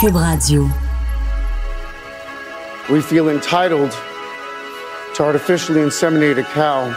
[0.00, 0.70] Cube Radio.
[2.88, 3.90] We feel entitled
[5.14, 6.94] to artificially inseminate a cow,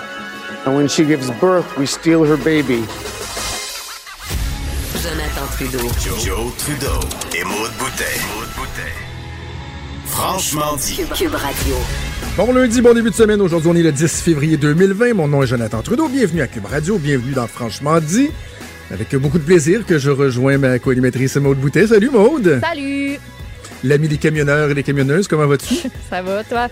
[0.68, 2.86] and when she gives birth, we steal her baby.
[5.02, 5.90] Jonathan Trudeau.
[6.20, 7.00] Joe, Trudeau
[7.36, 8.22] et Maude Boutet.
[10.06, 10.98] Franchement dit.
[10.98, 11.76] Cube, Cube Radio.
[12.38, 13.42] Bon lundi, bon début de semaine.
[13.42, 15.16] Aujourd'hui, on est le 10 février 2020.
[15.16, 16.08] Mon nom est Jonathan Trudeau.
[16.08, 17.00] Bienvenue à Cube Radio.
[17.00, 18.30] Bienvenue dans Franchement dit.
[18.94, 21.88] Avec beaucoup de plaisir que je rejoins ma co-animatrice Maude Boutet.
[21.88, 22.60] Salut Maude.
[22.62, 23.18] Salut!
[23.84, 25.76] L'ami des camionneurs et des camionneuses, comment vas-tu?
[26.10, 26.68] Ça va, toi?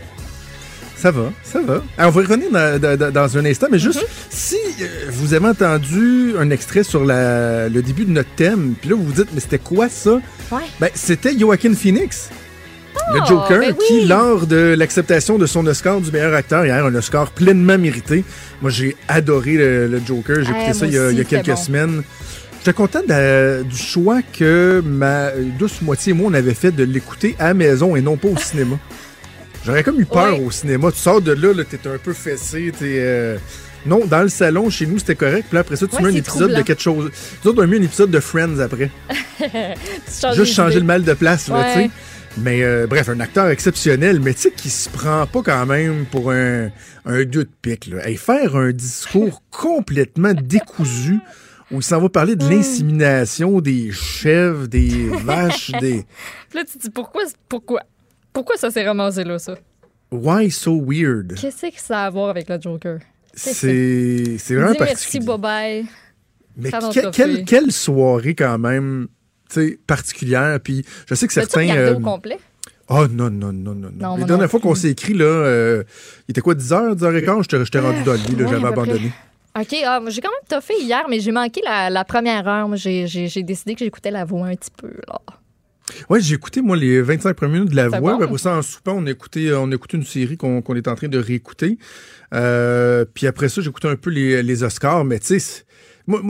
[0.98, 1.82] Ça va, ça va.
[1.98, 5.34] Alors, on va y revenir dans, dans- dans un instant, mais juste, si euh, vous
[5.34, 9.14] avez entendu un extrait sur la- le début de notre thème, puis là, vous vous
[9.14, 10.16] dites, mais c'était quoi ça?
[10.52, 10.64] Ouais.
[10.82, 12.30] Ben, c'était Joaquin Phoenix,
[13.14, 13.86] le Oh, Joker, ben oui.
[13.88, 18.24] qui, lors de l'acceptation de son Oscar du meilleur acteur hier, un Oscar pleinement mérité.
[18.62, 20.38] Moi, j'ai adoré le, le Joker.
[20.44, 21.64] J'ai Ouais, écouté ça il y a, aussi, il y a c'était quelques bon.
[21.64, 22.04] semaines.
[22.60, 26.84] J'étais content de- du choix que ma douce moitié et moi, on avait fait de
[26.84, 28.78] l'écouter à la maison et non pas au cinéma.
[29.66, 30.46] J'aurais comme eu peur Ouais.
[30.46, 30.92] au cinéma.
[30.92, 32.96] Tu sors de là, là t'es un peu fessé, t'es...
[33.00, 33.38] euh,
[33.86, 35.46] Non, dans le salon, chez nous, c'était correct.
[35.50, 37.10] Puis là, après ça, tu Ouais, mets un épisode de quelque chose.
[37.46, 38.90] Autres, on a mis un épisode de Friends après.
[39.40, 41.64] Tu Juste changer le mal de place, Ouais.
[41.74, 41.90] tu sais.
[42.42, 46.06] Mais euh, bref, un acteur exceptionnel, mais tu sais, qui se prend pas quand même
[46.06, 46.70] pour un,
[47.06, 47.88] un deux de pique.
[47.88, 48.08] Là.
[48.08, 51.20] Hey, faire un discours complètement décousu
[51.72, 52.40] où il s'en va parler Hmm.
[52.40, 56.06] de l'insémination des chèvres, des vaches, des...
[56.54, 57.82] Là, tu te dis pourquoi, pourquoi?
[58.34, 59.56] Pourquoi ça s'est ramassé là, ça?
[60.12, 61.36] Why so weird?
[61.36, 63.00] Qu'est-ce que ça a à voir avec le Joker?
[63.34, 65.26] C'est c'est vraiment Dis merci, particulier.
[65.26, 65.86] bye-bye.
[66.58, 69.08] Mais que- quelle, quelle soirée quand même,
[69.88, 70.60] particulière.
[70.64, 71.62] Puis je sais que certains...
[71.62, 72.38] regardé euh, au complet?
[72.90, 74.18] Oh non, non, non, non, non.
[74.18, 75.84] Dernières non fois qu'on s'est écrit, là, euh,
[76.28, 77.42] il était quoi, 10h, 10h15?
[77.44, 79.12] J'étais- J'étais rendu dans le lit, j'avais abandonné.
[79.60, 82.68] OK, ah, j'ai quand même toffé hier, mais j'ai manqué la, la première heure.
[82.68, 83.06] Moi, j'ai-
[83.44, 85.20] décidé que j'écoutais la voix un petit peu, là.
[86.10, 88.18] Ouais, j'ai écouté, moi, les 25 premières minutes de la voix.
[88.18, 88.24] bon.
[88.24, 90.96] Après ça, en soupant, on a écouté, on a écouté une série qu'on est en
[90.96, 91.78] train de réécouter.
[92.34, 95.64] Euh, puis après ça, j'ai écouté un peu les, les Oscars, mais tu sais,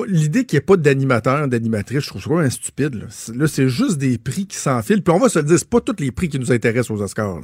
[0.08, 2.96] l'idée qu'il n'y ait pas d'animateur, d'animatrice, je trouve ça vraiment stupide.
[2.96, 5.02] Là, C'est- juste des prix qui s'enfilent.
[5.04, 7.02] Puis on va se le dire, c'est pas tous les prix qui nous intéressent aux
[7.02, 7.42] Oscars.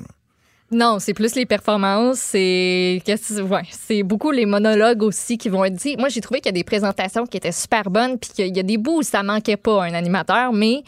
[0.71, 5.75] Non, c'est plus les performances, c'est ouais, c'est beaucoup les monologues aussi qui vont être
[5.75, 5.95] dits.
[5.95, 8.59] Moi, j'ai trouvé qu'il y a des présentations qui étaient super bonnes, puis qu'il y
[8.59, 10.81] a des bouts où ça manquait pas un animateur, mais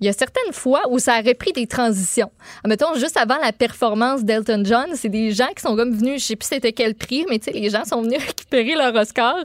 [0.00, 2.30] il y a certaines fois où ça aurait pris des transitions.
[2.66, 6.26] Mettons, juste avant la performance d'Elton John, c'est des gens qui sont comme venus, je
[6.26, 9.36] sais plus c'était quel prix, mais tu sais, les gens sont venus récupérer leur Oscar,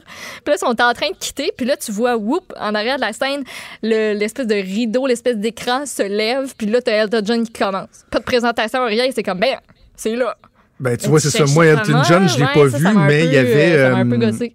[0.44, 2.96] puis là, ils sont en train de quitter, puis là, tu vois, whoop, en arrière
[2.96, 3.42] de la scène,
[3.82, 8.04] le- l'espèce de rideau, l'espèce d'écran se lève, puis là, t'as Elton John qui commence.
[8.10, 9.56] Pas de présentation, rien, c'est comme, ben,
[9.98, 10.34] c'est là.
[10.80, 11.44] Ben, tu vois, c'est ça.
[11.46, 12.02] Moi, Elton.
[12.08, 13.72] John, je l'ai Ouais, pas ça, vu, mais il y avait.
[13.72, 14.54] euh, ça m'a un peu euh, gossé.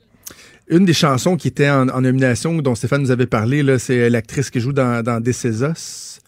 [0.69, 4.09] Une des chansons qui était en, en nomination, dont Stéphane nous avait parlé, là, c'est
[4.09, 6.19] l'actrice qui joue dans, dans This Is Us.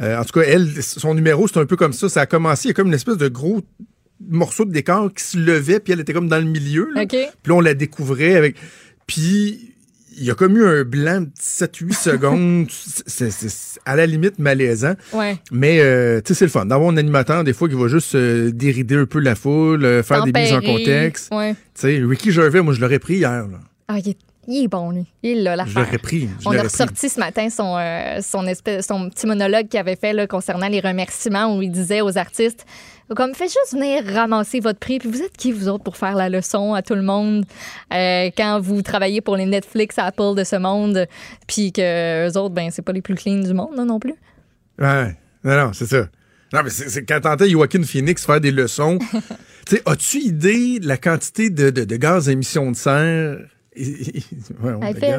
[0.00, 2.08] Euh, en tout cas, elle, son numéro, c'est un peu comme ça.
[2.10, 3.62] Ça a commencé, il y a comme une espèce de gros
[4.28, 6.88] morceau de décor qui se levait, puis elle était comme dans le milieu.
[6.94, 7.06] là.
[7.06, 8.56] Puis là, on la découvrait avec.
[9.06, 9.71] Puis
[10.16, 12.66] il y a comme eu un blanc de 7-8 secondes.
[12.70, 13.30] C'est
[13.84, 14.94] à la limite malaisant.
[15.12, 15.36] Ouais.
[15.50, 18.14] Mais, euh, tu sais, c'est le fun d'avoir un animateur, des fois, qui va juste
[18.14, 21.32] euh, dérider un peu la foule, euh, faire des mises en contexte.
[21.34, 21.52] Ouais.
[21.52, 23.30] Tu sais, Ricky Gervais, moi, je l'aurais pris hier.
[23.30, 23.58] là.
[23.88, 24.16] Ah, il est,
[24.48, 25.04] il est bon, lui.
[25.22, 25.82] Il est là, Je l'affaire.
[25.84, 26.28] l'aurais pris.
[26.40, 26.62] je On a pris.
[26.64, 30.68] ressorti ce matin son, euh, son, espèce, son petit monologue qu'il avait fait là, concernant
[30.68, 32.64] les remerciements où il disait aux artistes
[33.14, 36.14] comme faites juste venir ramasser votre prix puis vous êtes qui vous autres pour faire
[36.14, 37.44] la leçon à tout le monde
[37.92, 41.06] euh, quand vous travaillez pour les Netflix Apple de ce monde
[41.46, 44.14] puis que eux autres ben c'est pas les plus clean du monde là, non plus?
[44.78, 45.16] Ouais.
[45.44, 46.08] Non, non, c'est ça.
[46.52, 48.98] Non, mais c'est quand t'entends Joaquin Phoenix faire des leçons.
[49.66, 53.38] tu sais, as-tu idée de la quantité de, de, de gaz à émission de serre?
[53.74, 55.10] Ouais, à de effet,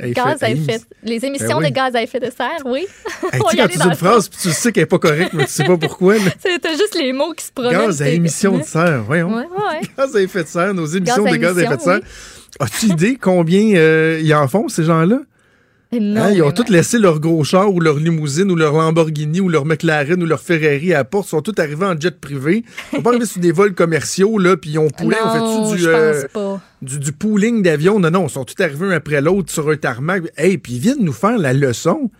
[0.00, 1.70] gaz, gaz à émis- effet les émissions Ben oui.
[1.70, 2.86] de gaz à effet de serre oui
[3.32, 5.44] Hey, tu quand tu dis une phrase, puis tu sais qu'elle est pas correcte, mais
[5.46, 6.16] tu sais pas pourquoi.
[6.44, 9.32] c'était juste les mots qui se prononcent Gaz à émission de serre, voyons.
[9.34, 11.80] ouais ouais Gaz à effet de serre, nos émissions Gaz de gaz à effet de
[11.82, 12.00] serre.
[12.60, 15.20] As-tu idée combien euh, ils en font, ces gens-là?
[15.94, 19.50] Hein, ils ont tous laissé leur gros char ou leur limousine ou leur Lamborghini ou
[19.50, 21.26] leur McLaren ou leur Ferrari à la porte.
[21.26, 22.64] Ils sont tous arrivés en jet privé.
[22.92, 25.16] Ils sont pas arrivés sur des vols commerciaux, là, puis ils ont poulé.
[25.22, 28.00] on fait-tu du, euh, du, du pooling d'avions?
[28.00, 30.22] Non, non, ils sont tous arrivés un après l'autre sur un tarmac.
[30.38, 32.10] Hey, puis ils viennent nous faire la leçon.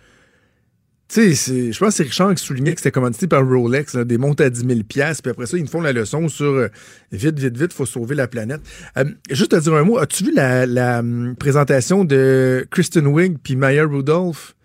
[1.13, 3.93] Tu sais, c'est- je pense que c'est Richard qui soulignait que c'était commandité par Rolex,
[3.93, 6.45] là, des montes à 10 000 puis après ça, ils nous font la leçon sur
[6.45, 6.69] euh,
[7.11, 8.61] vite, vite, vite, faut sauver la planète.
[8.97, 13.37] Euh, juste à dire un mot, as-tu vu la, la, hum, présentation de Kristen Wiig
[13.43, 14.55] puis Maya Rudolph?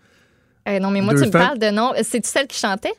[0.64, 1.42] Eh non mais moi Deux tu me femmes.
[1.48, 2.92] parles de nom c'est tu celle qui chantait?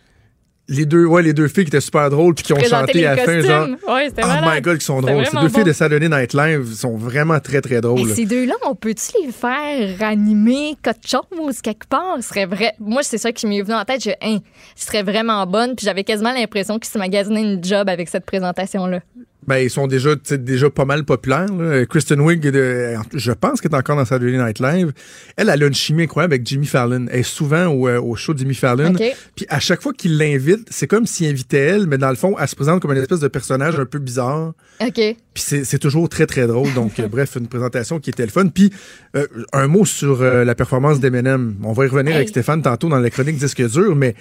[0.69, 3.15] Les deux, ouais, les deux filles qui étaient super drôles puis qui ont chanté à
[3.15, 3.67] la fin, genre.
[3.87, 4.43] Ouais, Oh malade.
[4.55, 5.25] my god, qui sont drôles.
[5.25, 8.09] Ces deux filles de Saturday Night Live sont vraiment très, très Et drôles.
[8.13, 12.17] ces deux-là, on peut-tu les faire animer quelque chose quelque part?
[12.17, 12.73] Ce serait vrai.
[12.79, 14.03] Moi, c'est ça qui m'est venu en tête.
[14.03, 14.37] Je, hein,
[14.75, 15.75] ce serait vraiment bonne.
[15.75, 18.99] Puis j'avais quasiment l'impression qu'ils se magasinaient une job avec cette présentation-là.
[19.47, 21.51] Ben, ils sont déjà, déjà pas mal populaires.
[21.51, 21.85] là.
[21.85, 24.91] Kristen Wiig, de- je pense qu'elle est encore dans Saturday Night Live.
[25.37, 27.07] Elle, elle a une chimie incroyable avec Jimmy Fallon.
[27.09, 28.91] Elle est souvent au, euh, au show de Jimmy Fallon.
[28.93, 29.01] OK.
[29.35, 32.35] Puis à chaque fois qu'il l'invite, c'est comme s'il invitait elle, mais dans le fond,
[32.39, 34.53] elle se présente comme une espèce de personnage un peu bizarre.
[34.81, 34.93] OK.
[35.33, 36.71] Puis c'est toujours très, très drôle.
[36.73, 38.47] Donc, euh, bref, une présentation qui était le fun.
[38.47, 38.71] Puis,
[39.15, 41.55] euh, un mot sur euh, la performance d'Eminem.
[41.63, 42.29] On va y revenir avec.
[42.29, 44.13] Stéphane tantôt dans la chronique Disque dur, mais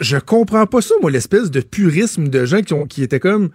[0.00, 3.50] je comprends pas ça, moi, l'espèce de purisme de gens qui, ont, qui étaient comme...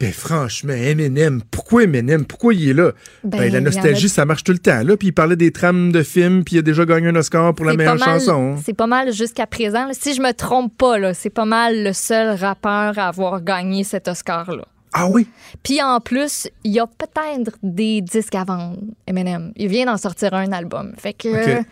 [0.00, 2.24] Ben franchement, Eminem, pourquoi Eminem?
[2.24, 2.90] Pourquoi il est là?
[3.22, 4.82] Ben, Ben, la nostalgie, a- ça marche tout le temps.
[4.82, 4.96] Là.
[4.96, 7.64] Puis il parlait des trames de films, puis il a déjà gagné un Oscar pour
[7.66, 8.56] la meilleure mal- chanson.
[8.64, 9.86] C'est pas mal jusqu'à présent.
[9.86, 9.92] là.
[9.92, 13.84] Si je me trompe pas, là, c'est pas mal le seul rappeur à avoir gagné
[13.84, 14.64] cet Oscar-là.
[14.94, 15.26] Ah oui?
[15.62, 19.52] Puis en plus, il y a peut-être des disques à vendre, Eminem.
[19.56, 20.92] Il vient d'en sortir un album.
[20.98, 21.62] Fait que.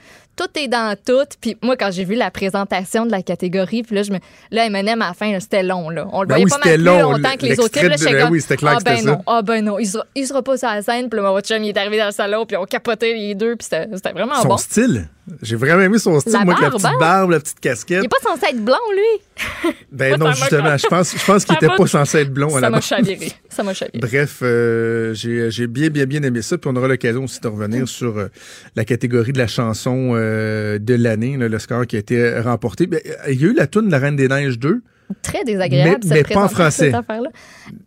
[0.41, 1.27] Tout est dans tout.
[1.41, 4.19] Puis moi, quand j'ai vu la présentation de la catégorie, puis là, je me...
[4.51, 5.91] là Eminem, à la fin, c'était long.
[5.91, 6.07] Là.
[6.13, 7.83] On le Ben voyait oui, pas mal long, plus longtemps que les autres.
[7.83, 9.11] Là, ben comme, oui, c'était clair ah que c'était ben ça.
[9.11, 9.79] non, ah ben non.
[9.79, 11.11] Il sera, il sera pas sur la scène.
[11.11, 13.57] Puis là, mon chum, il est arrivé dans le salon, puis on capotait les deux,
[13.57, 14.57] puis c'était vraiment Son bon.
[14.57, 15.09] style?
[15.43, 16.97] J'ai vraiment aimé son style, La moi, avec la petite hein?
[17.01, 18.05] barbe, la petite Il casquette.
[18.05, 19.73] est pas censé être blond, lui?
[19.93, 22.55] Ben non, justement, je pense, je pense qu'il Ça était m'a- pas censé être blond
[22.57, 23.33] à Ça m'a chaviré.
[23.49, 23.99] Ça m'a chaviré.
[23.99, 26.59] Bref, euh, j'ai j'ai bien, bien, bien aimé ça.
[26.59, 28.29] Puis on aura l'occasion aussi de revenir sur euh,
[28.77, 32.87] la catégorie de la chanson euh, de l'année, là, le score qui a été remporté.
[32.87, 34.83] Ben, il y a eu la toune de la Reine des Neiges 2.
[35.23, 36.93] Très désagréable, Mais- pas en français.
[36.93, 37.05] cette.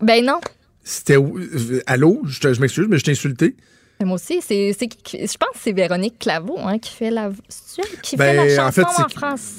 [0.02, 0.42] Ben non.
[0.84, 1.18] C'était
[1.88, 2.22] Allô?
[2.26, 3.56] Je m'excuse, mais je t'ai insulté.
[4.04, 7.30] Mais Moi aussi, c'est Je pense que c'est Véronique Claveau hein, qui fait la.
[8.02, 9.54] Qui Ben, fait la en chanson fait, en, français.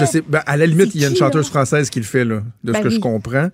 [0.00, 0.22] Je sais.
[0.28, 1.50] Ben, à la limite, il y a une chanteuse là?
[1.50, 3.48] française qui le fait, là, de ce Ben que je comprends.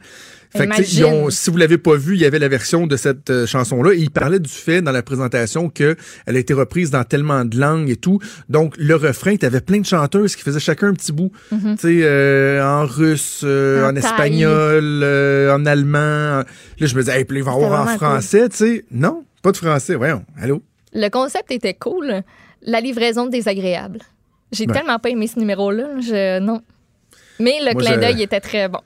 [0.51, 1.25] Fait que, tu sais, ils Imagine.
[1.25, 3.93] ont- si vous l'avez pas vu, il y avait la version de cette euh, chanson-là.
[3.93, 5.95] Et il parlait du fait dans la présentation que
[6.25, 8.19] elle a été reprise dans tellement de langues et tout.
[8.49, 11.31] Donc, le refrain, tu avais plein de chanteuses qui faisaient chacun un petit bout.
[11.51, 15.05] Tu sais, euh, en russe, euh, en, En espagnol,
[15.53, 15.99] en allemand.
[16.79, 18.85] Là, je me disais, hey, puis il va avoir en français, tu sais.
[18.91, 19.95] Non, pas de français.
[19.95, 20.63] Voyons, allô?
[20.93, 22.23] Le concept était cool.
[22.63, 24.01] La livraison désagréable.
[24.53, 26.01] J'ai tellement pas aimé ce numéro-là.
[26.01, 26.39] Je...
[26.41, 26.63] Non.
[27.39, 28.81] Mais le Moi, clin je- d'œil était très bon.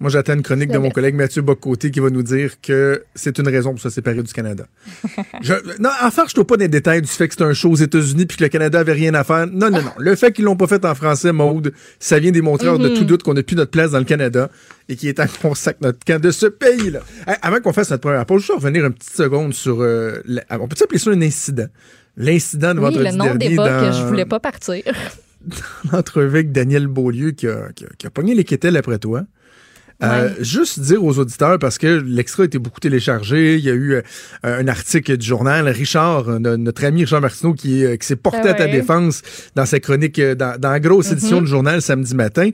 [0.00, 3.38] Moi, j'attends une chronique de mon collègue Mathieu Bocoté qui va nous dire que c'est
[3.38, 4.66] une raison pour se séparer du Canada.
[5.40, 7.70] je, non, enfin, je ne pas dans les détails du fait que c'est un show
[7.70, 9.46] aux États-Unis puis que le Canada avait rien à faire.
[9.46, 9.92] Non, non, non.
[9.98, 12.94] Le fait qu'ils l'ont pas fait en français, Maude, ça vient démontrer hors de Mhm.
[12.96, 14.50] tout doute qu'on n'a plus notre place dans le Canada
[14.88, 17.00] et qu'il est temps qu'on notre camp de ce pays-là.
[17.26, 19.80] Hey, avant qu'on fasse notre première pause, je vais revenir une petite seconde sur...
[19.80, 21.66] euh, la- on peut appeler ça un incident?
[22.16, 24.82] L'incident de Oui, vendredi le nom dernier débat dans que je voulais pas partir.
[25.92, 29.22] l'entrevue avec Daniel Beaulieu qui a, qui a- qui a pogné les quételles après toi.
[30.12, 30.28] Euh.
[30.40, 33.94] Juste dire aux auditeurs, parce que l'extra a été beaucoup téléchargé, il y a eu
[33.94, 34.02] euh,
[34.42, 38.40] un article du journal, Richard, euh, no- notre ami Richard Martineau, qui, qui s'est porté
[38.44, 39.22] Ah à ta défense
[39.54, 42.50] dans sa chronique, dans, dans la grosse édition du journal samedi matin.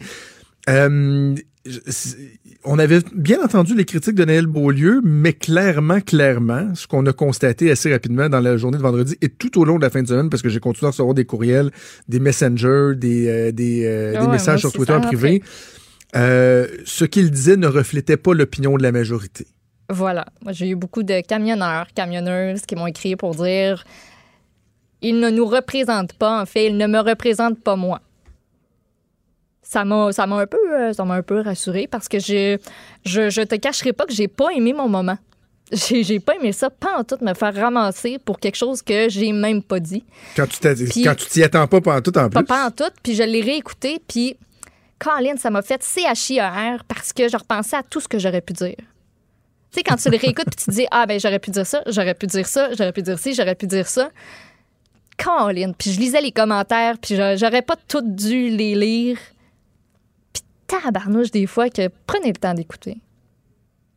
[2.63, 7.13] On avait bien entendu les critiques de Daniel Beaulieu, mais clairement, clairement, ce qu'on a
[7.13, 10.03] constaté assez rapidement dans la journée de vendredi et tout au long de la fin
[10.03, 11.71] de semaine, parce que j'ai continué à recevoir des courriels,
[12.09, 15.43] des messengers, des, des, Ah des ouais, messages sur Twitter en privé.
[16.17, 19.47] Euh, ce qu'il disait ne reflétait pas l'opinion de la majorité.
[19.89, 20.25] Voilà.
[20.43, 23.85] Moi, j'ai eu beaucoup de camionneurs, camionneuses qui m'ont écrit pour dire
[25.03, 28.01] il ne nous représente pas, en fait, il ne me représente pas moi.
[29.63, 32.59] Ça m'a, ça m'a un peu, euh, ça m'a un peu rassuré parce que je,
[33.05, 35.17] je, je te cacherai pas que j'ai pas aimé mon moment.
[35.73, 39.09] J'ai, j'ai pas aimé ça, pas en tout me faire ramasser pour quelque chose que
[39.09, 40.03] j'ai même pas dit.
[40.35, 42.45] Quand tu t'as- Puis- quand tu t'y attends pas pendant tout en Pas, plus.
[42.47, 44.37] pas en tout, puis je l'ai réécouté, puis
[45.01, 48.53] Colin, ça m'a fait CHIER parce que je repensais à tout ce que j'aurais pu
[48.53, 48.77] dire.
[48.77, 51.67] Tu sais, quand tu le réécoutes, puis tu te dis, ah, ben, j'aurais pu dire
[51.67, 54.11] ça, j'aurais pu dire ça, j'aurais pu dire ci, j'aurais pu dire ça.
[55.17, 59.19] Colin, puis je lisais les commentaires, puis j'aurais pas tout dû les lire.
[60.33, 62.99] Puis tabarnouche, des fois, que prenez le temps d'écouter.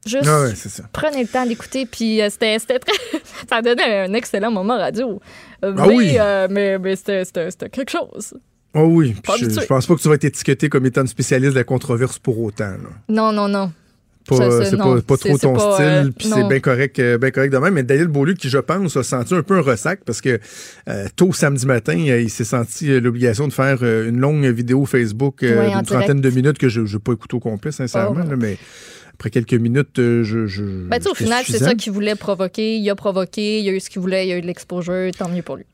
[0.06, 0.84] Juste, Ah ouais, ça.
[0.92, 2.80] prenez le temps d'écouter, puis euh, c'était très.
[3.50, 5.22] ça donnait un excellent moment radio.
[5.62, 6.16] Ah mais, oui.
[6.20, 7.24] euh, mais mais c'était
[7.70, 8.34] quelque chose.
[8.76, 11.54] Oh oui, puis je, pense pas que tu vas être étiqueté comme étant une spécialiste
[11.54, 12.72] de la controverse pour autant.
[12.72, 12.90] là.
[13.08, 13.72] Non, non, non.
[14.30, 17.52] C'est pas, pas trop ton pas, style, euh, puis c'est bien correct, euh, bien correct
[17.52, 17.74] de même.
[17.74, 20.40] Mais Daniel Beaulieu, qui je pense a senti un peu un ressac parce que
[20.88, 24.46] euh, tôt samedi matin, euh, il s'est senti euh, l'obligation de faire euh, une longue
[24.46, 27.40] vidéo Facebook euh, Ouais, en d'une trentaine de minutes que je n'ai pas écouté au
[27.40, 28.24] complet, sincèrement.
[28.26, 28.30] Oh.
[28.30, 28.58] là, mais
[29.14, 30.48] après quelques minutes, euh, je.
[30.48, 32.78] je Ben, au final, c'est ça qu'il voulait provoquer.
[32.78, 35.30] Il a provoqué, il a eu ce qu'il voulait, il a eu de l'exposure, tant
[35.30, 35.66] mieux pour lui.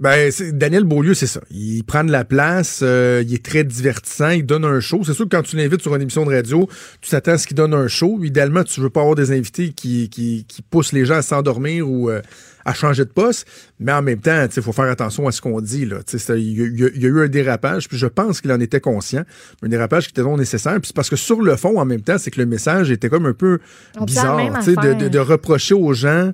[0.00, 1.40] Ben, Daniel Beaulieu, c'est ça.
[1.50, 5.00] Il prend de la place, euh, il est très divertissant, il donne un show.
[5.04, 6.68] C'est sûr que quand tu l'invites sur une émission de radio,
[7.00, 8.20] tu t'attends à ce qu'il donne un show.
[8.22, 11.88] Idéalement, tu veux pas avoir des invités qui, qui, qui poussent les gens à s'endormir
[11.90, 12.22] ou euh,
[12.64, 13.48] à changer de poste.
[13.80, 15.84] Mais en même temps, il faut faire attention à ce qu'on dit.
[15.84, 15.96] Là.
[16.06, 18.40] Tu sais, c'est- Il y, a- il y a- eu un dérapage, puis je pense
[18.40, 19.24] qu'il en était conscient.
[19.64, 20.74] Un dérapage qui était non nécessaire.
[20.74, 23.08] Puis c'est parce que sur le fond, en même temps, c'est que le message était
[23.08, 23.58] comme un peu
[24.06, 24.36] bizarre.
[24.60, 26.32] tu sais, De, de, de reprocher aux gens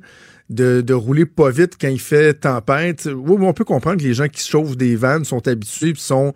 [0.50, 3.08] de, rouler pas vite quand il fait tempête.
[3.12, 6.34] Oui, on peut comprendre que les gens qui chauffent des vannes sont habitués et sont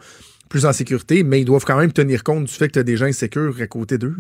[0.48, 2.96] plus en sécurité, mais ils doivent quand même tenir compte du fait que tu des
[2.96, 4.16] gens insécures à côté d'eux.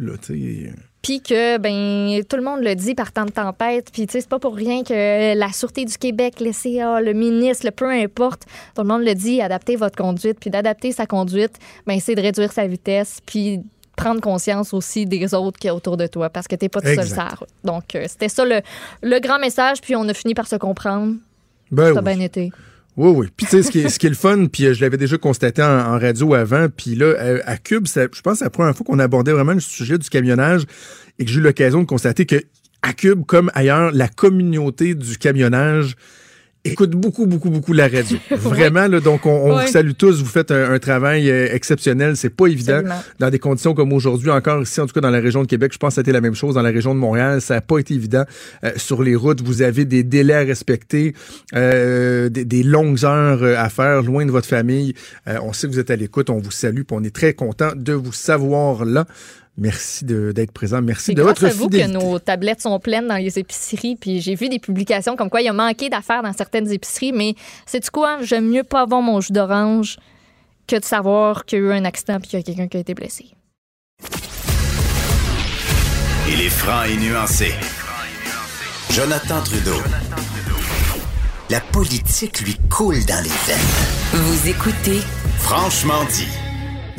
[1.00, 3.88] Puis que, ben, tout le monde le dit par temps de tempête.
[3.92, 7.12] Puis, tu sais, c'est pas pour rien que la Sûreté du Québec, les CA, le
[7.14, 8.42] ministre, le peu importe,
[8.74, 10.38] tout le monde le dit, adaptez votre conduite.
[10.38, 13.20] Puis d'adapter sa conduite, ben, c'est de réduire sa vitesse.
[13.24, 13.60] Puis
[13.98, 16.80] prendre conscience aussi des autres qui y a autour de toi parce que t'es pas
[16.80, 17.14] tout seul Exact.
[17.14, 17.48] sur la route.
[17.64, 18.60] Donc, euh, c'était ça le,
[19.02, 19.80] le grand message.
[19.82, 21.14] Puis on a fini par se comprendre.
[21.70, 22.14] Ben Ça a oui.
[22.14, 22.50] bien été.
[22.96, 23.26] Oui, oui.
[23.36, 24.96] Puis tu sais, ce qui est, ce qui est le fun, puis euh, je l'avais
[24.96, 28.38] déjà constaté en, en radio avant, puis là, euh, à Cube, ça- je pense que
[28.38, 30.62] c'est la première fois qu'on abordait vraiment le sujet du camionnage
[31.18, 32.36] et que j'ai eu l'occasion de constater que
[32.82, 35.94] à Cube, comme ailleurs, la communauté du camionnage
[36.72, 38.18] écoute beaucoup, beaucoup, beaucoup la radio.
[38.30, 42.30] Vraiment, là, donc on, vous salue tous, vous faites un, un travail euh, exceptionnel, c'est
[42.30, 42.74] pas évident.
[42.74, 43.02] Absolument.
[43.18, 45.72] Dans des conditions comme aujourd'hui, encore ici, en tout cas dans la région de Québec,
[45.72, 47.78] je pense que été la même chose dans la région de Montréal, ça n'a pas
[47.78, 48.24] été évident
[48.64, 49.42] euh, sur les routes.
[49.42, 51.14] Vous avez des délais à respecter,
[51.54, 54.94] euh, des, des longues heures euh, à faire loin de votre famille.
[55.26, 57.70] Euh, on sait que vous êtes à l'écoute, on vous salue, on est très content
[57.74, 59.06] de vous savoir là.
[59.60, 60.80] Merci de- d'être présent.
[60.80, 61.98] Merci C'est de grâce votre à vous que fidélité.
[61.98, 63.96] nos tablettes sont pleines dans les épiceries.
[63.96, 67.12] Puis j'ai vu des publications comme quoi il y a manqué d'affaires dans certaines épiceries.
[67.12, 67.34] Mais
[67.66, 68.18] c'est du quoi?
[68.22, 69.96] J'aime mieux pas avoir mon jus d'orange
[70.68, 72.76] que de savoir qu'il y a eu un accident puis qu'il y a quelqu'un qui
[72.76, 73.26] a été blessé.
[76.30, 77.52] Il est franc et nuancé.
[78.90, 79.80] Jonathan Trudeau.
[81.50, 83.58] La politique lui coule dans les veines.
[84.12, 85.00] Vous écoutez
[85.38, 86.28] Franchement dit.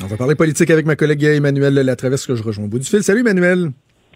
[0.10, 2.86] On va parler politique avec ma collègue Emmanuel Latraverse que je rejoins au bout du
[2.88, 3.04] fil.
[3.04, 3.70] Salut Emmanuel.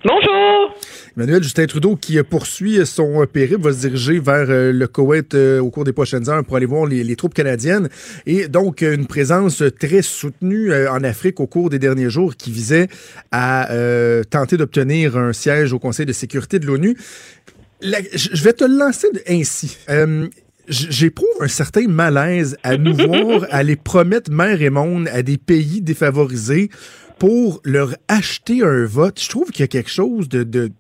[0.04, 0.76] Bonjour.
[1.16, 5.60] Emmanuel Justin Trudeau qui poursuit son périple va se diriger vers euh, le Koweït euh,
[5.60, 7.90] au cours des prochaines heures pour aller voir les, les troupes canadiennes
[8.26, 12.50] et donc une présence très soutenue euh, en Afrique au cours des derniers jours qui
[12.52, 12.88] visait
[13.32, 16.98] à euh, tenter d'obtenir un siège au Conseil de sécurité de l'ONU.
[17.82, 19.78] La- je vais te lancer ainsi.
[19.90, 20.28] Euh,
[20.68, 25.82] J'éprouve un certain malaise à nous voir aller promettre mer et monde à des pays
[25.82, 26.70] défavorisés
[27.20, 29.22] pour leur acheter un vote.
[29.22, 30.72] Je trouve qu'il y a quelque chose de, de,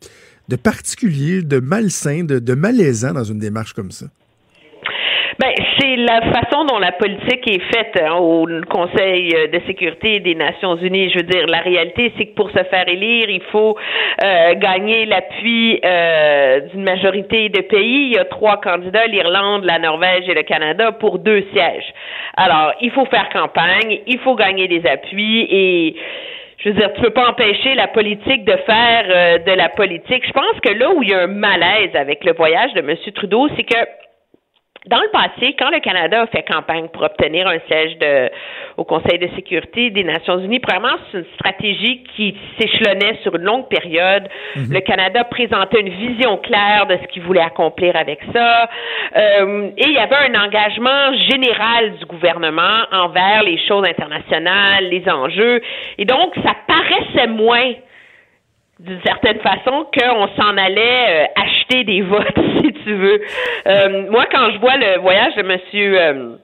[0.47, 4.07] de particulier, de malsain, de, de malaisant dans une démarche comme ça.
[5.39, 10.19] Ben, c'est la façon dont la politique est faite hein, au Conseil euh, de sécurité
[10.19, 11.09] des Nations Unies.
[11.09, 13.75] Je veux dire, la réalité, c'est que pour se faire élire, il faut
[14.23, 18.07] euh, gagner l'appui euh, d'une majorité de pays.
[18.07, 21.93] Il y a trois candidats, l'Irlande, la Norvège et le Canada, pour deux sièges.
[22.37, 25.95] Alors, il faut faire campagne, il faut gagner des appuis et
[26.63, 30.25] je veux dire, tu peux pas empêcher la politique de faire euh, de la politique.
[30.25, 32.95] Je pense que là où il y a un malaise avec le voyage de M.
[33.13, 33.75] Trudeau, c'est que
[34.87, 38.29] dans le passé, quand le Canada a fait campagne pour obtenir un siège de,
[38.75, 43.43] au Conseil de sécurité des Nations Unies, premièrement, c'est une stratégie qui s'échelonnait sur une
[43.43, 44.27] longue période.
[44.55, 48.69] Le Canada présentait une vision claire de ce qu'il voulait accomplir avec ça.
[49.15, 55.07] Euh, et il y avait un engagement général du gouvernement envers les choses internationales, les
[55.09, 55.61] enjeux.
[55.97, 57.73] Et donc, ça paraissait moins
[58.83, 63.21] d'une certaine façon qu'on s'en allait euh, acheter des votes, si tu veux.
[63.67, 66.35] Euh, moi, quand je vois le voyage de Monsieur euh,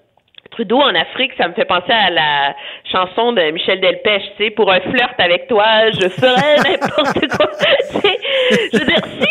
[0.51, 2.55] Trudeau en Afrique, ça me fait penser à la
[2.91, 7.51] chanson de Michel Delpech, tu sais, pour un flirt avec toi, je ferais n'importe quoi.
[8.73, 9.27] Je veux dire, si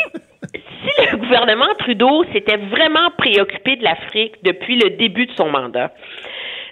[0.83, 5.91] si le gouvernement Trudeau s'était vraiment préoccupé de l'Afrique depuis le début de son mandat,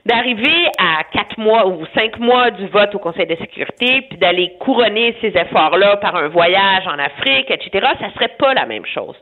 [0.07, 4.53] d'arriver à quatre mois ou cinq mois du vote au Conseil de sécurité, puis d'aller
[4.61, 9.17] couronner ces efforts-là par un voyage en Afrique, etc., ça serait pas la même chose.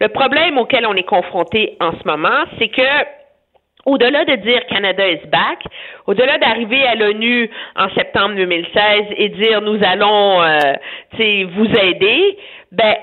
[0.00, 2.82] Le problème auquel on est confronté en ce moment, c'est que
[3.84, 5.58] au-delà de dire Canada is back,
[6.06, 10.74] au-delà d'arriver à l'ONU en septembre 2016 et dire nous allons euh,
[11.18, 12.38] vous aider,
[12.70, 12.94] ben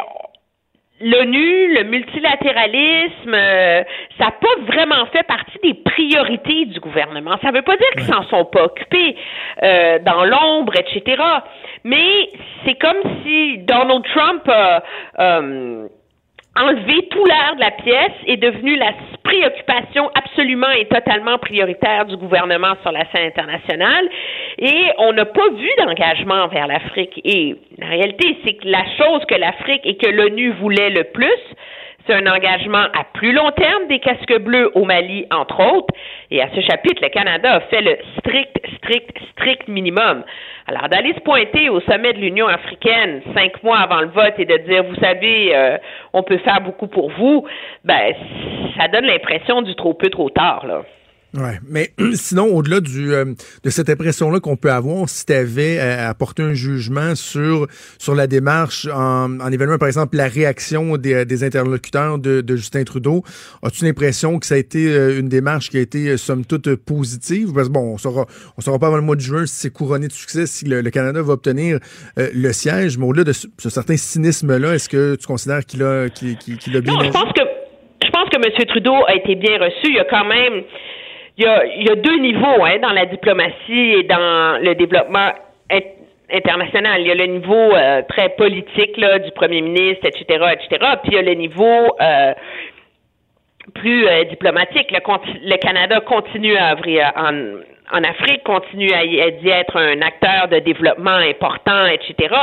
[1.01, 3.83] l'ONU, le multilatéralisme, euh,
[4.17, 7.37] ça n'a pas vraiment fait partie des priorités du gouvernement.
[7.41, 9.15] Ça ne veut pas dire qu'ils s'en sont pas occupés
[9.63, 11.21] euh, dans l'ombre, etc.
[11.83, 12.29] Mais
[12.65, 14.43] c'est comme si Donald Trump
[15.19, 15.87] euh,
[16.59, 22.17] enlevé tout l'air de la pièce est devenu la préoccupation absolument et totalement prioritaire du
[22.17, 24.09] gouvernement sur la scène internationale.
[24.57, 27.21] Et on n'a pas vu d'engagement vers l'Afrique.
[27.23, 31.29] Et la réalité c'est que la chose que l'Afrique et que l'ONU voulait le plus
[32.09, 35.93] C'est un engagement à plus long terme des casques bleus au Mali, entre autres.
[36.31, 40.23] Et à ce chapitre, le Canada a fait le strict, strict, strict minimum.
[40.65, 44.45] Alors, d'aller se pointer au sommet de l'Union africaine cinq mois avant le vote et
[44.45, 45.77] de dire, vous savez, euh,
[46.13, 47.45] on peut faire beaucoup pour vous,
[47.83, 48.15] ben,
[48.75, 50.81] ça donne l'impression du trop peu, trop tard, là.
[51.35, 53.25] Ouais, mais sinon, au-delà du euh,
[53.63, 57.67] de cette impression-là qu'on peut avoir, si tu avais euh, apporté un jugement sur
[57.99, 62.41] sur la démarche en, en évaluant, par exemple, la réaction des, euh, des interlocuteurs de,
[62.41, 63.23] de, Justin Trudeau,
[63.61, 64.79] as-tu l'impression que ça a été
[65.17, 67.53] une démarche qui a été, somme toute, positive?
[67.53, 68.25] Parce que bon, on saura,
[68.57, 70.81] on saura pas avant le mois de juin si c'est couronné de succès, si le,
[70.89, 71.79] Canada va obtenir
[72.17, 76.37] le siège, mais au-delà de ce, certain cynisme-là, est-ce que tu considères qu'il a, qu'il,
[76.37, 76.93] qu'il a bien...
[76.93, 77.41] Non, je pense que
[78.01, 78.65] je pense que M.
[78.67, 79.89] Trudeau a été bien reçu.
[79.89, 80.63] Il y a quand même
[81.39, 85.31] il y a, deux niveaux hein, dans la diplomatie et dans le développement
[86.31, 87.01] international.
[87.01, 90.85] Il y a le niveau euh, très politique là, du premier ministre, etc., etc.
[91.01, 92.33] Puis il y a le niveau euh,
[93.73, 94.91] plus euh, diplomatique.
[94.91, 96.75] Le, Canada continue à
[97.15, 102.35] en, en Afrique, continue à y, être un acteur de développement important, etc.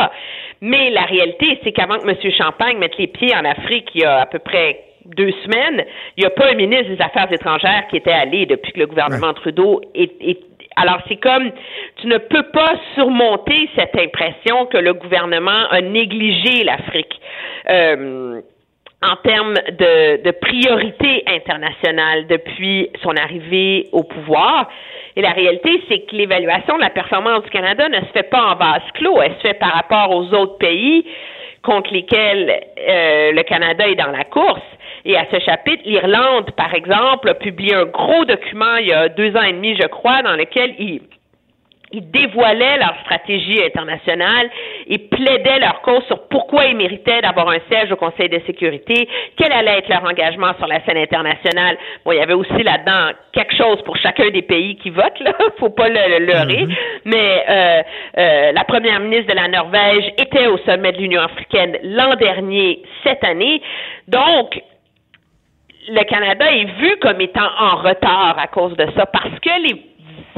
[0.60, 2.32] Mais la réalité, c'est qu'avant que M.
[2.32, 4.80] Champagne mette les pieds en Afrique, il y a à peu près
[5.16, 5.84] deux semaines,
[6.16, 8.86] il n'y a pas un ministre des Affaires étrangères qui était allé depuis que le
[8.86, 10.38] gouvernement Trudeau est,
[10.78, 11.50] alors, c'est comme,
[11.96, 17.18] tu ne peux pas surmonter cette impression que le gouvernement a négligé l'Afrique.
[17.70, 18.42] Euh,
[19.02, 24.68] en termes de, de priorité internationale depuis son arrivée au pouvoir.
[25.16, 28.42] Et la réalité, c'est que l'évaluation de la performance du Canada ne se fait pas
[28.42, 31.06] en vase clos, elle se fait par rapport aux autres pays
[31.62, 32.50] contre lesquels
[32.88, 34.62] euh, le Canada est dans la course.
[35.06, 39.08] Et à ce chapitre, l'Irlande, par exemple, a publié un gros document il y a
[39.08, 41.00] deux ans et demi, je crois, dans lequel ils
[41.92, 44.50] ils dévoilaient leur stratégie internationale
[44.88, 49.08] et plaidaient leur cause sur pourquoi ils méritaient d'avoir un siège au Conseil de sécurité,
[49.36, 51.78] quel allait être leur engagement sur la scène internationale.
[52.04, 55.32] Bon, il y avait aussi là-dedans quelque chose pour chacun des pays qui votent, là,
[55.58, 56.76] faut pas le, leurrer, mm-hmm.
[57.04, 57.82] mais euh,
[58.18, 62.82] euh, la première ministre de la Norvège était au sommet de l'Union africaine l'an dernier,
[63.04, 63.62] cette année.
[64.08, 64.60] Donc,
[65.88, 69.82] le Canada est vu comme étant en retard à cause de ça parce que les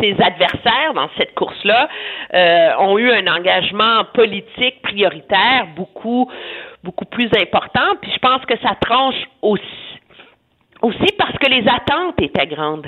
[0.01, 1.89] ses adversaires dans cette course-là
[2.33, 6.31] euh, ont eu un engagement politique prioritaire beaucoup
[6.85, 7.97] beaucoup plus important.
[8.01, 9.88] Puis je pense que ça tranche aussi
[10.83, 12.87] aussi parce que les attentes étaient grandes.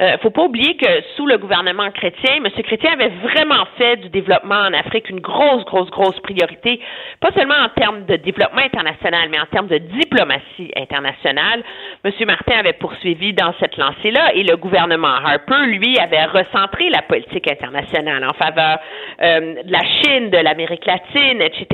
[0.00, 2.48] Euh, faut pas oublier que sous le gouvernement chrétien, M.
[2.62, 6.80] Chrétien avait vraiment fait du développement en Afrique une grosse, grosse, grosse priorité,
[7.20, 11.62] pas seulement en termes de développement international, mais en termes de diplomatie internationale.
[12.04, 12.12] M.
[12.26, 17.50] Martin avait poursuivi dans cette lancée-là et le gouvernement Harper, lui, avait recentré la politique
[17.50, 18.78] internationale en faveur
[19.22, 21.66] euh, de la Chine, de l'Amérique latine, etc.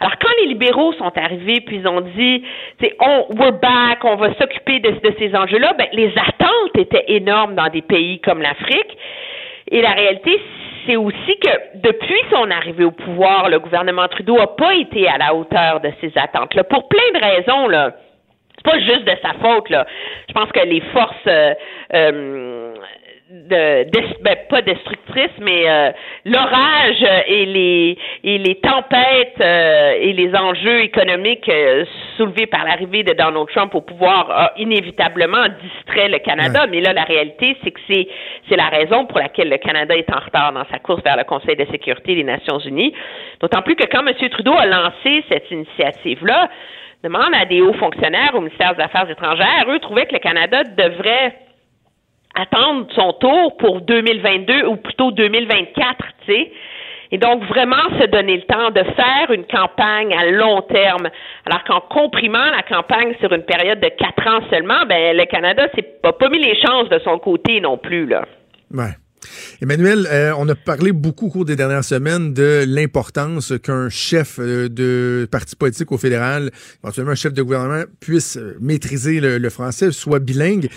[0.00, 2.42] Alors quand les libéraux sont arrivés, puis ils ont dit,
[3.00, 7.54] on, we're back, on va s'occuper de de, ces enjeux-là, ben, les attentes étaient énormes
[7.54, 8.96] dans des pays comme l'Afrique.
[9.70, 10.40] Et la réalité,
[10.86, 15.18] c'est aussi que depuis son arrivée au pouvoir, le gouvernement Trudeau n'a pas été à
[15.18, 17.68] la hauteur de ces attentes-là, pour plein de raisons.
[17.68, 17.92] Là.
[18.56, 19.70] C'est pas juste de sa faute.
[19.70, 19.86] Là.
[20.28, 21.54] Je pense que les forces euh,
[21.94, 22.59] euh,
[23.30, 25.92] de, ben, pas destructrice, mais euh,
[26.24, 31.84] l'orage et les et les tempêtes euh, et les enjeux économiques euh,
[32.16, 36.66] soulevés par l'arrivée de Donald Trump au pouvoir a inévitablement distrait le Canada.
[36.68, 38.08] Mais là, la réalité, c'est que c'est
[38.48, 41.24] c'est la raison pour laquelle le Canada est en retard dans sa course vers le
[41.24, 42.92] Conseil de sécurité des Nations Unies.
[43.40, 44.12] D'autant plus que quand M.
[44.30, 46.48] Trudeau a lancé cette initiative-là,
[47.04, 50.64] demande à des hauts fonctionnaires au ministère des Affaires étrangères, eux trouvaient que le Canada
[50.64, 51.32] devrait
[52.34, 56.52] attendre son tour pour 2022 ou plutôt 2024, tu sais.
[57.12, 61.08] Et donc, vraiment se donner le temps de faire une campagne à long terme.
[61.44, 65.66] Alors qu'en comprimant la campagne sur une période de quatre ans seulement, ben, le Canada
[65.74, 68.26] s'est pas, pas mis les chances de son côté non plus, là.
[69.60, 74.38] Emmanuel, euh, on a parlé beaucoup au cours des dernières semaines de l'importance qu'un chef
[74.38, 76.50] euh, de parti politique au fédéral,
[76.82, 80.70] éventuellement un chef de gouvernement, puisse euh, maîtriser le, français, soit bilingue.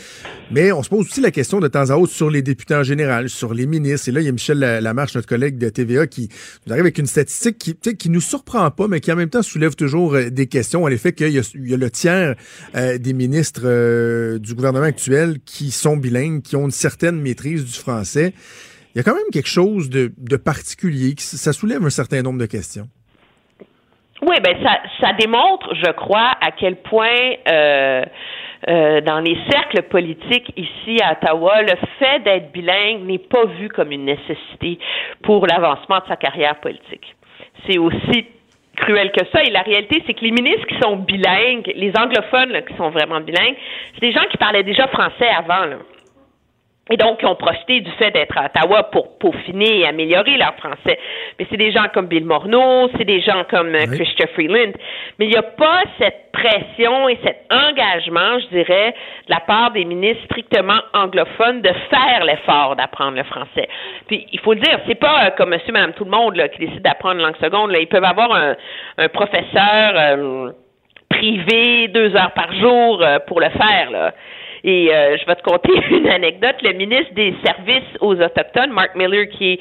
[0.51, 2.83] Mais on se pose aussi la question de temps à autre sur les députés en
[2.83, 4.09] général, sur les ministres.
[4.09, 6.29] Et là, il y a Michel Lamarche, notre collègue de TVA, qui
[6.65, 9.41] nous arrive avec une statistique qui, qui nous surprend pas, mais qui en même temps
[9.41, 10.83] soulève toujours des questions.
[10.83, 12.35] En effet, qu'il y, y, a le tiers
[12.73, 18.32] des ministres du gouvernement actuel qui sont bilingues, qui ont une certaine maîtrise du français
[18.93, 22.39] il y a quand même quelque chose de, particulier, qui, ça soulève un certain nombre
[22.39, 22.87] de questions.
[24.21, 24.55] Oui, ben
[25.01, 27.09] ça, démontre, je crois, à quel point
[27.49, 28.05] euh,
[28.69, 33.67] euh, dans les cercles politiques ici à Ottawa, le fait d'être bilingue n'est pas vu
[33.67, 34.79] comme une nécessité
[35.23, 37.15] pour l'avancement de sa carrière politique.
[37.67, 38.27] C'est aussi
[38.77, 39.43] cruel que ça.
[39.43, 43.19] Et la réalité, c'est que les ministres qui sont bilingues, les anglophones qui sont vraiment
[43.19, 43.55] bilingues,
[43.95, 45.79] c'est des gens qui parlaient déjà français avant.
[46.89, 50.53] Et donc, qui ont profité du fait d'être à Ottawa pour peaufiner et améliorer leur
[50.55, 50.99] français.
[51.39, 53.97] Mais c'est des gens comme Bill Morneau, c'est des gens comme euh, Oui.
[53.97, 54.73] Christopher Freeland.
[55.17, 58.93] Mais il n'y a pas cette pression et cet engagement, je dirais,
[59.27, 63.69] de la part des ministres strictement anglophones de faire l'effort d'apprendre le français.
[64.07, 66.49] Puis, il faut le dire, c'est pas euh, comme monsieur, madame, tout le monde là,
[66.49, 67.71] qui décide d'apprendre une langue seconde.
[67.71, 67.79] Là.
[67.79, 68.57] Ils peuvent avoir un,
[68.97, 70.51] un professeur euh,
[71.07, 73.89] privé deux heures par jour euh, pour le faire.
[73.89, 74.13] Là.
[74.63, 76.55] Et euh, je vais te conter une anecdote.
[76.61, 79.59] Le ministre des Services aux Autochtones, Mark Miller, qui est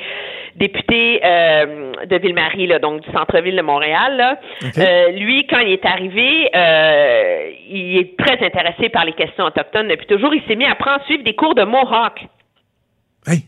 [0.57, 4.39] député euh, de Ville-Marie, là, donc du centre-ville de Montréal, là,
[4.79, 9.89] euh, lui, quand il est arrivé, euh, il est très intéressé par les questions autochtones
[9.89, 10.35] depuis toujours.
[10.35, 12.21] Il s'est mis à prendre suivre des cours de Mohawk.
[13.27, 13.41] Hey!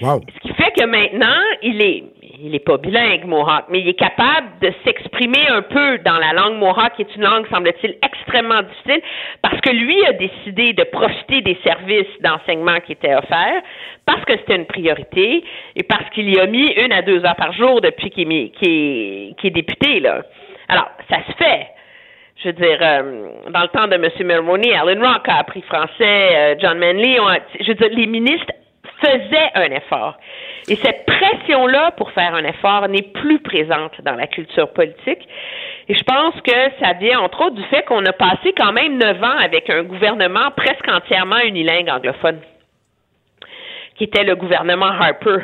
[0.00, 0.20] Wow!
[0.34, 2.04] Ce qui fait que maintenant, il est,
[2.40, 6.32] il est pas bilingue, Mohawk, mais il est capable de s'exprimer un peu dans la
[6.32, 9.02] langue Mohawk, qui est une langue, semble-t-il, extrêmement difficile,
[9.42, 13.62] parce que lui a décidé de profiter des services d'enseignement qui étaient offerts,
[14.06, 15.44] parce que c'était une priorité,
[15.76, 18.52] et parce qu'il y a mis une à deux heures par jour depuis qu'il est,
[18.62, 20.22] est, est député, là.
[20.68, 21.68] Alors, ça se fait.
[22.42, 24.10] Je veux dire, euh, dans le temps de M.
[24.20, 27.26] Mulroney, Alan Rock a appris français, euh, John Manley, ont,
[27.60, 28.52] je veux dire, les ministres
[29.00, 30.16] faisaient un effort.
[30.68, 35.28] Et cette pression-là pour faire un effort n'est plus présente dans la culture politique.
[35.88, 38.98] Et je pense que ça vient, entre autres, du fait qu'on a passé quand même
[38.98, 42.40] neuf ans avec un gouvernement presque entièrement unilingue anglophone,
[43.96, 45.38] qui était le gouvernement Harper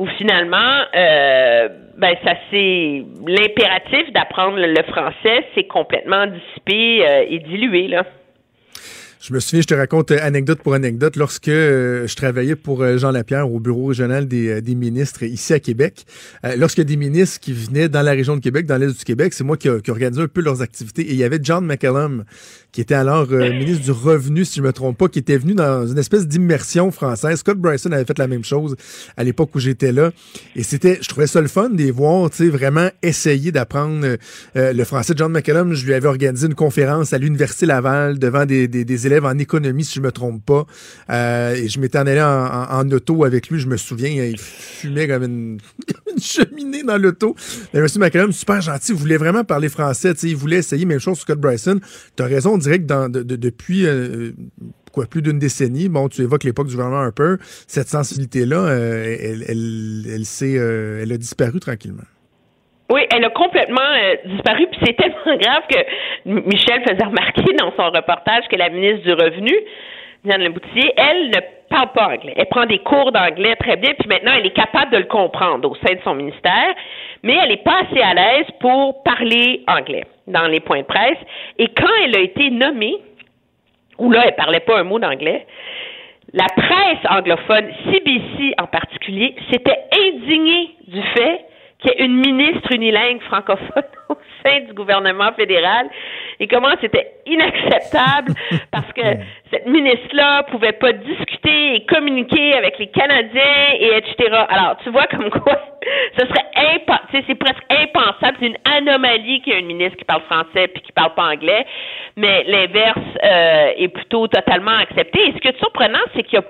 [0.00, 7.26] où finalement, euh, ben ça c'est l'impératif d'apprendre le, le français, c'est complètement dissipé euh,
[7.28, 8.04] et dilué là.
[9.20, 12.80] Je me souviens, je te raconte euh, anecdote pour anecdote, lorsque euh, je travaillais pour
[12.80, 16.06] euh, Jean Lapierre au bureau régional des, ministres ici à Québec,
[16.42, 19.44] a des ministres qui venaient dans la région de Québec, dans l'est du Québec, c'est
[19.44, 21.02] moi qui, organisais un peu leurs activités.
[21.02, 22.24] Et il y avait John McCallum,
[22.72, 25.86] qui était alors ministre du Revenu, si je me trompe pas, qui était venu dans
[25.86, 27.40] une espèce d'immersion française.
[27.40, 28.76] Scott Bryson avait fait la même chose
[29.16, 30.12] à l'époque où j'étais là.
[30.56, 34.16] Et c'était, je trouvais ça le fun de les voir, tu sais, vraiment essayer d'apprendre
[34.54, 35.12] le français.
[35.16, 39.06] John McCallum, je lui avais organisé une conférence à l'Université Laval devant des, des, des
[39.18, 40.66] en économie, si je me trompe pas.
[41.10, 45.08] Euh, et je m'étais en allé en, auto avec lui, je me souviens, il fumait
[45.08, 45.58] comme une,
[46.20, 47.34] cheminée dans l'auto.
[47.74, 47.86] Mais M.
[47.96, 51.80] McCallum, super gentil, il voulait vraiment parler français, il voulait essayer, même chose Scott Bryson.
[52.16, 54.32] Tu as raison, on dirait que depuis euh,
[54.92, 59.44] quoi, plus d'une décennie, bon, tu évoques l'époque du gouvernement Harper, cette sensibilité-là, euh, elle,
[59.48, 62.04] elle, elle, elle a disparu tranquillement.
[62.90, 65.78] Oui, elle a complètement euh, disparu, puis c'est tellement grave que
[66.26, 69.54] Michel faisait remarquer dans son reportage que la ministre du Revenu,
[70.24, 72.34] Diane Leboutier, elle ne parle pas anglais.
[72.36, 75.70] Elle prend des cours d'anglais très bien, puis maintenant elle est capable de le comprendre
[75.70, 76.74] au sein de son ministère,
[77.22, 81.18] mais elle n'est pas assez à l'aise pour parler anglais dans les points de presse.
[81.58, 82.96] Et quand elle a été nommée,
[83.98, 85.46] où là, elle parlait pas un mot d'anglais,
[86.32, 91.44] la presse anglophone, CBC en particulier, s'était indignée du fait
[91.80, 95.88] qu'il y ait une ministre unilingue francophone au sein du gouvernement fédéral
[96.38, 98.34] et comment c'était inacceptable
[98.70, 99.02] parce que
[99.50, 104.44] cette ministre-là pouvait pas discuter et communiquer avec les Canadiens et etc.
[104.48, 105.60] Alors, tu vois comme quoi
[106.18, 106.50] ce serait
[107.12, 110.68] sais, c'est presque impensable, c'est une anomalie qu'il y ait une ministre qui parle français
[110.68, 111.66] puis qui parle pas anglais,
[112.16, 115.28] mais l'inverse euh, est plutôt totalement accepté.
[115.28, 116.42] Et ce qui est surprenant, c'est qu'il y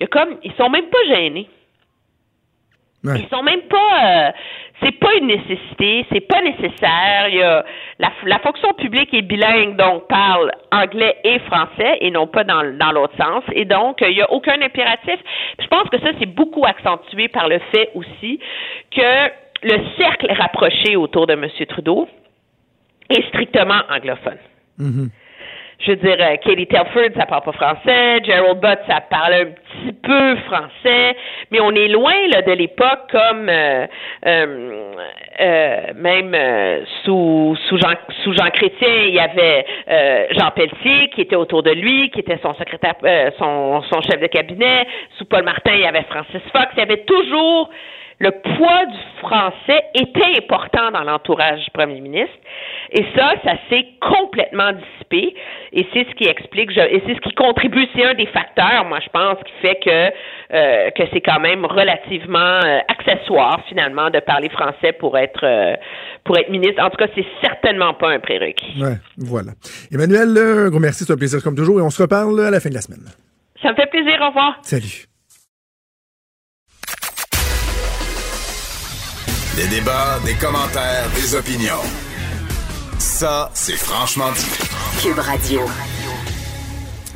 [0.00, 1.48] y a comme ils sont même pas gênés.
[3.04, 3.20] Ouais.
[3.20, 4.28] Ils sont même pas.
[4.28, 4.30] euh,
[4.82, 7.28] c'est pas une nécessité, c'est pas nécessaire.
[7.28, 7.64] Il y a
[7.98, 12.62] la, la fonction publique est bilingue, donc parle anglais et français et non pas dans,
[12.76, 13.44] dans l'autre sens.
[13.54, 15.18] Et donc, il y a aucun impératif.
[15.60, 18.40] Je pense que ça c'est beaucoup accentué par le fait aussi
[18.90, 19.30] que
[19.62, 21.46] le cercle rapproché autour de M.
[21.68, 22.08] Trudeau
[23.08, 24.38] est strictement anglophone.
[25.84, 28.22] Je veux dire, euh, Katie Telford, ça parle pas français.
[28.22, 31.16] Gerald Butt, ça parle un petit peu français.
[31.50, 33.86] Mais on est loin là, de l'époque comme euh,
[34.24, 36.36] euh, même
[37.04, 39.66] sous, sous, Jean, sous Jean Chrétien, il y avait
[40.38, 42.94] Jean Pelletier qui était autour de lui, qui était son secrétaire,
[43.38, 44.86] son, son chef de cabinet.
[45.18, 46.68] Sous Paul Martin, il y avait Francis Fox.
[46.76, 47.70] Il y avait toujours
[48.18, 52.34] le poids du français était important dans l'entourage du premier ministre.
[52.92, 55.34] Et ça, ça s'est complètement dissipé.
[55.72, 58.84] Et c'est ce qui explique, je- et c'est ce qui contribue, c'est un des facteurs,
[58.84, 60.12] moi, je pense, qui fait que,
[60.54, 65.74] euh, que c'est quand même relativement euh, accessoire, finalement, de parler français pour être, euh,
[66.24, 66.82] pour être ministre.
[66.82, 68.80] En tout cas, c'est certainement pas un prérequis.
[68.80, 69.52] Ouais, voilà.
[69.92, 72.60] Emmanuel, un gros merci, c'est un plaisir comme toujours et on se reparle à la
[72.60, 73.00] fin de la semaine.
[73.62, 74.18] Ça me fait plaisir.
[74.20, 74.58] Au revoir.
[74.62, 75.11] Salut.
[79.56, 81.82] Des débats, des commentaires, des opinions.
[82.98, 85.02] Ça, c'est franchement dit.
[85.02, 85.60] Cube Radio.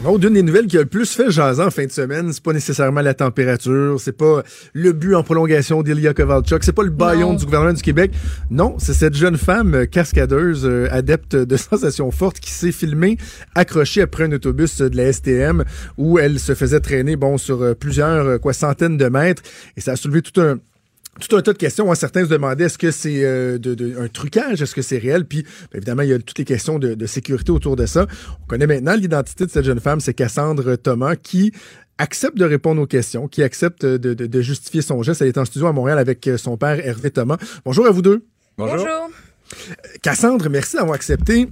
[0.03, 2.43] Bon, d'une des nouvelles qui a le plus fait jaser en fin de semaine, c'est
[2.43, 4.43] pas nécessairement la température, c'est pas
[4.75, 7.39] le but en prolongation d'Ilya Kovalchuk, c'est pas le baillon Non.
[7.39, 8.13] du gouvernement du Québec.
[8.51, 13.17] Non, c'est cette jeune femme euh, cascadeuse, euh, adepte de sensations fortes, qui s'est filmée
[13.55, 15.65] accrochée après un autobus de la STM
[15.97, 19.43] où elle se faisait traîner, bon, sur euh, plusieurs, quoi, centaines de mètres.
[19.79, 20.59] Et ça a soulevé tout un
[21.21, 21.91] tout un tas de questions.
[21.91, 21.95] hein.
[21.95, 25.25] Certains se demandaient est-ce que c'est euh, de, de- un trucage, est-ce que c'est réel?
[25.25, 28.07] Puis, bien évidemment, il y a toutes les questions de, de sécurité autour de ça.
[28.43, 31.53] On connaît maintenant l'identité de cette jeune femme, c'est Cassandre Thomas, qui
[31.99, 35.23] accepte de répondre aux questions, qui accepte de, de- de justifier son geste.
[35.23, 37.39] Elle est en studio à Montréal avec euh, son père Hervé Thomas.
[37.65, 38.25] Bonjour à vous deux.
[38.59, 38.87] Bonjour.
[40.03, 41.49] Cassandre, merci d'avoir accepté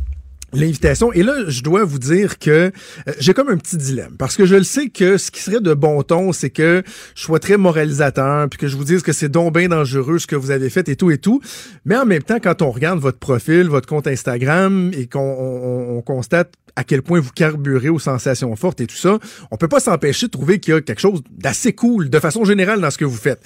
[0.60, 1.12] l'invitation.
[1.12, 2.70] Et là, je dois vous dire que euh,
[3.18, 4.16] j'ai comme un petit dilemme.
[4.18, 6.82] Parce que je le sais que ce qui serait de bon ton, c'est que
[7.14, 10.26] je sois très moralisateur, puis que je vous dise que c'est donc bien dangereux ce
[10.26, 11.40] que vous avez fait et tout et tout.
[11.84, 15.96] Mais en même temps, quand on regarde votre profil, votre compte Instagram, et qu'on on-
[15.98, 19.18] on constate à quel point vous carburez aux sensations fortes et tout ça,
[19.52, 22.44] on peut pas s'empêcher de trouver qu'il y a quelque chose d'assez cool, de façon
[22.44, 23.40] générale, dans ce que vous faites.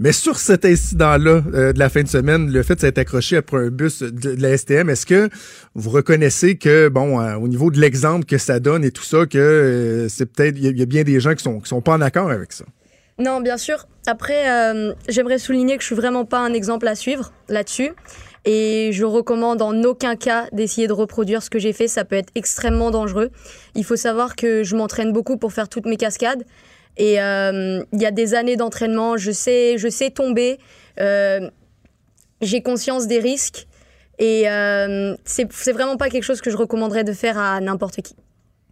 [0.00, 3.36] Mais sur cet incident-là euh, de la fin de semaine, le fait de s'être accroché
[3.36, 5.28] après un bus de, la STM, est-ce que
[5.74, 9.26] vous reconnaissez que, bon, euh, au niveau de l'exemple que ça donne et tout ça,
[9.26, 11.80] que euh, c'est peut-être, il y, y a bien des gens qui sont, qui sont
[11.80, 12.64] pas en accord avec ça?
[13.18, 13.88] Non, bien sûr.
[14.06, 14.44] Après,
[15.08, 17.90] j'aimerais souligner que je suis vraiment pas un exemple à suivre là-dessus.
[18.44, 21.88] Et je recommande en aucun cas d'essayer de reproduire ce que j'ai fait.
[21.88, 23.30] Ça peut être extrêmement dangereux.
[23.74, 26.44] Il faut savoir que je m'entraîne beaucoup pour faire toutes mes cascades.
[26.96, 29.16] Et euh, il y a des années d'entraînement.
[29.16, 30.58] Je sais, je sais tomber.
[31.00, 31.48] Euh,
[32.40, 33.66] j'ai conscience des risques.
[34.18, 38.16] Et euh, c'est vraiment pas quelque chose que je recommanderais de faire à n'importe qui.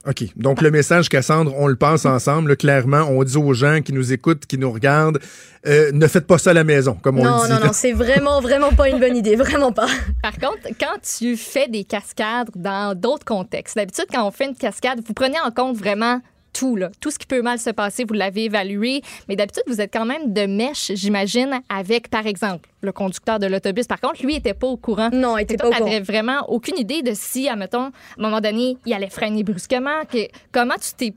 [0.08, 0.24] OK.
[0.36, 2.50] Donc, le message, Cassandre, on le passe ensemble.
[2.50, 5.18] là, clairement, on dit aux gens qui nous écoutent, qui nous regardent,
[5.66, 7.52] euh, ne faites pas ça à la maison, comme on Non, le dit.
[7.54, 9.34] non, non, c'est vraiment, vraiment pas une bonne idée.
[9.34, 9.88] Vraiment pas.
[10.22, 14.54] Par contre, quand tu fais des cascades dans d'autres contextes, d'habitude, quand on fait une
[14.56, 16.20] cascade, vous prenez en compte vraiment
[16.56, 16.90] tout, là.
[17.00, 19.02] tout ce qui peut mal se passer, vous l'avez évalué.
[19.28, 23.46] Mais d'habitude, vous êtes quand même de mèche, j'imagine, avec, par exemple, le conducteur de
[23.46, 23.86] l'autobus.
[23.86, 25.10] Par contre, lui n'était pas au courant.
[25.12, 26.00] Non, il Et était toi, pas au courant.
[26.00, 30.04] vraiment aucune idée de si, admettons, à un moment donné, il allait freiner brusquement.
[30.10, 31.14] Que, comment tu t'es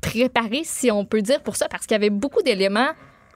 [0.00, 1.68] préparé, si on peut dire, pour ça?
[1.68, 2.90] Parce qu'il y avait beaucoup d'éléments.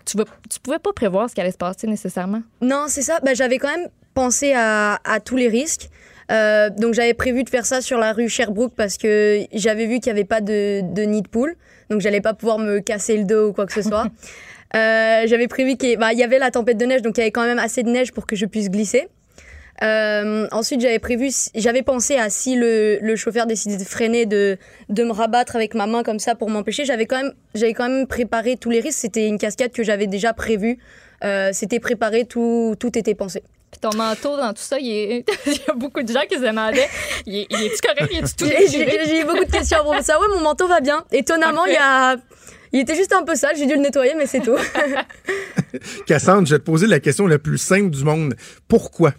[0.04, 0.24] Tu ne
[0.62, 2.42] pouvais pas prévoir ce qui allait se passer nécessairement.
[2.60, 3.20] Non, c'est ça.
[3.24, 5.88] Bah, j'avais quand même pensé à, à tous les risques.
[6.30, 10.00] Euh, donc j'avais prévu de faire ça sur la rue Sherbrooke parce que j'avais vu
[10.00, 11.56] qu'il n'y avait pas de, de nid de poule.
[11.90, 14.06] Donc j'allais pas pouvoir me casser le dos ou quoi que ce soit.
[14.74, 17.22] Euh, j'avais prévu qu'il y, bah, y avait la tempête de neige, donc il y
[17.22, 19.06] avait quand même assez de neige pour que je puisse glisser.
[19.82, 24.56] Euh, ensuite, j'avais prévu, j'avais pensé à si le, le chauffeur décidait de freiner, de,
[24.88, 26.84] de me rabattre avec ma main comme ça pour m'empêcher.
[26.84, 28.98] J'avais quand même, j'avais quand même préparé tous les risques.
[28.98, 30.78] C'était une cascade que j'avais déjà prévue.
[31.24, 33.42] Euh, c'était préparé, tout, tout était pensé.
[33.74, 36.36] Puis ton manteau dans tout ça, il, est- il y a beaucoup de gens qui
[36.36, 36.88] se demandaient
[37.26, 38.46] il est- il est-tu correct, il est-tu tout
[39.08, 40.20] J'ai beaucoup de questions à propos de ça.
[40.20, 41.04] Ouais, mon manteau va bien.
[41.10, 42.16] Étonnamment, il y a.
[42.72, 44.56] Il était juste un peu sale, j'ai dû le nettoyer, mais c'est tout.
[46.06, 48.34] Cassandre, je vais te poser la question la plus simple du monde.
[48.68, 49.12] Pourquoi?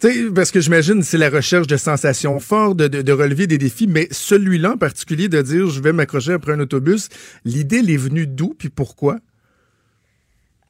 [0.00, 3.46] Tu sais, parce que j'imagine c'est la recherche de sensations fortes, de, de- de relever
[3.46, 7.08] des défis, mais celui-là en particulier de dire je vais m'accrocher après un autobus,
[7.44, 9.18] l'idée elle est venue d'où puis pourquoi?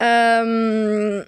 [0.03, 1.25] Euh,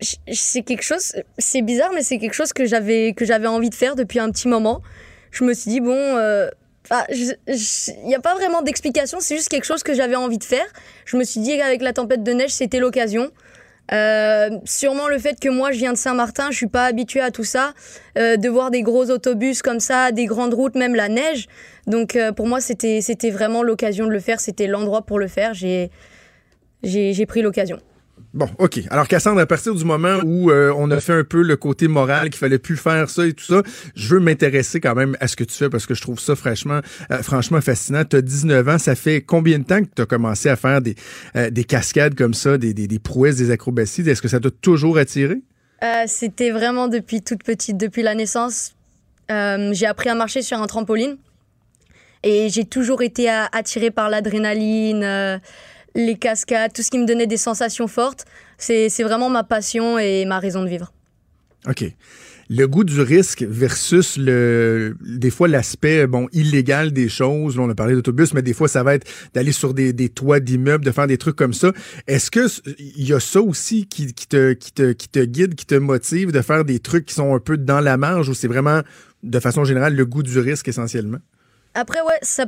[0.00, 3.74] c'est quelque chose, c'est bizarre, mais c'est quelque chose que j'avais que j'avais envie de
[3.74, 4.82] faire depuis un petit moment.
[5.30, 6.48] Je me suis dit bon, euh,
[6.90, 7.36] ah, il
[8.04, 10.66] n'y a pas vraiment d'explication, c'est juste quelque chose que j'avais envie de faire.
[11.04, 13.30] Je me suis dit qu'avec la tempête de neige, c'était l'occasion.
[13.92, 17.30] Euh, sûrement le fait que moi je viens de Saint-Martin, je suis pas habituée à
[17.30, 17.74] tout ça,
[18.18, 21.48] euh, de voir des gros autobus comme ça, des grandes routes, même la neige.
[21.86, 25.26] Donc euh, pour moi c'était c'était vraiment l'occasion de le faire, c'était l'endroit pour le
[25.26, 25.54] faire.
[25.54, 25.90] J'ai
[26.82, 27.78] j'ai pris l'occasion.
[28.32, 28.80] Bon, OK.
[28.90, 31.88] Alors, Cassandre, à partir du moment où euh, on a fait un peu le côté
[31.88, 33.62] moral, qu'il fallait plus faire ça et tout ça,
[33.96, 36.36] je veux m'intéresser quand même à ce que tu fais parce que je trouve ça
[36.36, 38.04] franchement, euh, franchement fascinant.
[38.04, 38.78] Tu as 19 ans.
[38.78, 40.94] Ça fait combien de temps que tu as commencé à faire des,
[41.34, 44.08] euh, des cascades comme ça, des, des, prouesses, des acrobaties?
[44.08, 45.40] Est-ce que ça t'a toujours attiré?
[46.06, 48.74] C'était vraiment depuis toute petite, depuis la naissance.
[49.28, 51.16] J'ai appris à marcher sur un trampoline
[52.22, 55.40] et j'ai toujours été attirée par l'adrénaline,
[55.94, 58.24] les cascades, tout ce qui me donnait des sensations fortes.
[58.58, 60.92] C'est vraiment ma passion et ma raison de vivre.
[61.68, 61.84] OK.
[62.52, 67.56] Le goût du risque versus le des fois l'aspect bon illégal des choses.
[67.56, 70.08] Là, on a parlé d'autobus, mais des fois ça va être d'aller sur des, des
[70.08, 71.72] toits d'immeubles, de faire des trucs comme ça.
[72.08, 72.48] Est-ce que
[72.80, 75.76] il y a ça aussi qui, qui te qui te qui te guide, qui te
[75.76, 78.80] motive de faire des trucs qui sont un peu dans la marge ou c'est vraiment
[79.22, 81.18] de façon générale le goût du risque essentiellement?
[81.74, 82.46] Après, ouais, ça,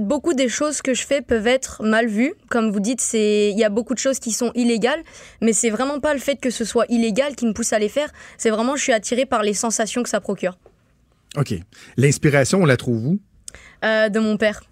[0.00, 2.34] beaucoup des choses que je fais peuvent être mal vues.
[2.50, 5.02] Comme vous dites, c'est il y a beaucoup de choses qui sont illégales,
[5.40, 7.88] mais c'est vraiment pas le fait que ce soit illégal qui me pousse à les
[7.88, 8.10] faire.
[8.38, 10.58] C'est vraiment je suis attirée par les sensations que ça procure.
[11.36, 11.54] OK.
[11.96, 13.18] L'inspiration, on la trouve où?
[13.84, 14.62] Euh, de mon père.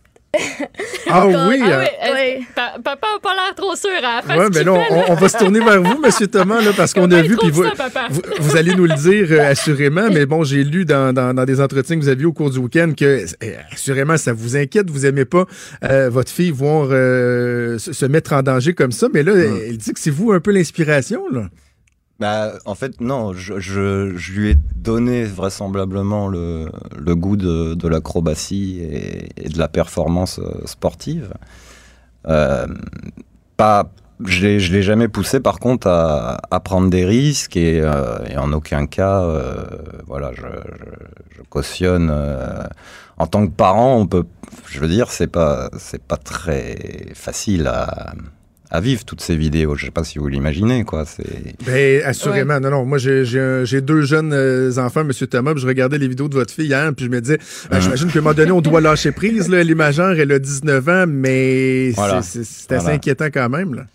[1.11, 1.61] Ah oui!
[1.63, 4.75] Ah euh, oui, pa- papa a pas l'air trop sûr à la Ouais, mais là,
[4.75, 7.37] fait, on, on va se tourner vers vous, Monsieur Thomas, là, parce qu'on a vu,
[7.37, 7.65] puis vous,
[8.11, 11.45] vous, vous allez nous le dire euh, assurément, mais bon, j'ai lu dans, dans, dans
[11.45, 14.89] des entretiens que vous aviez au cours du week-end que, euh, assurément, ça vous inquiète,
[14.91, 15.45] vous aimez pas
[15.85, 19.77] euh, votre fille voir euh, se, se mettre en danger comme ça, mais là, elle
[19.77, 21.49] dit que c'est vous un peu l'inspiration, là.
[22.23, 26.71] Bah, en fait, non, je, lui ai donné vraisemblablement le,
[27.17, 31.35] goût de, l'acrobatie et, de la performance euh, sportive.
[32.29, 32.69] Euh,
[33.57, 33.91] pas,
[34.25, 38.87] je je l'ai jamais poussé, par contre, à, prendre des risques et, euh, en aucun
[38.87, 39.27] cas,
[40.07, 42.09] voilà, je, cautionne.
[43.17, 44.27] en tant que parent, on peut,
[44.69, 45.71] je veux dire, c'est pas,
[46.07, 48.15] pas très facile à,
[48.75, 49.77] à vivre toutes ces vidéos.
[49.77, 51.05] Je sais pas si vous l'imaginez, quoi.
[51.05, 52.59] C'est Ben, assurément.
[52.59, 52.85] Non, non.
[52.87, 56.53] Moi, j'ai- deux jeunes euh, enfants, Monsieur Thomas, puis je regardais les vidéos de votre
[56.55, 57.39] fille hier, puis je me disais,
[57.71, 59.49] ben, j'imagine qu'à un moment donné, on doit lâcher prise.
[59.49, 59.59] Là.
[59.61, 62.23] Elle est majeure, elle a 19 ans, mais c'est- Voilà.
[62.23, 62.97] c'est c'est assez Voilà.
[62.97, 63.75] inquiétant quand même.
[63.75, 63.87] Là.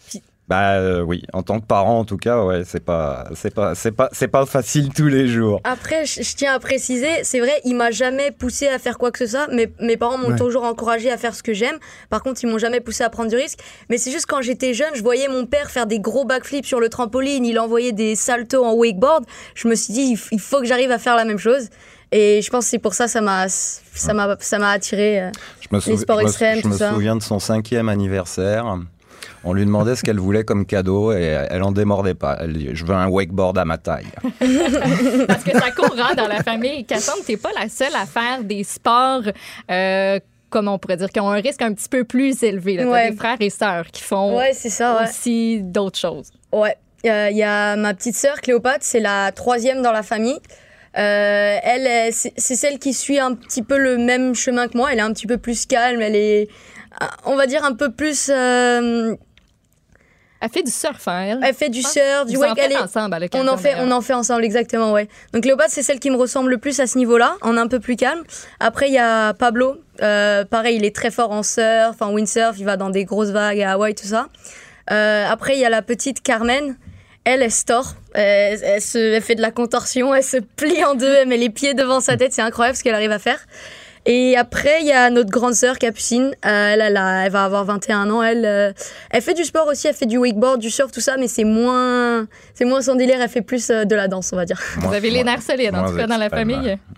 [0.49, 3.75] Bah euh, oui, en tant que parent en tout cas, ouais, c'est pas, c'est pas,
[3.75, 5.59] c'est pas, c'est pas facile tous les jours.
[5.65, 9.11] Après, je, je tiens à préciser, c'est vrai, il m'a jamais poussé à faire quoi
[9.11, 9.47] que ce soit.
[9.51, 10.37] Mais mes parents m'ont Ouais.
[10.37, 11.75] toujours encouragé à faire ce que j'aime.
[12.09, 13.59] Par contre, ils m'ont jamais poussé à prendre du risque.
[13.89, 16.79] Mais c'est juste quand j'étais jeune, je voyais mon père faire des gros backflips sur
[16.79, 17.45] le trampoline.
[17.45, 19.25] Il envoyait des saltos en wakeboard.
[19.53, 21.67] Je me suis dit, il, faut que j'arrive à faire la même chose.
[22.13, 25.23] Et je pense que c'est pour ça ça m'a ça m'a ça m'a attiré.
[25.23, 25.29] euh.
[25.59, 26.93] Je me, souvi- sports je me- extrêmes, je tout me ça.
[26.93, 28.77] souviens de son cinquième anniversaire.
[29.43, 32.37] On lui demandait ce qu'elle voulait comme cadeau et elle en démordait pas.
[32.41, 34.07] Elle dit Je veux un wakeboard à ma taille.
[35.27, 36.85] Parce que ça court hein, dans la famille.
[36.85, 39.21] Cassandre, t'es pas la seule à faire des sports,
[39.71, 42.77] euh, comment on pourrait dire, qui ont un risque un petit peu plus élevé.
[42.77, 43.11] T'as Ouais.
[43.11, 44.97] des frères et sœurs qui font Ouais, c'est ça.
[45.01, 45.09] Ouais.
[45.09, 46.31] aussi d'autres choses.
[46.51, 46.75] Ouais,
[47.05, 50.39] Euh, il y a ma petite sœur Cléopâtre, c'est la troisième dans la famille.
[50.97, 54.89] Euh, elle, est- c'est celle qui suit un petit peu le même chemin que moi.
[54.91, 56.01] Elle est un petit peu plus calme.
[56.01, 56.47] Elle est,
[57.25, 58.29] on va dire, un peu plus.
[58.33, 59.15] euh,
[60.39, 61.39] Elle fait du surf, hein, elle.
[61.43, 62.51] elle fait du surf, du en wake.
[62.57, 65.07] Elle faites est- ensemble à on en fait, on en fait ensemble exactement, ouais.
[65.33, 67.79] Donc Cléopâtre, c'est celle qui me ressemble le plus à ce niveau-là, en un peu
[67.79, 68.23] plus calme.
[68.59, 69.77] Après, il y a Pablo.
[70.03, 72.55] Euh, pareil, il est très fort en surf, en windsurf.
[72.59, 74.27] Il va dans des grosses vagues à Hawaï, tout ça.
[74.91, 76.77] Euh, après, il y a la petite Carmen.
[77.23, 77.95] Elle, elle se tord.
[78.13, 80.13] Elle, elle se, elle fait de la contorsion.
[80.15, 81.13] Elle se plie en deux.
[81.13, 82.31] Elle met les pieds devant sa tête.
[82.31, 83.39] C'est incroyable ce qu'elle arrive à faire.
[84.09, 86.31] Et après, il y a notre grande sœur Capucine.
[86.45, 88.23] Euh, elle, elle, a- elle va avoir 21 ans.
[88.23, 88.71] Elle, euh,
[89.11, 89.87] elle fait du sport aussi.
[89.87, 93.17] Elle fait du wakeboard, du surf, tout ça, mais c'est moins, c'est moins son délire.
[93.21, 94.59] Elle fait plus euh, de la danse, on va dire.
[94.79, 96.77] Vous avez les nerfs solides, en tout cas, dans la famille.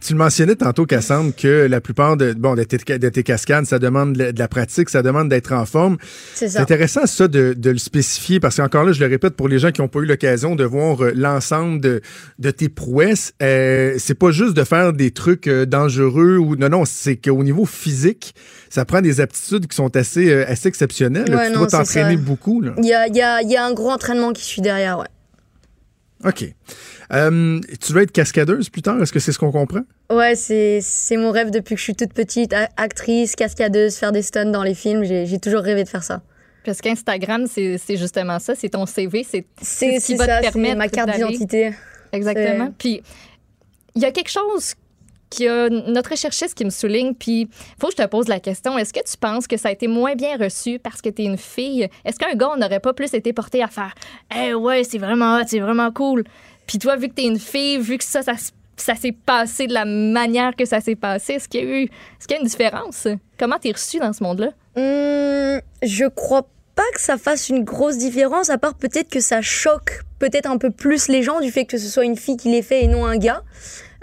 [0.00, 3.66] Tu le mentionnais tantôt, Cassandre, que la plupart de, bon, de, tes, de tes cascades,
[3.66, 5.98] ça demande de la, pratique, ça demande d'être en forme.
[6.34, 6.62] C'est C'est ça.
[6.62, 9.70] intéressant, ça, de, de le spécifier, parce qu'encore là, je le répète, pour les gens
[9.70, 12.00] qui n'ont pas eu l'occasion de voir euh, l'ensemble de,
[12.38, 15.66] de tes prouesses, euh, c'est pas juste de faire des trucs euh,
[15.98, 18.34] dangereux ou non, non, c'est qu'au niveau physique,
[18.70, 21.28] ça prend des aptitudes qui sont assez, euh, assez exceptionnelles.
[21.28, 21.36] là.
[21.36, 22.60] Ouais, tu non, dois t'entraîner beaucoup.
[22.60, 22.72] Là.
[22.78, 24.98] Il y a, il y, a, il y a un gros entraînement qui suit derrière,
[24.98, 25.06] ouais.
[26.24, 26.44] OK.
[27.12, 29.00] Euh, tu veux être cascadeuse plus tard?
[29.00, 29.80] Est-ce que c'est ce qu'on comprend?
[30.10, 32.52] Ouais, c'est c'est mon rêve depuis que je suis toute petite.
[32.52, 35.04] A- Actrice, cascadeuse, faire des stunts dans les films.
[35.04, 36.22] J'ai toujours rêvé de faire ça.
[36.64, 38.54] Parce qu'Instagram, c'est c'est justement ça.
[38.56, 39.24] C'est ton CV.
[39.24, 41.72] C'est ce qui va te ça, c'est permettre ma carte d'identité.
[42.12, 42.74] Exactement.
[42.76, 43.00] Puis,
[43.94, 44.74] il y a quelque chose
[45.30, 47.48] qui a notre recherchiste qui me souligne, puis
[47.80, 48.78] faut que je te pose la question.
[48.78, 51.24] Est-ce que tu penses que ça a été moins bien reçu parce que tu es
[51.26, 51.88] une fille?
[52.04, 53.94] Est-ce qu'un gars n'aurait pas plus été porté à faire
[54.36, 56.24] «Eh ouais, c'est vraiment hot, c'est vraiment cool.»
[56.66, 58.34] Puis toi, vu que tu es une fille, vu que ça, ça,
[58.76, 61.82] ça s'est passé de la manière que ça s'est passé, est-ce qu'il y a eu
[61.84, 63.08] est-ce qu'il y a une différence?
[63.38, 64.48] Comment t'es reçu dans ce monde-là?
[64.76, 69.42] Hum, je crois pas que ça fasse une grosse différence, à part peut-être que ça
[69.42, 72.50] choque peut-être un peu plus les gens du fait que ce soit une fille qui
[72.50, 73.42] l'ait fait et non un gars.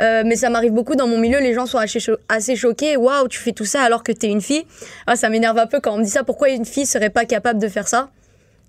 [0.01, 2.97] Euh, mais ça m'arrive beaucoup dans mon milieu, les gens sont assez, cho- assez choqués.
[2.97, 4.65] Waouh, tu fais tout ça alors que t'es une fille.
[5.08, 6.23] Ah, ça m'énerve un peu quand on me dit ça.
[6.23, 8.10] Pourquoi une fille serait pas capable de faire ça?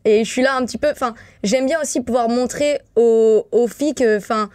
[0.05, 0.89] Et je suis là un petit peu.
[0.89, 4.51] Enfin, j'aime bien aussi pouvoir montrer aux, aux filles que, enfin,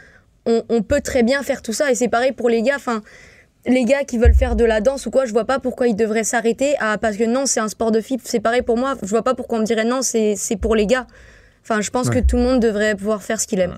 [0.45, 1.91] on, on peut très bien faire tout ça.
[1.91, 2.77] Et c'est pareil pour les gars.
[2.77, 3.01] Enfin,
[3.65, 5.95] les gars qui veulent faire de la danse ou quoi, je vois pas pourquoi ils
[5.95, 8.19] devraient s'arrêter à parce que non, c'est un sport de filles.
[8.23, 8.93] C'est pareil pour moi.
[9.03, 11.05] Je vois pas pourquoi on me dirait non, c'est pour les gars.
[11.63, 12.21] Enfin, je pense Ouais.
[12.21, 13.77] que tout le monde devrait pouvoir faire ce qu'il aime.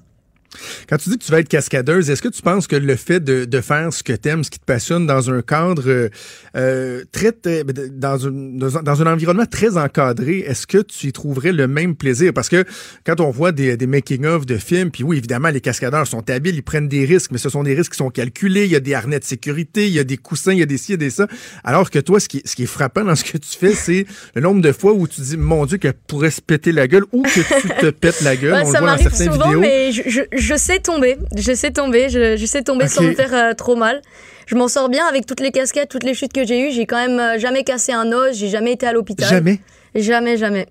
[0.90, 3.20] Quand tu dis que tu vas être cascadeuse, est-ce que tu penses que le fait
[3.20, 6.10] de, de faire ce que tu aimes, ce qui te passionne dans un cadre euh,
[6.56, 11.52] euh, très, très- dans, un, dans un- environnement très encadré, est-ce que tu y trouverais
[11.52, 12.34] le même plaisir?
[12.34, 12.64] Parce que
[13.06, 16.56] quand on voit des, des making-of de films, puis oui, évidemment, les cascadeurs sont habiles,
[16.56, 18.66] ils prennent des risques, mais ce sont des risques qui sont calculés.
[18.66, 20.66] Il y a des harnais de sécurité, il y a des coussins, il y a
[20.66, 21.28] des ci, il y a des ça.
[21.64, 24.06] Alors que toi, ce qui, ce qui est frappant dans ce que tu fais, c'est
[24.36, 27.06] le nombre de fois où tu dis, mon Dieu, qu'elle pourrait se péter la gueule
[27.12, 28.54] ou que tu te pètes la gueule.
[28.64, 29.62] On le ça voit dans certaines souvent, vidéos.
[29.62, 31.18] mais je, je, je sais tomber.
[31.36, 32.10] Je sais tomber.
[32.10, 34.02] Je, je sais tomber sans me faire euh, trop mal.
[34.46, 36.72] Je m'en sors bien avec toutes les casquettes, toutes les chutes que j'ai eues.
[36.72, 38.36] J'ai quand même euh, jamais cassé un os.
[38.36, 39.30] J'ai jamais été à l'hôpital.
[39.30, 39.60] Jamais?
[39.96, 40.68] Jamais, jamais.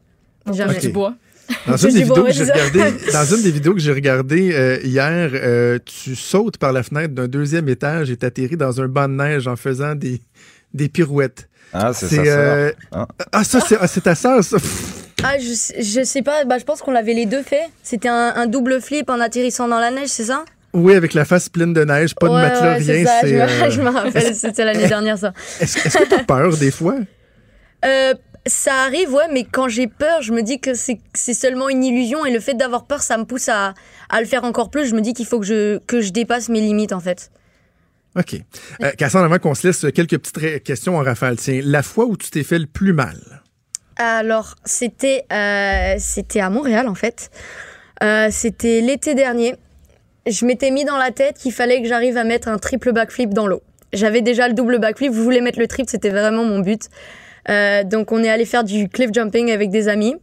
[0.52, 0.74] Jamais.
[0.76, 0.80] Ok.
[0.80, 1.14] Du bois?
[1.66, 2.46] Dans une, des vidéos que j'ai
[3.12, 7.14] dans une des vidéos que j'ai regardées euh, hier, euh, tu sautes par la fenêtre
[7.14, 10.22] d'un deuxième étage et t'atterris dans un banc de neige en faisant des,
[10.72, 11.48] des pirouettes.
[11.74, 12.22] Ah, c'est ça.
[12.22, 14.56] euh, Hein Ah, ça, c'est ah, c'est ta sœur, ça.
[15.24, 16.44] Ah, je, sais- je sais pas.
[16.44, 17.62] Bah, je pense qu'on l'avait les deux fait.
[17.82, 20.44] C'était un, un double flip en atterrissant dans la neige, c'est ça?
[20.74, 23.04] Oui, avec la face pleine de neige, pas de matelas, ouais, rien.
[23.06, 25.32] ça, je, euh, je me rappelle, c'était l'année dernière ça.
[25.60, 26.96] Est-ce est-ce que t'as peur des fois?
[27.84, 28.14] Euh,
[28.46, 31.82] ça arrive, ouais, mais quand j'ai peur, je me dis que c'est c'est seulement une
[31.82, 33.74] illusion et le fait d'avoir peur, ça me pousse à,
[34.08, 34.86] à le faire encore plus.
[34.86, 37.32] Je me dis qu'il faut que je, que je dépasse mes limites en fait.
[38.16, 38.36] OK.
[38.84, 42.16] Euh, Cassandre, avant qu'on se laisse quelques petites questions en rafale, tiens, la fois où
[42.16, 43.41] tu t'es fait le plus mal?
[43.96, 47.30] Alors, c'était euh, c'était à Montréal en fait.
[48.02, 49.54] Euh, c'était l'été dernier.
[50.26, 53.34] Je m'étais mis dans la tête qu'il fallait que j'arrive à mettre un triple backflip
[53.34, 53.62] dans l'eau.
[53.92, 56.88] J'avais déjà le double backflip, je voulais mettre le triple, c'était vraiment mon but.
[57.50, 60.14] Euh, donc on est allé faire du cliff jumping avec des amis.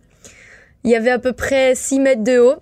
[0.83, 2.55] Il y avait à peu près 6 mètres de haut.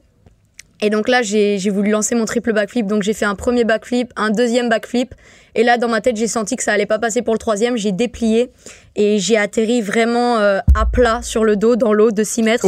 [0.81, 2.85] Et donc là, j'ai voulu lancer mon triple backflip.
[2.85, 5.15] Donc j'ai fait un premier backflip, un deuxième backflip.
[5.55, 7.77] Et là, dans ma tête, j'ai senti que ça allait pas passer pour le troisième.
[7.77, 8.51] J'ai déplié
[8.95, 12.67] et j'ai atterri vraiment euh, à plat sur le dos, dans l'eau de 6 mètres.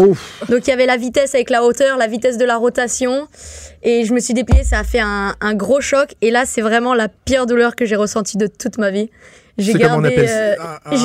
[0.49, 3.27] Donc il y avait la vitesse avec la hauteur, la vitesse de la rotation.
[3.83, 6.15] Et je me suis dépliée, ça a fait un, un gros choc.
[6.21, 9.11] Et là, c'est vraiment la pire douleur que j'ai ressentie de toute ma vie.
[9.59, 10.55] J'ai gardé, euh,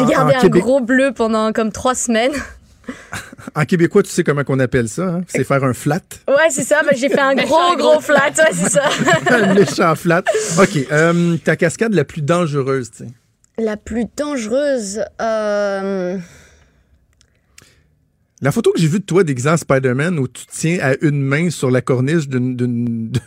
[0.09, 0.62] gardé un Québec.
[0.62, 2.32] gros bleu pendant comme trois semaines.
[3.55, 5.03] En québécois, tu sais comment qu'on appelle ça?
[5.05, 5.20] hein?
[5.28, 6.01] C'est faire un flat.
[6.28, 6.82] Ouais, c'est ça.
[6.82, 8.30] bah, j'ai fait un gros, gros flat.
[8.37, 8.82] Ouais, c'est ça.
[9.30, 10.22] un méchant flat.
[10.61, 10.78] OK.
[10.93, 13.11] euh, ta cascade la plus dangereuse, tu sais?
[13.59, 15.01] La plus dangereuse.
[15.20, 16.18] euh,
[18.45, 21.22] La photo que j'ai vue de toi déguisé en Spider-Man où tu tiens à une
[21.22, 22.66] main sur la corniche d'un d'un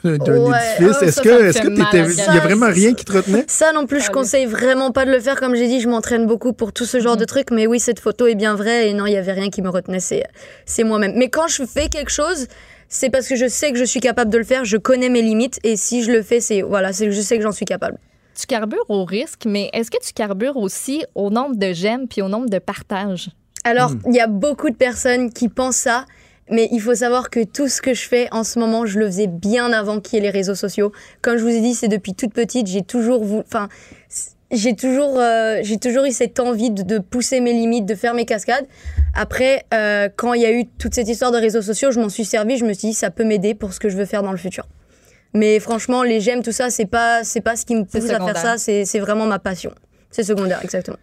[0.04, 3.14] Ouais, édifice, oh, est-ce ça, que est-ce que il y a vraiment rien qui te
[3.14, 3.44] retenait?
[3.48, 4.14] Ça non plus, je Allez.
[4.14, 5.40] conseille vraiment pas de le faire.
[5.40, 7.50] Comme j'ai dit, je m'entraîne beaucoup pour tout ce genre de trucs.
[7.50, 8.90] Mais oui, cette photo est bien vraie.
[8.90, 10.00] Et non, il y avait rien qui me retenait.
[10.00, 10.24] C'est,
[10.68, 11.14] c'est moi-même.
[11.16, 12.46] Mais quand je fais quelque chose,
[12.88, 14.66] c'est parce que je sais que je suis capable de le faire.
[14.66, 15.60] Je connais mes limites.
[15.64, 17.98] Et si je le fais, c'est voilà, c'est que je sais que j'en suis capable.
[18.40, 22.22] Tu carbures au risque, mais est-ce que tu carbures aussi au nombre de j'aime puis
[22.22, 23.32] au nombre de partages?
[23.68, 24.00] Alors, Hmm.
[24.08, 26.06] il y a beaucoup de personnes qui pensent ça.
[26.50, 29.08] Mais il faut savoir que tout ce que je fais en ce moment, je le
[29.08, 30.94] faisais bien avant qu'il y ait les réseaux sociaux.
[31.22, 33.68] Comme je vous ai dit, c'est depuis toute petite, j'ai toujours voulu, enfin,
[34.50, 38.14] j'ai toujours, euh, j'ai toujours eu cette envie de, de pousser mes limites, de faire
[38.14, 38.66] mes cascades.
[39.14, 42.08] Après, euh, quand il y a eu toute cette histoire de réseaux sociaux, je m'en
[42.08, 44.24] suis servi, je me suis dit, ça peut m'aider pour ce que je veux faire
[44.24, 44.66] dans le futur.
[45.34, 48.20] Mais franchement, les j'aime, tout ça, c'est pas, c'est pas ce qui me pousse à
[48.26, 49.74] faire ça, c'est vraiment ma passion.
[50.12, 50.96] C'est secondaire, exactement.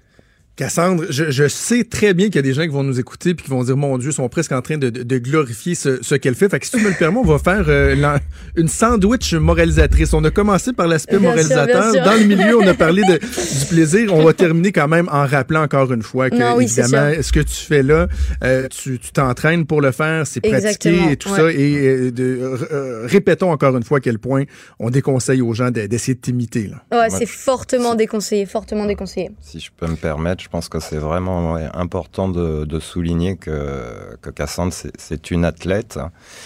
[0.56, 3.34] Cassandre, je, je sais très bien qu'il y a des gens qui vont nous écouter
[3.34, 5.74] puis qui vont dire mon Dieu, ils sont presque en train de, de- de glorifier
[5.74, 6.48] ce, ce qu'elle fait.
[6.48, 8.18] Fait que si tu me le permets, on va faire euh,
[8.54, 10.14] une sandwich moralisatrice.
[10.14, 11.66] On a commencé par l'aspect moralisateur.
[11.66, 12.04] bien sûr.
[12.04, 14.14] Dans le milieu, on a parlé de, du plaisir.
[14.14, 17.12] On va terminer quand même en rappelant encore une fois que Non, oui, c'est évidemment,
[17.20, 18.06] ce que tu fais là,
[18.44, 21.36] euh, tu tu t'entraînes pour le faire, c'est pratiqué et tout ouais.
[21.36, 21.50] ça.
[21.50, 22.38] Et euh, de,
[22.70, 24.44] euh, répétons encore une fois à quel point
[24.78, 26.68] on déconseille aux gens de- d'essayer de t'imiter.
[26.68, 26.76] là.
[26.92, 27.10] Ouais, Ouais.
[27.10, 29.30] c'est fortement déconseillé, fortement déconseillé.
[29.40, 33.36] Si je peux me permettre, je pense que c'est vraiment ouais, important de, de souligner
[33.38, 35.98] que, que Cassandre, c'est- une athlète,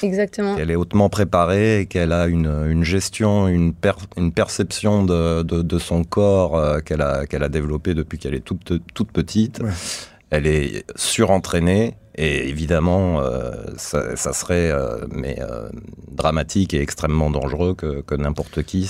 [0.04, 0.54] Exactement.
[0.54, 5.42] qu'elle est hautement préparée et qu'elle a une, une gestion, une, per- une perception de,
[5.42, 9.10] de, de son corps euh, qu'elle a, qu'elle a développée depuis qu'elle est toute, toute
[9.10, 9.58] petite.
[9.60, 9.70] Ouais.
[10.30, 11.94] Elle est surentraînée.
[12.20, 15.68] Et évidemment, euh, ça, ça serait euh, mais, euh,
[16.10, 18.88] dramatique et extrêmement dangereux que, que n'importe qui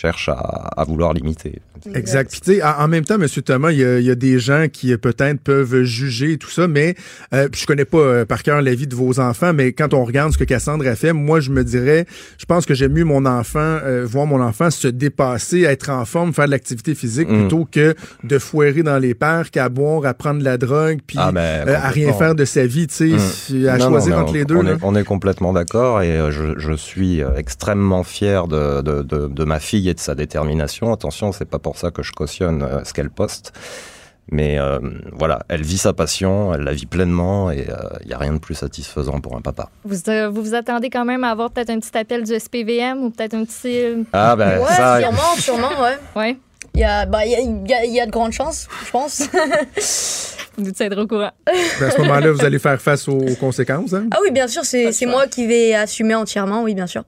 [0.00, 0.34] cherche à,
[0.76, 1.60] à vouloir l'imiter.
[1.94, 2.30] Exact.
[2.30, 4.38] Puis tu sais, en même temps, Monsieur Thomas, il y a, il y a des
[4.38, 6.94] gens qui euh, peut-être peuvent juger tout ça, mais
[7.34, 9.94] euh, puis je connais pas euh, par cœur la vie de vos enfants, mais quand
[9.94, 12.06] on regarde ce que Cassandre a fait, moi je me dirais,
[12.38, 16.04] je pense que j'aime mieux mon enfant, euh, voir mon enfant se dépasser, être en
[16.04, 17.38] forme, faire de l'activité physique, Mm.
[17.40, 17.94] plutôt que
[18.24, 21.68] de foirer dans les parcs, à boire, à prendre de la drogue, puis Ah, ben,
[21.68, 23.68] à rien faire de sa vie, tu sais, Mm.
[23.68, 24.56] à Non, choisir entre on- les deux.
[24.56, 24.72] On, là.
[24.72, 29.44] est, on est complètement d'accord et je, je suis extrêmement fier de, de, de, de
[29.44, 30.92] ma fille et de sa détermination.
[30.92, 33.52] Attention, c'est pas pour ça que je cautionne euh, ce qu'elle poste.
[34.32, 34.78] Mais euh,
[35.12, 37.66] voilà, elle vit sa passion, elle la vit pleinement et
[38.02, 39.70] il n'y a rien de plus satisfaisant pour un papa.
[39.84, 43.02] Vous, euh, vous vous attendez quand même à avoir peut-être un petit appel du SPVM
[43.02, 44.06] ou peut-être un petit.
[44.12, 45.00] Ah, ben Ouais, ça.
[45.00, 45.98] sûrement, sûrement, ouais.
[46.14, 46.36] Ouais.
[46.74, 48.30] Il y a, bah, il y a, il y a- il y a de grandes
[48.32, 49.22] chances, je pense.
[50.56, 51.30] Vous tiendrez au courant.
[51.46, 53.94] Ben, à ce moment-là, vous allez faire face aux, conséquences.
[53.94, 54.06] hein?
[54.12, 57.02] ah oui, bien sûr, c'est moi qui vais assumer entièrement, oui, bien sûr.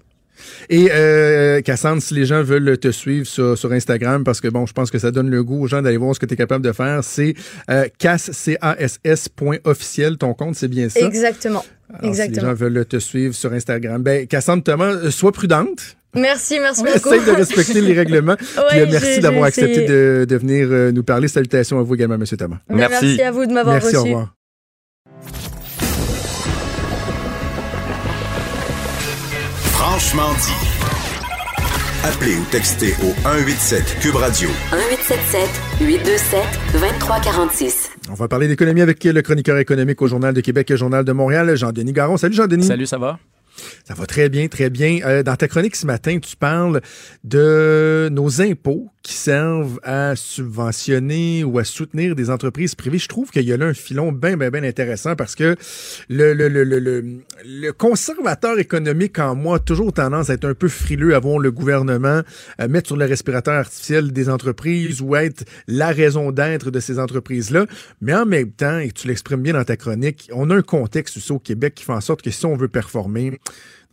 [0.69, 4.67] Et euh, Cassandre, si les gens veulent te suivre sur, sur Instagram, parce que bon,
[4.67, 6.37] je pense que ça donne le goût aux gens d'aller voir ce que tu es
[6.37, 7.35] capable de faire, c'est
[7.71, 11.01] euh, cass, C-A-S-S point officiel, ton compte, c'est bien ça?
[11.01, 11.65] Exactement.
[11.89, 12.47] Alors, Si les Exactement.
[12.51, 15.97] gens veulent te suivre sur Instagram, ben Cassandre Thomas, euh, sois prudente.
[16.15, 17.09] Merci, merci beaucoup.
[17.15, 18.37] Essaye de respecter les règlements.
[18.69, 21.27] Puis, euh, merci d'avoir accepté de, de venir nous parler.
[21.27, 22.25] Salutations à vous également, M.
[22.25, 22.59] Thomas.
[22.69, 23.05] Ben, Merci.
[23.07, 23.97] Merci à vous de m'avoir Merci, reçu.
[23.99, 24.35] au revoir.
[29.93, 30.55] Franchement dit.
[32.03, 35.51] Appelez ou textez au 187 Cube Radio 1877
[35.87, 36.41] 827
[36.73, 37.91] 2346.
[38.09, 41.13] On va parler d'économie avec le chroniqueur économique au Journal de Québec et Journal de
[41.13, 42.17] Montréal, Jean-Denis Garon.
[42.17, 42.65] Salut Jean-Denis.
[42.65, 43.19] Salut, ça va?
[43.85, 45.01] Ça va très bien, très bien.
[45.05, 46.81] Euh, dans ta chronique ce matin, tu parles
[47.23, 52.99] de nos impôts qui servent à subventionner ou à soutenir des entreprises privées.
[52.99, 55.57] Je trouve qu'il y a là un filon bien, bien, bien intéressant parce que
[56.09, 56.79] le, le, le, le,
[57.45, 61.39] le, conservateur économique en moi a toujours tendance à être un peu frileux à voir
[61.39, 62.23] le gouvernement
[62.61, 66.99] euh, mettre sur le respirateur artificiel des entreprises ou être la raison d'être de ces
[66.99, 67.67] entreprises-là.
[68.01, 71.17] Mais en même temps, et tu l'exprimes bien dans ta chronique, on a un contexte
[71.17, 73.41] aussi au Québec qui fait en sorte que si on veut performer,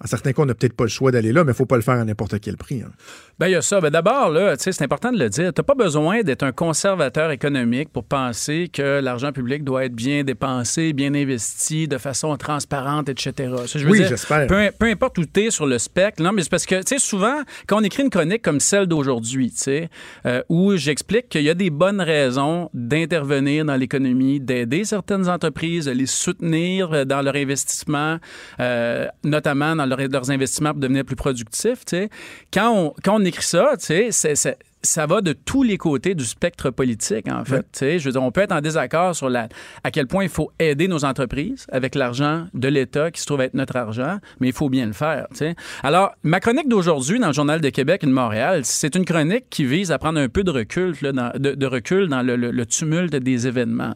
[0.02, 1.66] dans certains cas, on n'a peut-être pas le choix d'aller là, mais il ne faut
[1.66, 2.82] pas le faire à n'importe quel prix.
[2.82, 2.92] hein.
[3.38, 3.80] Ben, il y a ça.
[3.82, 5.54] Ben, d'abord, là, tu sais, c'est important de le dire.
[5.54, 9.94] Tu n'as pas besoin d'être un conservateur économique pour penser que l'argent public doit être
[9.96, 13.54] bien dépensé, bien investi, de façon transparente, etc.
[13.66, 14.48] Ça, je veux Oui, dire, j'espère.
[14.48, 16.22] Peu, peu importe où tu es sur le spectre.
[16.22, 18.88] Non, mais c'est parce que, tu sais, souvent, quand on écrit une chronique comme celle
[18.88, 19.90] d'aujourd'hui, tu sais,
[20.26, 25.86] euh, où j'explique qu'il y a des bonnes raisons d'intervenir dans l'économie, d'aider certaines entreprises,
[25.86, 28.18] de les soutenir euh, dans leur investissement,
[28.60, 32.10] euh, notamment dans leur- leurs investissements pour devenir plus productifs, tu sais.
[32.54, 36.24] Quand on, quand on écrit ça, c'est- c'est- ça va de tous les côtés du
[36.24, 37.66] spectre politique, en fait.
[37.74, 39.50] Sais, Je veux dire, on peut être en désaccord sur la,
[39.84, 43.42] à quel point il faut aider nos entreprises avec l'argent de l'État qui se trouve
[43.42, 45.28] être notre argent, mais il faut bien le faire.
[45.32, 45.56] tu sais.
[45.84, 49.50] Alors, ma chronique d'aujourd'hui dans le Journal de Québec et de Montréal, c'est une chronique
[49.50, 52.38] qui vise à prendre un peu de recul, là, dans, de, de recul dans le,
[52.38, 53.96] le- le tumulte des événements.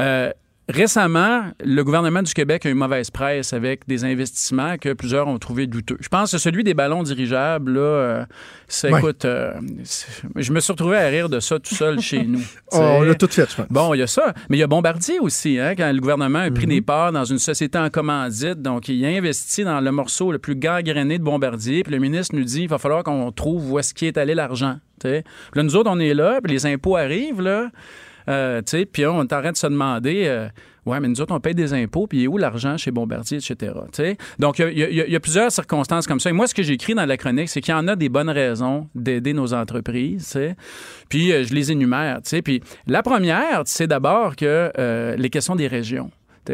[0.00, 0.30] Euh,
[0.66, 5.38] Récemment, le gouvernement du Québec a eu mauvaise presse avec des investissements que plusieurs ont
[5.38, 5.98] trouvé douteux.
[6.00, 8.24] Je pense que celui des ballons dirigeables, là, euh,
[8.66, 8.98] ça, Ouais.
[8.98, 9.52] écoute, euh,
[10.36, 12.40] je me suis retrouvé à rire de ça tout seul chez nous.
[12.72, 13.66] Oh, on l'a tout fait, je pense.
[13.68, 14.32] Bon, il y a ça.
[14.48, 17.24] Mais il y a Bombardier aussi, hein, quand le gouvernement a pris des parts dans
[17.26, 18.62] une société en commandite.
[18.62, 21.82] Donc, il a investi dans le morceau le plus gangréné de Bombardier.
[21.82, 24.34] Puis le ministre nous dit il va falloir qu'on trouve où est-ce qui est allé
[24.34, 24.78] l'argent.
[25.04, 27.68] là, nous autres, on est là, puis les impôts arrivent, là.
[28.28, 28.62] Euh,
[28.92, 30.24] puis on est en train de se demander.
[30.26, 30.48] euh,
[30.86, 33.72] Ouais, mais nous autres, on paye des impôts, puis où l'argent chez Bombardier, etc.
[34.38, 36.28] Donc, il y, a- plusieurs circonstances comme ça.
[36.28, 38.28] Et moi, ce que j'écris dans la chronique, c'est qu'il y en a des bonnes
[38.28, 40.38] raisons d'aider nos entreprises.
[41.08, 42.20] Puis, euh, je les énumère.
[42.44, 46.10] Puis, la première, c'est d'abord que euh, les questions des régions.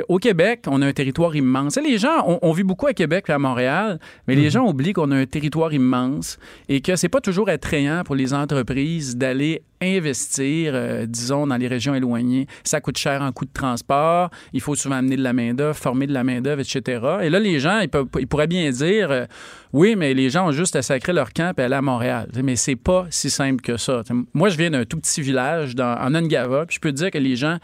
[0.09, 1.77] Au Québec, on a un territoire immense.
[1.77, 4.93] Les gens, on, on vit beaucoup à Québec et à Montréal, mais les gens oublient
[4.93, 6.39] qu'on a un territoire immense
[6.69, 11.67] et que c'est pas toujours attrayant pour les entreprises d'aller investir, euh, disons, dans les
[11.67, 12.47] régions éloignées.
[12.65, 14.31] Ça coûte cher en coût de transport.
[14.53, 17.01] Il faut souvent amener de la main-d'œuvre, former de la main-d'œuvre, etc.
[17.23, 19.25] Et là, les gens, ils, peuvent, ils pourraient bien dire euh,
[19.73, 22.29] oui, mais les gens ont juste à sacrer leur camp et aller à Montréal.
[22.45, 24.03] Mais c'est pas si simple que ça.
[24.35, 27.11] Moi, je viens d'un tout petit village dans, en Ongava, puis je peux te dire
[27.11, 27.59] que les gens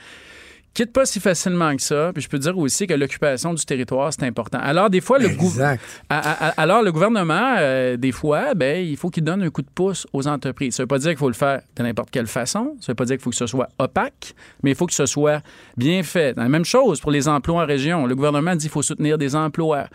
[0.76, 2.10] quitte pas si facilement que ça.
[2.12, 4.58] Puis je peux dire aussi que l'occupation du territoire, c'est important.
[4.60, 5.80] Alors, des fois, le, Exact.
[6.10, 9.62] a- a- alors, le gouvernement, euh, des fois, ben, il faut qu'il donne un coup
[9.62, 10.74] de pouce aux entreprises.
[10.76, 12.76] Ça veut pas dire qu'il faut le faire de n'importe quelle façon.
[12.80, 15.06] Ça veut pas dire qu'il faut que ce soit opaque, mais il faut que ce
[15.06, 15.40] soit
[15.78, 16.36] bien fait.
[16.36, 18.04] La même chose pour les emplois en région.
[18.06, 19.86] Le gouvernement dit qu'il faut soutenir des emplois.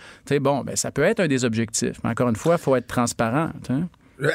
[0.42, 1.98] Bon, ben, ça peut être un des objectifs.
[2.04, 3.52] Mais encore une fois, il faut être transparent.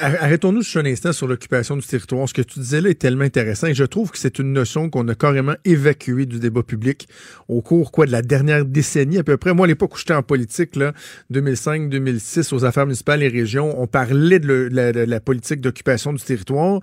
[0.01, 2.29] Arrêtons-nous juste un instant sur l'occupation du territoire.
[2.29, 4.91] Ce que tu disais là est tellement intéressant et je trouve que c'est une notion
[4.91, 7.09] qu'on a carrément évacuée du débat public
[7.47, 9.55] au cours quoi de la dernière décennie à peu près.
[9.55, 10.93] Moi, à l'époque où j'étais en politique, là,
[11.33, 16.81] 2005-2006, aux affaires municipales et régions, on parlait de, la, politique d'occupation du territoire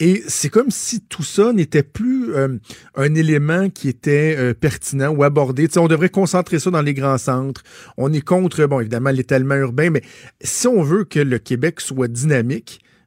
[0.00, 2.58] et c'est comme si tout ça n'était plus euh,
[2.96, 5.68] un élément qui était euh, pertinent ou abordé.
[5.68, 7.62] Tu sais, on devrait concentrer ça dans les grands centres.
[7.96, 10.02] On est contre, bon, évidemment, l'étalement urbain, mais
[10.42, 12.45] si on veut que le Québec soit dynamique,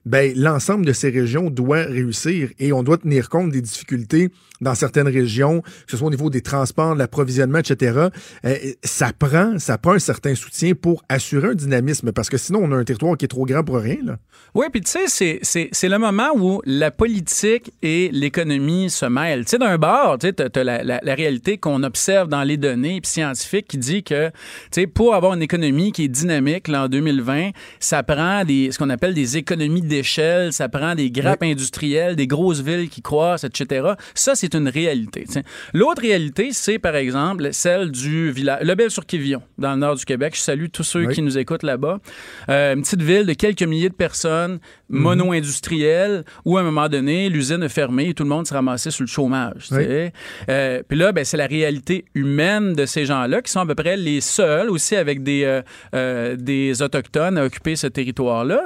[0.05, 4.31] ben l'ensemble de ces régions doit réussir et on doit tenir compte des difficultés
[4.61, 8.09] dans certaines régions, que ce soit au niveau des transports, de l'approvisionnement, etc.
[8.45, 12.61] Euh, ça prend, ça prend un certain soutien pour assurer un dynamisme, parce que sinon
[12.63, 13.97] on a un territoire qui est trop grand pour rien.
[14.03, 14.17] Là.
[14.55, 19.45] Oui, puis tu sais, c'est le moment où la politique et l'économie se mêlent.
[19.45, 22.99] Tu sais, d'un bord, tu as, la, la, la, réalité qu'on observe dans les données
[23.03, 24.33] scientifiques qui dit que, tu
[24.71, 28.79] sais, pour avoir une économie qui est dynamique là, en 2020, ça prend des, ce
[28.79, 33.43] qu'on appelle des économies d'échelle, ça prend des grappes industrielles, des grosses villes qui croissent,
[33.43, 33.93] etc.
[34.15, 35.25] Ça, c'est une réalité.
[35.73, 40.33] L'autre réalité, c'est par exemple celle du village, Lebel-sur-Quévillon, dans le nord du Québec.
[40.35, 41.99] Je salue tous ceux qui nous écoutent là-bas.
[42.49, 45.01] Euh, une petite ville de quelques milliers de personnes, mhm.
[45.01, 48.91] mono-industrielle, où à un moment donné, l'usine est fermée et tout le monde se ramassait
[48.91, 49.69] sur le chômage.
[49.71, 53.75] Euh, puis là, ben, c'est la réalité humaine de ces gens-là qui sont à peu
[53.75, 55.61] près les seuls, aussi avec des,
[55.93, 58.63] euh, des Autochtones, à occuper ce territoire-là.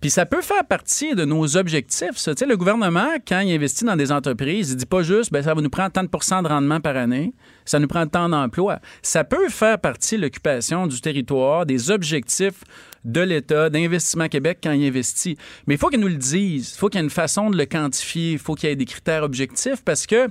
[0.00, 2.16] Puis ça peut faire partie de nos objectifs.
[2.16, 2.32] Ça.
[2.46, 5.60] Le gouvernement, quand il investit dans des entreprises, il dit pas juste ben, ça va
[5.60, 8.80] nous prendre tant de de rendement par année, ça nous prend tant d'emplois.
[9.02, 12.64] Ça peut faire partie de l'occupation du territoire, des objectifs
[13.04, 15.36] de l'État, d'Investissement Québec quand il investit.
[15.66, 16.72] Mais il faut qu'ils nous le disent.
[16.74, 18.32] Il faut qu'il y ait une façon de le quantifier.
[18.32, 20.28] Il faut qu'il y ait des critères objectifs parce que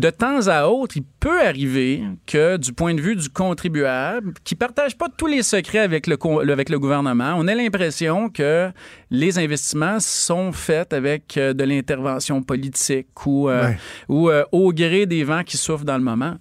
[0.00, 4.54] de temps à autre, il peut arriver que du point de vue du contribuable, qui
[4.54, 6.16] ne partage pas tous les secrets avec le,
[6.50, 8.70] avec le gouvernement, on ait l'impression que
[9.10, 13.72] les investissements sont faits avec euh, de l'intervention politique ou, euh,
[14.08, 16.36] ou euh, au gré des vents qui souffrent dans le moment.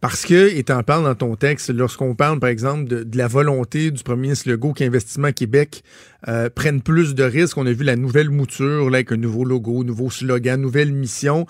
[0.00, 3.90] Parce que, et en parles dans ton texte, lorsqu'on parle, par exemple, de, la volonté
[3.90, 5.82] du premier ministre Legault qu'Investissement Québec
[6.28, 9.44] euh, prenne plus de risques, on a vu la nouvelle mouture là, avec un nouveau
[9.44, 11.46] logo, nouveau slogan, nouvelle mission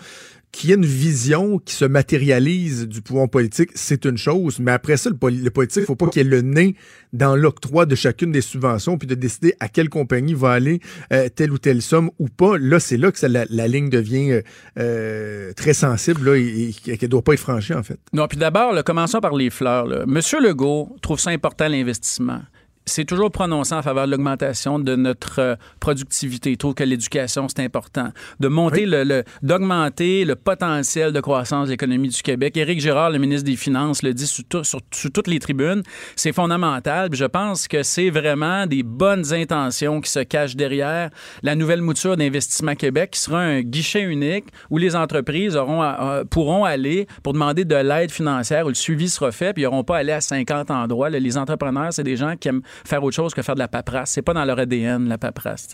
[0.54, 4.60] qu'il y ait une vision qui se matérialise du pouvoir politique, c'est une chose.
[4.60, 6.76] Mais après ça, le, politique, il ne faut pas qu'il ait le nez
[7.12, 10.80] dans l'octroi de chacune des subventions, puis de décider à quelle compagnie va aller
[11.12, 12.56] euh, telle ou telle somme ou pas.
[12.58, 14.42] Là, c'est là que la, ligne devient euh,
[14.78, 17.98] euh, très sensible là, et, qu'elle ne doit pas être franchie, en fait.
[18.12, 20.06] Non, puis d'abord, commençons par les fleurs.
[20.06, 22.40] Monsieur Legault trouve ça important, l'investissement
[22.86, 26.50] c'est toujours prononcé en faveur de l'augmentation de notre euh, productivité.
[26.52, 28.10] Il trouve que l'éducation, c'est important.
[28.40, 32.56] De monter le, d'augmenter le potentiel de croissance de l'économie du Québec.
[32.56, 34.80] Éric Girard, le ministre des Finances, le dit sur, sur,
[35.12, 35.82] toutes les tribunes.
[36.16, 37.08] C'est fondamental.
[37.12, 41.10] je pense que c'est vraiment des bonnes intentions qui se cachent derrière
[41.42, 46.64] la nouvelle mouture d'Investissement Québec, qui sera un guichet unique où les entreprises auront pourront
[46.64, 49.96] aller pour demander de l'aide financière où le suivi sera fait, puis ils n'auront pas
[49.96, 51.10] à aller à 50 endroits.
[51.10, 54.10] les entrepreneurs, c'est des gens qui aiment faire autre chose que faire de la paperasse.
[54.10, 55.68] C'est pas dans leur ADN, la paperasse.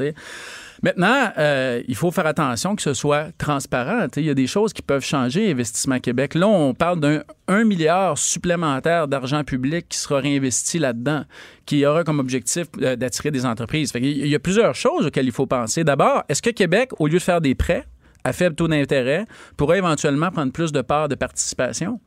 [0.83, 4.07] Maintenant, euh, il faut faire attention que ce soit transparent.
[4.17, 6.35] Il y a des choses qui peuvent changer, Investissement Québec.
[6.35, 11.25] Là, on parle d'un 1 milliard supplémentaire d'argent public qui sera réinvesti là-dedans,
[11.67, 13.93] qui aura comme objectif euh, d'attirer des entreprises.
[13.95, 15.85] il y a plusieurs choses auxquelles il faut penser.
[15.85, 17.87] D'abord, est-ce que Québec, au lieu de faire des prêts
[18.25, 19.25] à faible taux d'intérêt,
[19.57, 22.01] pourrait éventuellement prendre plus de parts de participation?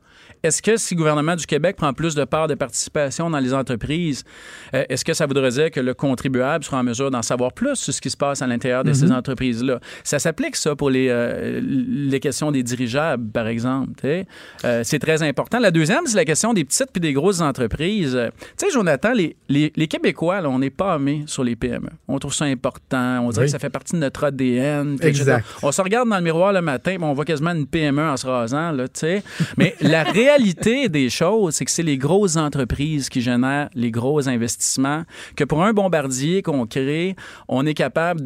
[0.44, 3.54] Est-ce que si le gouvernement du Québec prend plus de parts de participation dans les
[3.54, 4.24] entreprises,
[4.74, 7.76] euh, est-ce que ça voudrait dire que le contribuable sera en mesure d'en savoir plus
[7.76, 9.12] sur ce qui se passe à l'intérieur de ces mhm.
[9.12, 9.80] entreprises-là?
[10.02, 13.92] Ça s'applique, ça, pour les, euh, les questions des dirigeables, par exemple.
[14.04, 15.58] Euh, c'est très important.
[15.58, 18.12] La deuxième, c'est la question des petites puis des grosses entreprises.
[18.58, 21.88] tu sais, Jonathan, les, les, les Québécois, là, on n'est pas aimés sur les PME.
[22.06, 23.20] On trouve ça important.
[23.20, 24.98] On dirait que ça fait partie de notre ADN.
[25.00, 25.46] Exact.
[25.62, 28.26] On se regarde dans le miroir le matin, on voit quasiment une PME en se
[28.26, 29.22] rasant, là, tu sais.
[29.56, 33.90] Mais la réalité réalité des choses, c'est que c'est les grosses entreprises qui génèrent les
[33.90, 35.04] gros investissements.
[35.36, 37.14] Que pour un bombardier qu'on crée,
[37.48, 38.22] on est capable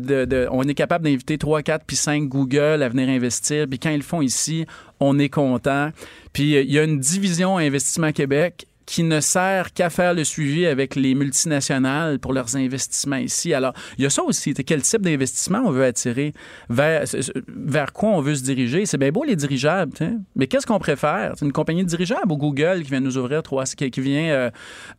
[0.50, 3.66] on est capable d'inviter 3, 4 puis 5 Google à venir investir.
[3.68, 4.66] Puis quand ils le font ici,
[5.00, 5.90] on est content.
[6.32, 10.64] Puis il y a une division Investissement Québec qui ne sert qu'à faire le suivi
[10.64, 13.52] avec les multinationales pour leurs investissements ici.
[13.52, 14.54] Alors, il y a ça aussi.
[14.54, 16.32] Quel type d'investissement on veut attirer?
[16.70, 17.04] Vers,
[17.48, 18.86] vers quoi on veut se diriger?
[18.86, 19.92] C'est bien beau les dirigeables,
[20.34, 21.34] mais qu'est-ce qu'on préfère?
[21.36, 24.50] C'est une compagnie de dirigeables ou Google qui vient nous ouvrir trois, qui, vient euh,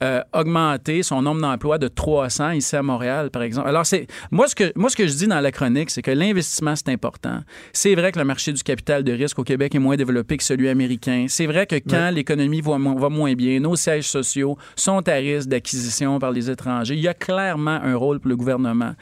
[0.04, 3.68] euh, augmenter son nombre d'emplois de 300 ici à Montréal, par exemple?
[3.68, 6.12] Alors, c'est moi ce que moi ce que je dis dans la chronique, c'est que
[6.12, 7.40] l'investissement c'est important.
[7.74, 10.44] C'est vrai que le marché du capital de risque au Québec est moins développé que
[10.44, 11.26] celui américain.
[11.28, 15.50] C'est vrai que quand l'économie va, va moins bien, nos sièges sociaux sont à risque
[15.50, 16.96] d'acquisition par les étrangers.
[16.96, 18.94] Il y a clairement un rôle pour le gouvernement.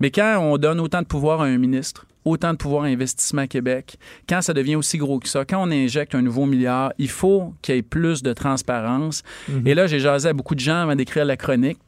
[0.00, 3.46] Mais quand on donne autant de pouvoir à un ministre, autant de pouvoir à Investissement
[3.46, 3.96] Québec,
[4.28, 7.54] quand ça devient aussi gros que ça, quand on injecte un nouveau milliard, il faut
[7.62, 9.22] qu'il y ait plus de transparence.
[9.48, 9.66] Mhm.
[9.66, 11.78] Et là, j'ai jasé à beaucoup de gens avant d'écrire la chronique,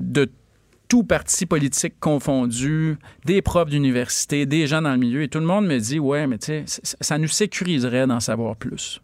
[0.00, 0.30] de
[0.88, 5.46] tout parti politique confondu, des profs d'université, des gens dans le milieu, et tout le
[5.46, 9.00] monde me dit, ouais, mais tu sais, ça nous sécuriserait d'en savoir plus.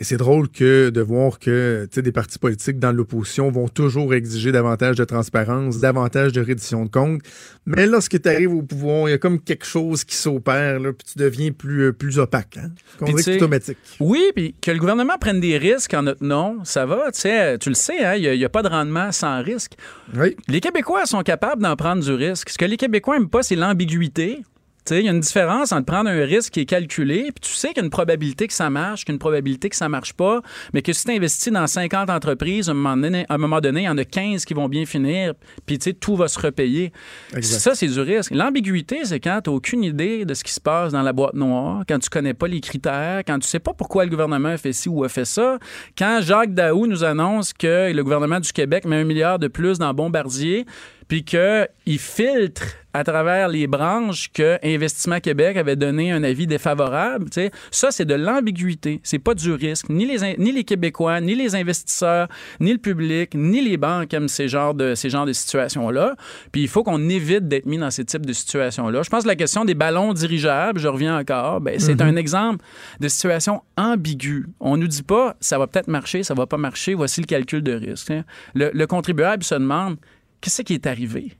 [0.00, 4.50] Et c'est drôle que de voir que des partis politiques dans l'opposition vont toujours exiger
[4.50, 7.20] davantage de transparence, davantage de reddition de comptes.
[7.66, 11.06] Mais lorsque tu arrives au pouvoir, il y a comme quelque chose qui s'opère, puis
[11.12, 12.56] tu deviens plus, euh, plus opaque.
[12.56, 12.70] Hein?
[13.02, 13.76] Automatique.
[14.00, 17.12] Oui, puis que le gouvernement prenne des risques en notre nom, ça va.
[17.12, 19.72] Tu le sais, hein, il n'y a, pas de rendement sans risque.
[20.14, 20.34] Oui.
[20.48, 22.48] Les Québécois sont capables d'en prendre du risque.
[22.48, 24.42] Ce que les Québécois n'aiment pas, c'est l'ambiguïté.
[24.90, 27.68] Il y a une différence entre prendre un risque qui est calculé, puis tu sais
[27.68, 29.88] qu'il y a une probabilité que ça marche, qu'il y a une probabilité que ça
[29.88, 30.40] marche pas,
[30.72, 33.60] mais que si tu investis dans 50 entreprises, à un moment donné, à un moment
[33.60, 35.34] donné, il y en a 15 qui vont bien finir,
[35.66, 36.92] puis tu sais, tout va se repayer.
[37.34, 37.60] Exact.
[37.60, 38.32] Ça, c'est du risque.
[38.32, 41.34] L'ambiguïté, c'est quand tu n'as aucune idée de ce qui se passe dans la boîte
[41.34, 44.56] noire, quand tu connais pas les critères, quand tu sais pas pourquoi le gouvernement a
[44.56, 45.58] fait ci ou a fait ça.
[45.96, 49.78] Quand Jacques Daou nous annonce que le gouvernement du Québec met un milliard de plus
[49.78, 50.66] dans Bombardier,
[51.10, 57.26] puis qu'il filtre à travers les branches que Investissement Québec avait donné un avis défavorable,
[57.26, 59.00] tu sais, ça, c'est de l'ambiguïté.
[59.02, 59.88] C'est pas du risque.
[59.88, 62.28] Ni les, ni les Québécois, ni les investisseurs,
[62.60, 66.14] ni le public, ni les banques aiment ces genres de, ces genres de situations-là.
[66.52, 69.02] Puis il faut qu'on évite d'être mis dans ces types de situations-là.
[69.02, 72.64] Je pense que la question des ballons dirigeables, je reviens encore, ben, c'est un exemple
[73.00, 74.46] de situation ambiguë.
[74.60, 77.62] On nous dit pas, ça va peut-être marcher, ça va pas marcher, voici le calcul
[77.62, 78.12] de risque.
[78.12, 78.24] hein.
[78.54, 79.96] Le, le contribuable se demande,
[80.40, 81.32] qu'est-ce qui est arrivé?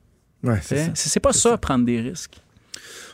[0.42, 0.84] Ouais, c'est Hein?
[0.86, 0.90] ça.
[0.94, 2.40] C'est c'est pas ça, prendre des risques.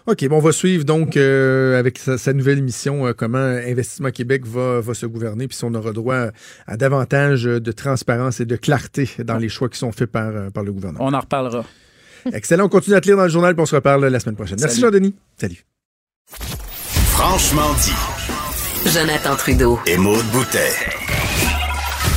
[0.07, 4.11] OK, bon, on va suivre donc euh, avec sa, sa nouvelle émission euh, comment Investissement
[4.13, 6.29] Québec va, va se gouverner, puis si on aura droit
[6.69, 10.51] à davantage de transparence et de clarté dans les choix qui sont faits par, euh,
[10.51, 11.05] par le gouvernement.
[11.05, 11.65] On en reparlera.
[12.33, 14.37] Excellent, on continue à te lire dans le journal, puis on se reparle la semaine
[14.37, 14.59] prochaine.
[14.61, 14.93] Merci Salut.
[14.93, 15.15] Jean-Denis.
[15.37, 15.65] Salut.
[16.29, 18.91] Franchement dit.
[18.93, 19.81] Jonathan Trudeau.
[19.87, 21.06] Et Maude Boutet.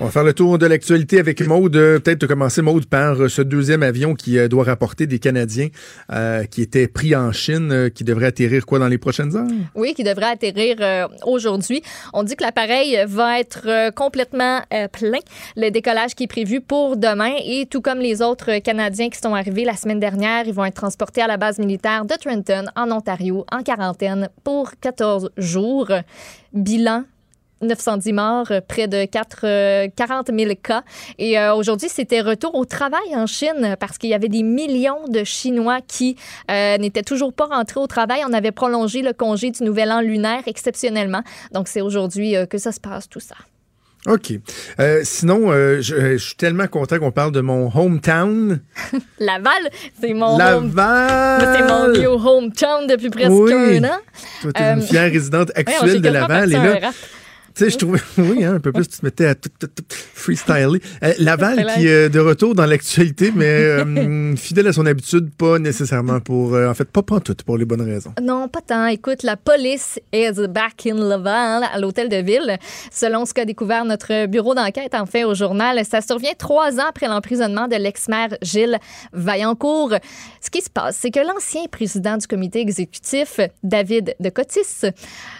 [0.00, 1.72] On va faire le tour de l'actualité avec Maude.
[1.72, 5.70] Peut-être commencer, Maude, par euh, ce deuxième avion qui euh, doit rapporter des Canadiens
[6.12, 9.48] euh, qui étaient pris en Chine, qui devrait atterrir quoi dans les prochaines heures?
[9.74, 11.82] Oui, qui devrait atterrir aujourd'hui.
[12.12, 14.60] On dit que l'appareil va être complètement
[14.92, 15.18] plein.
[15.56, 19.34] Le décollage qui est prévu pour demain et tout comme les autres Canadiens qui sont
[19.34, 22.90] arrivés la semaine dernière, ils vont être transportés à la base militaire de Trenton en
[22.92, 25.90] Ontario en quarantaine pour 14 jours.
[26.52, 27.04] Bilan
[27.62, 30.82] 910 morts, euh, près de 4, euh, 40 000 cas.
[31.18, 35.06] Et euh, aujourd'hui, c'était retour au travail en Chine parce qu'il y avait des millions
[35.08, 36.16] de Chinois qui
[36.50, 38.20] euh, n'étaient toujours pas rentrés au travail.
[38.28, 41.22] On avait prolongé le congé du Nouvel An lunaire exceptionnellement.
[41.52, 43.34] Donc, c'est aujourd'hui euh, que ça se passe, tout ça.
[44.06, 44.32] OK.
[44.78, 48.60] Euh, sinon, euh, je, euh, je suis tellement content qu'on parle de mon hometown.
[49.18, 49.52] Laval,
[50.00, 51.98] c'est mon home- Moi, C'est mon Laval!
[51.98, 53.52] vieux hometown depuis presque Oui.
[53.78, 53.98] un an.
[54.42, 56.48] Toi, tu es une Euh, fière résidente actuelle de Laval.
[56.52, 56.90] Et là.
[57.58, 59.66] Tu sais, je trouvais, oui, hein, un peu plus, tu te mettais à tout, tout,
[59.66, 60.80] tout freestyler.
[61.02, 65.58] Euh, Laval qui est de retour dans l'actualité, mais euh, fidèle à son habitude, pas
[65.58, 68.12] nécessairement pour, euh, en fait, pas tout pour les bonnes raisons.
[68.22, 68.86] Non, pas tant.
[68.86, 72.58] Écoute, la police is back in Laval, à l'hôtel de ville.
[72.92, 76.88] Selon ce qu'a découvert notre bureau d'enquête, en fait, au journal, ça survient trois ans
[76.88, 78.78] après l'emprisonnement de l'ex-maire Gilles
[79.12, 79.94] Vaillancourt.
[80.40, 84.92] Ce qui se passe, c'est que l'ancien président du comité exécutif, David de Cotis,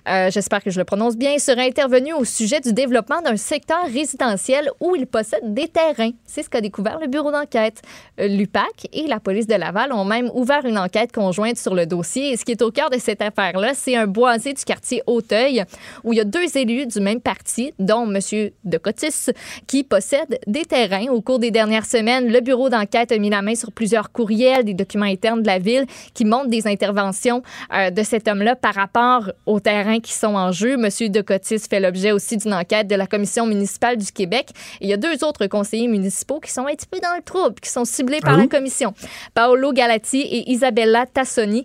[0.09, 3.85] euh, j'espère que je le prononce bien, serait intervenu au sujet du développement d'un secteur
[3.93, 6.11] résidentiel où il possède des terrains.
[6.25, 7.83] C'est ce qu'a découvert le bureau d'enquête.
[8.21, 11.87] Euh, L'UPAC et la police de Laval ont même ouvert une enquête conjointe sur le
[11.87, 12.33] dossier.
[12.33, 15.65] Et ce qui est au cœur de cette affaire-là, c'est un boisé du quartier Hauteuil
[16.05, 18.51] où il y a deux élus du même parti, dont M.
[18.65, 19.31] de Cotis,
[19.67, 21.09] qui possèdent des terrains.
[21.11, 24.65] Au cours des dernières semaines, le bureau d'enquête a mis la main sur plusieurs courriels,
[24.65, 27.43] des documents internes de la ville qui montrent des interventions
[27.75, 29.61] euh, de cet homme-là par rapport aux
[30.01, 30.73] qui sont en jeu.
[30.75, 30.89] M.
[31.11, 34.51] de Cotis fait l'objet aussi d'une enquête de la Commission municipale du Québec.
[34.81, 37.23] Et il y a deux autres conseillers municipaux qui sont un petit peu dans le
[37.23, 38.95] trouble, qui sont ciblés par Ah la commission.
[39.35, 41.65] Paolo Galati et Isabella Tassoni.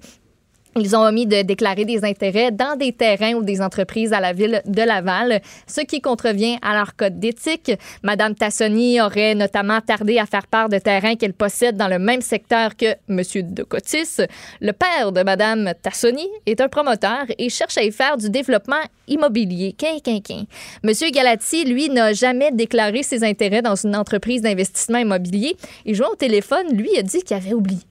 [0.75, 4.33] Ils ont omis de déclarer des intérêts dans des terrains ou des entreprises à la
[4.33, 7.71] ville de Laval, ce qui contrevient à leur code d'éthique.
[8.01, 12.21] Madame Tassoni aurait notamment tardé à faire part de terrains qu'elle possède dans le même
[12.21, 14.17] secteur que Monsieur de Cotis.
[14.61, 18.81] Le père de Madame Tassoni est un promoteur et cherche à y faire du développement
[19.07, 19.75] immobilier.
[19.77, 20.43] Quin, quin, quin.
[20.83, 25.55] Monsieur Galati, lui, n'a jamais déclaré ses intérêts dans une entreprise d'investissement immobilier.
[25.85, 27.81] Et jouant au téléphone, lui a dit qu'il avait oublié.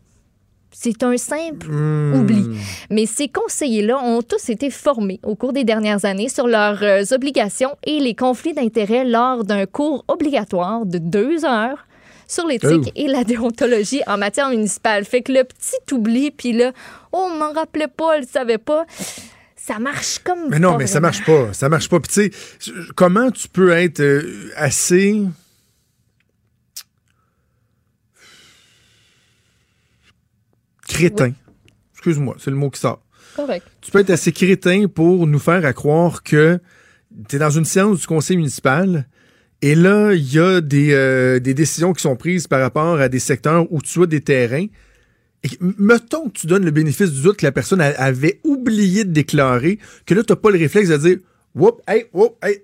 [0.74, 2.46] C'est un simple oubli.
[2.90, 7.02] Mais ces conseillers-là ont tous été formés au cours des dernières années sur leurs euh,
[7.12, 11.86] obligations et les conflits d'intérêts lors d'un cours obligatoire de deux heures
[12.26, 12.92] sur l'éthique Oh.
[12.96, 15.04] et la déontologie en matière municipale.
[15.04, 16.72] Fait que le petit oubli, puis là,
[17.12, 18.86] oh, on m'en rappelait pas, elle savait pas.
[19.54, 21.08] Ça marche comme Mais non, pas mais ça vraiment.
[21.08, 21.52] marche pas.
[21.52, 22.00] Ça marche pas.
[22.00, 22.32] Puis tu
[22.64, 25.20] sais, comment tu peux être euh, assez.
[30.86, 31.32] Crétin.
[31.94, 33.02] Excuse-moi, c'est le mot qui sort.
[33.36, 33.66] Correct.
[33.80, 36.58] Tu peux être assez crétin pour nous faire à croire que
[37.28, 39.06] tu es dans une séance du conseil municipal
[39.62, 43.08] et là, il y a des, euh, des décisions qui sont prises par rapport à
[43.08, 44.66] des secteurs où tu as des terrains.
[45.44, 49.04] Et mettons que tu donnes le bénéfice du doute que la personne a- avait oublié
[49.04, 51.18] de déclarer, que là, tu n'as pas le réflexe de dire
[51.54, 52.62] Whoop, hey, whoop, hey,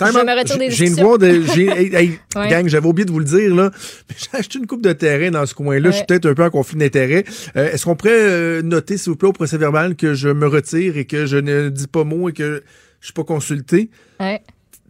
[0.00, 1.26] Je me retire des J'ai une voix de.
[1.58, 2.48] hey, hey, Ouais.
[2.48, 3.70] Gang, j'avais oublié de vous le dire, là.
[4.16, 5.90] J'ai acheté une coupe de terrain dans ce coin-là.
[5.90, 7.24] Je suis peut-être un peu en conflit d'intérêt.
[7.56, 10.46] Euh, Est-ce qu'on pourrait euh, noter, s'il vous plaît, au procès verbal que je me
[10.46, 12.62] retire et que je ne dis pas mot et que
[13.00, 13.90] je suis pas consulté?
[14.18, 14.42] Ouais.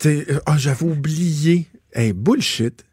[0.06, 1.66] Euh, Ah, j'avais oublié.
[1.92, 2.84] Hey, bullshit.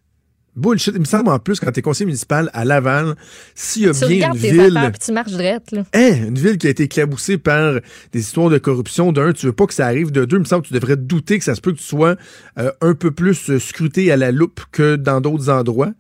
[0.56, 0.94] Bullshit.
[0.96, 3.16] Il me semble en plus, quand t'es conseiller municipal à Laval,
[3.56, 4.78] s'il y a Tu bien une ville.
[4.78, 5.60] affaires tu marches là.
[5.94, 7.76] Hein, une ville qui a été éclaboussée par
[8.12, 9.12] des histoires de corruption.
[9.12, 10.12] D'un, tu veux pas que ça arrive.
[10.12, 11.78] De deux, il me semble que tu devrais te douter que ça se peut que
[11.78, 12.16] tu sois
[12.60, 15.92] euh, un peu plus euh, scruté à la loupe que dans d'autres endroits.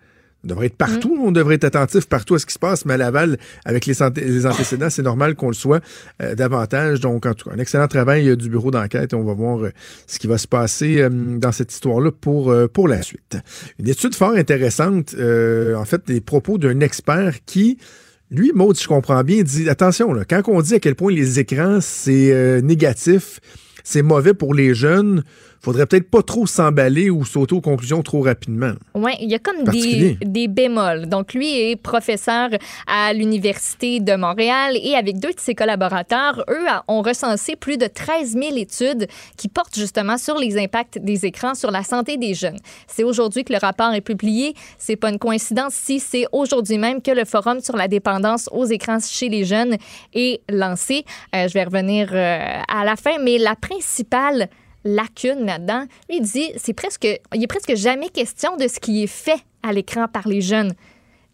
[0.44, 2.96] On devrait être partout, on devrait être attentif partout à ce qui se passe, mais
[2.96, 5.84] à Laval, avec les, antécédents, c'est normal qu'on le soit
[6.22, 7.00] euh, davantage.
[7.00, 9.64] Donc, en tout cas, un excellent travail euh, du bureau d'enquête et on va voir
[9.64, 9.72] euh,
[10.08, 13.38] ce qui va se passer dans cette histoire-là pour, pour la suite.
[13.80, 17.78] Une étude fort intéressante, en fait, des propos d'un expert qui,
[18.32, 21.12] lui, Maud, si je comprends bien, dit attention, là, quand on dit à quel point
[21.12, 23.39] les écrans, c'est négatif,
[23.84, 25.24] c'est mauvais pour les jeunes,
[25.62, 28.74] faudrait peut-être pas trop s'emballer ou sauter aux conclusions trop rapidement.
[28.95, 31.07] Oui, il y a comme des, des bémols.
[31.07, 32.49] Donc, lui est professeur
[32.88, 37.86] à l'Université de Montréal et avec deux de ses collaborateurs, eux ont recensé plus de
[37.86, 39.07] 13 000 études
[39.38, 42.59] qui portent justement sur les impacts des écrans sur la santé des jeunes.
[42.88, 44.55] C'est aujourd'hui que le rapport est publié.
[44.78, 48.66] C'est pas une coïncidence si c'est aujourd'hui même que le Forum sur la dépendance aux
[48.66, 49.78] écrans chez les jeunes
[50.14, 51.05] est lancé.
[51.36, 54.49] Euh, je vais revenir euh, à la fin, mais la principale
[54.84, 55.86] lacune là-dedans.
[56.10, 59.40] Lui, il dit, c'est presque, il est presque jamais question de ce qui est fait
[59.64, 60.74] à l'écran par les jeunes.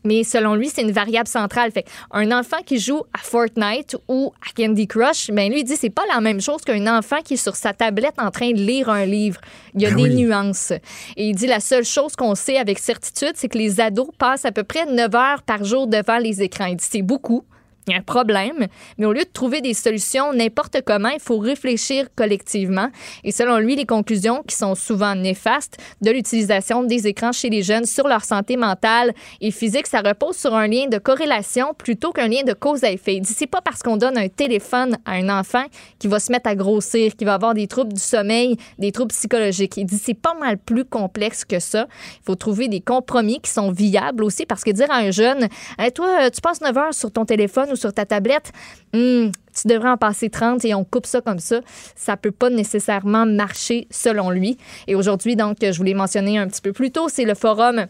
[0.03, 1.71] Mais selon lui, c'est une variable centrale.
[1.71, 5.75] Fait un enfant qui joue à Fortnite ou à Candy Crush, ben lui il dit
[5.75, 8.57] c'est pas la même chose qu'un enfant qui est sur sa tablette en train de
[8.61, 9.41] lire un livre.
[9.75, 10.15] Il y a Ben des oui.
[10.23, 10.71] nuances.
[11.17, 14.45] Et il dit la seule chose qu'on sait avec certitude, c'est que les ados passent
[14.45, 16.67] à peu près 9 heures par jour devant les écrans.
[16.67, 17.43] Il dit c'est beaucoup.
[17.87, 18.67] Il y a un problème,
[18.97, 22.89] mais au lieu de trouver des solutions n'importe comment, il faut réfléchir collectivement.
[23.23, 27.63] Et selon lui, les conclusions qui sont souvent néfastes de l'utilisation des écrans chez les
[27.63, 32.11] jeunes sur leur santé mentale et physique, ça repose sur un lien de corrélation plutôt
[32.11, 33.15] qu'un lien de cause à effet.
[33.15, 35.63] Il dit c'est pas parce qu'on donne un téléphone à un enfant
[35.97, 39.13] qui va se mettre à grossir, qui va avoir des troubles du sommeil, des troubles
[39.13, 39.77] psychologiques.
[39.77, 41.87] Il dit c'est pas mal plus complexe que ça.
[42.21, 45.47] Il faut trouver des compromis qui sont viables aussi parce que dire à un jeune,
[45.79, 48.51] Hey, toi, tu passes 9 heures sur ton téléphone ou sur ta tablette,
[48.93, 51.59] Hmm, tu devrais en passer 30 et on coupe ça comme ça.
[51.95, 54.57] Ça peut pas nécessairement marcher selon lui.
[54.87, 57.85] Et aujourd'hui, donc, je voulais mentionner un petit peu plus tôt, c'est le forum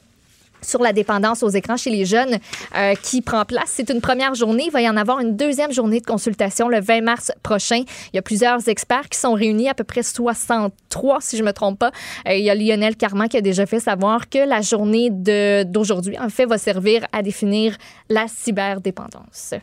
[0.63, 2.39] sur la dépendance aux écrans chez les jeunes
[2.75, 3.67] euh, qui prend place.
[3.67, 4.63] C'est une première journée.
[4.65, 7.83] Il va y en avoir une deuxième journée de consultation le 20 mars prochain.
[8.11, 11.53] Il y a plusieurs experts qui sont réunis, à peu près 63 si je me
[11.53, 11.91] trompe pas.
[12.27, 16.17] Euh, il y a Lionel Carman qui a déjà fait savoir que la journée d'aujourd'hui,
[16.17, 17.77] en fait, va servir à définir
[18.09, 19.53] la cyberdépendance.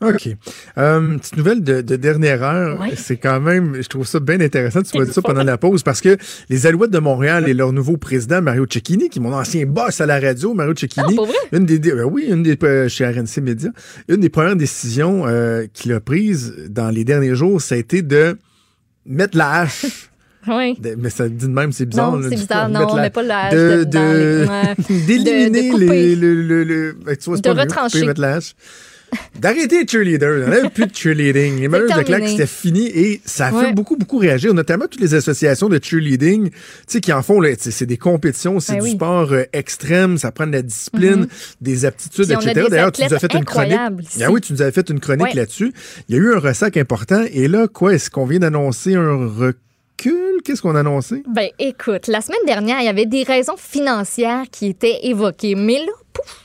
[0.00, 0.28] OK.
[0.78, 2.78] Euh, petite nouvelle de, de dernière heure.
[2.96, 4.82] C'est quand même, je trouve ça bien intéressant.
[4.82, 6.16] Tu m'as dit ça pendant la pause parce que
[6.48, 10.00] les Alouettes de Montréal et leur nouveau président, Mario Cecchini, qui est mon ancien boss
[10.00, 11.16] à la radio, Mario Cecchini.
[11.52, 13.70] Une des, euh, oui, une des, euh, chez RNC Media.
[14.08, 18.02] Une des premières décisions euh, qu'il a prises dans les derniers jours, ça a été
[18.02, 18.36] de
[19.06, 19.86] mettre la hache.
[20.46, 20.76] Oui.
[20.78, 22.12] de- mais ça dit de même, c'est bizarre.
[22.18, 22.68] Non, c'est bizarre.
[22.68, 24.66] Non, on met pas la hache de-.
[25.06, 28.00] D'éliminer les, le, le, le- ben, De retrancher.
[28.00, 28.54] couper, mettre la hache.
[29.38, 30.44] D'arrêter les cheerleaders.
[30.46, 31.60] On n'avait plus de cheerleading.
[31.60, 33.72] Les malheurs de claque, c'était fini et ça a fait Ouais.
[33.72, 36.56] beaucoup, beaucoup réagir, notamment toutes les associations de cheerleading, tu
[36.86, 38.90] sais, qui en font, c'est des compétitions, c'est Ben du oui.
[38.92, 41.28] sport euh, extrême, ça prend de la discipline, Mhm.
[41.60, 42.66] des aptitudes, Puis etc.
[42.70, 43.78] D'ailleurs, tu nous as fait une chronique.
[44.22, 45.34] Ah oui, tu nous avais fait une chronique Ouais.
[45.34, 45.72] là-dessus.
[46.08, 49.26] Il y a eu un ressac important et là, quoi, est-ce qu'on vient d'annoncer un
[49.26, 49.54] recul?
[50.44, 51.22] Qu'est-ce qu'on a annoncé?
[51.32, 55.54] Ben, écoute, la semaine dernière, il y avait des raisons financières qui étaient évoquées.
[55.54, 56.40] Mais là, pouf!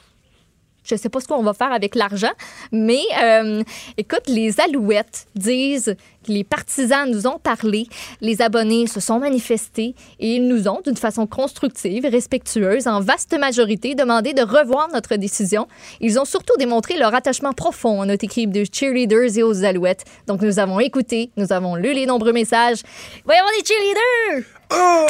[0.89, 2.31] Je sais pas ce qu'on va faire avec l'argent,
[2.71, 3.63] mais euh,
[3.97, 7.87] écoute, les Alouettes disent que les partisans nous ont parlé,
[8.21, 13.01] les abonnés se sont manifestés et ils nous ont, d'une façon constructive et respectueuse, en
[13.01, 15.67] vaste majorité, demandé de revoir notre décision.
[16.01, 20.05] Ils ont surtout démontré leur attachement profond à notre équipe de cheerleaders et aux Alouettes.
[20.25, 22.81] Donc nous avons écouté, nous avons lu les nombreux messages.
[23.25, 24.43] Avoir des cheerleaders!
[24.71, 25.05] Oh!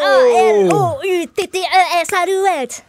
[0.72, 2.84] A-L-O-U-T-T-E-S Alouettes!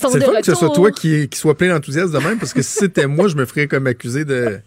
[0.00, 2.52] Sont C'est de que ce soit toi qui, qui soit plein d'enthousiasme de même, parce
[2.52, 4.60] que si c'était moi, je me ferais comme accusé de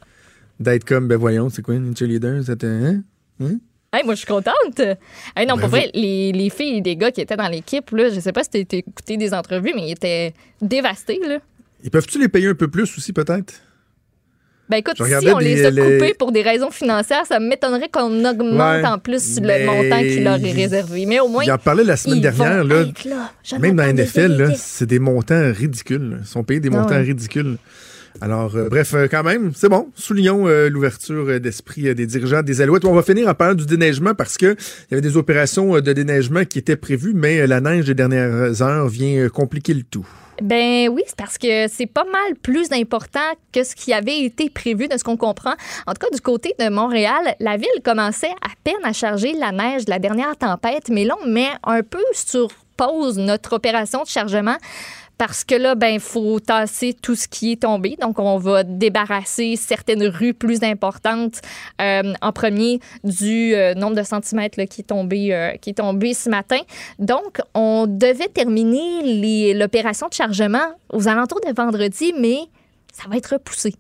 [0.60, 2.44] d'être comme, ben voyons, c'est quoi une cheerleader?
[2.46, 3.02] C'était, hein?
[3.42, 3.56] Hein?
[3.94, 4.80] Hey, moi, je suis contente.
[5.36, 7.90] Hey, non, Ben pour vrai, les, les filles et les gars qui étaient dans l'équipe,
[7.92, 11.20] là, je sais pas si tu écouté des entrevues, mais ils étaient dévastés.
[11.26, 11.40] Là.
[11.84, 13.54] Ils peuvent-tu les payer un peu plus aussi, peut-être?
[14.72, 18.24] Ben écoute, si on les, a les- coupés pour des raisons financières, ça m'étonnerait qu'on
[18.24, 21.06] augmente Ouais, en plus le montant qui leur est réservé.
[21.06, 22.86] Mais au moins, Il en parlait la semaine dernière, là,
[23.60, 26.20] Même dans la NFL, c'est des montants ridicules.
[26.22, 27.02] Ils sont payés des Ah montants ouais.
[27.02, 27.58] ridicules.
[28.20, 29.88] Alors, euh, bref, euh, quand même, c'est bon.
[29.96, 32.86] Soulignons euh, l'ouverture d'esprit des dirigeants des Alouettes.
[32.86, 35.94] On va finir en parlant du déneigement parce que il y avait des opérations de
[35.94, 40.08] déneigement qui étaient prévues, mais la neige des dernières heures vient compliquer le tout.
[40.42, 43.20] Ben oui, c'est parce que c'est pas mal plus important
[43.54, 45.54] que ce qui avait été prévu de ce qu'on comprend.
[45.86, 49.52] En tout cas, du côté de Montréal, la ville commençait à peine à charger la
[49.52, 54.02] neige de la dernière tempête, mais là, on met un peu sur pause notre opération
[54.02, 54.58] de chargement.
[55.22, 57.96] Parce que là, ben, faut tasser tout ce qui est tombé.
[58.02, 61.42] Donc, on va débarrasser certaines rues plus importantes
[61.80, 65.74] euh, en premier du euh, nombre de centimètres là, qui, est tombé, euh, qui est
[65.76, 66.58] tombé ce matin.
[66.98, 72.40] Donc, on devait terminer l'opération de chargement aux alentours de vendredi, mais
[72.92, 73.76] ça va être repoussé.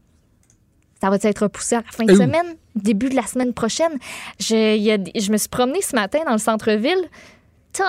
[1.01, 3.97] Ça va être repoussé à la fin de semaine, début de la semaine prochaine.
[4.39, 7.09] Je, y a je me suis promenée ce matin dans le centre-ville.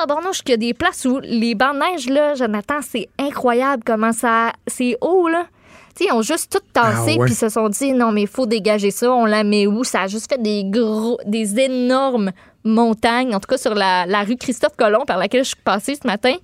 [0.09, 3.83] Bornouche, qu'il y a des places où les bancs de neige, là, Jonathan, c'est incroyable
[3.85, 4.53] comment ça.
[4.67, 5.47] C'est haut, là.
[5.95, 7.27] Tu sais, ils ont juste tout tassé Ah ouais.
[7.27, 9.13] puis se sont dit non, mais il faut dégager ça.
[9.13, 9.85] On la met où?
[9.85, 12.31] Ça a juste fait des gros, des énormes
[12.65, 13.35] montagnes.
[13.35, 16.07] En tout cas, sur la, la rue Christophe Colomb par laquelle je suis passée ce
[16.07, 16.35] matin,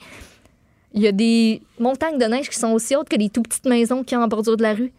[0.92, 3.64] il y a des montagnes de neige qui sont aussi hautes que les tout petites
[3.66, 4.92] maisons qu'il y a en bordure de la rue.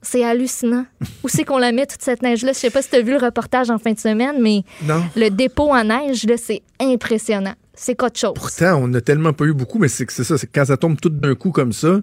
[0.00, 0.84] C'est hallucinant.
[1.24, 2.52] Où c'est qu'on la met, toute cette neige-là?
[2.52, 5.02] Je sais pas si tu as vu le reportage en fin de semaine, mais Non.
[5.16, 7.54] le dépôt en neige, là, c'est impressionnant.
[7.80, 8.32] C'est qu'autre chose.
[8.34, 10.64] Pourtant, on n'a tellement pas eu beaucoup, mais c'est que c'est ça, c'est que quand
[10.64, 12.00] ça tombe tout d'un coup comme ça,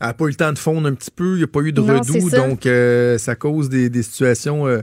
[0.00, 1.60] elle n'a pas eu le temps de fondre un petit peu, il n'y a pas
[1.60, 4.80] eu de Non, redoux, donc euh, ça cause des, des situations euh,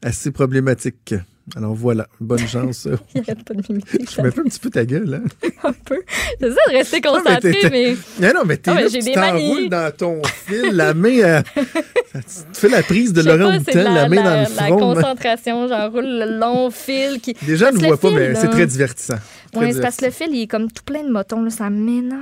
[0.00, 1.14] assez problématiques.
[1.56, 2.88] Alors voilà, bonne chance.
[3.14, 3.98] Il arrête pas de m'imiter.
[4.10, 5.48] Je me fais un petit peu ta guelle, hein?
[5.64, 6.02] un peu.
[6.40, 7.96] J'essaie de rester Non, mais mais.
[8.20, 11.42] Non, non, mais t'es Ah, tu t'enroules dans ton fil, la main, euh,
[12.14, 12.20] tu
[12.52, 14.78] fais la prise de Laurent c'est de la, main dans le la front.
[14.78, 17.34] concentration, j'enroule le long fil qui.
[17.46, 19.16] Les gens ne voient pas, fil, mais c'est très divertissant.
[19.56, 21.70] Oui, c'est parce que le fil, il est comme tout plein de motons, là, ça
[21.70, 22.18] m'énerve.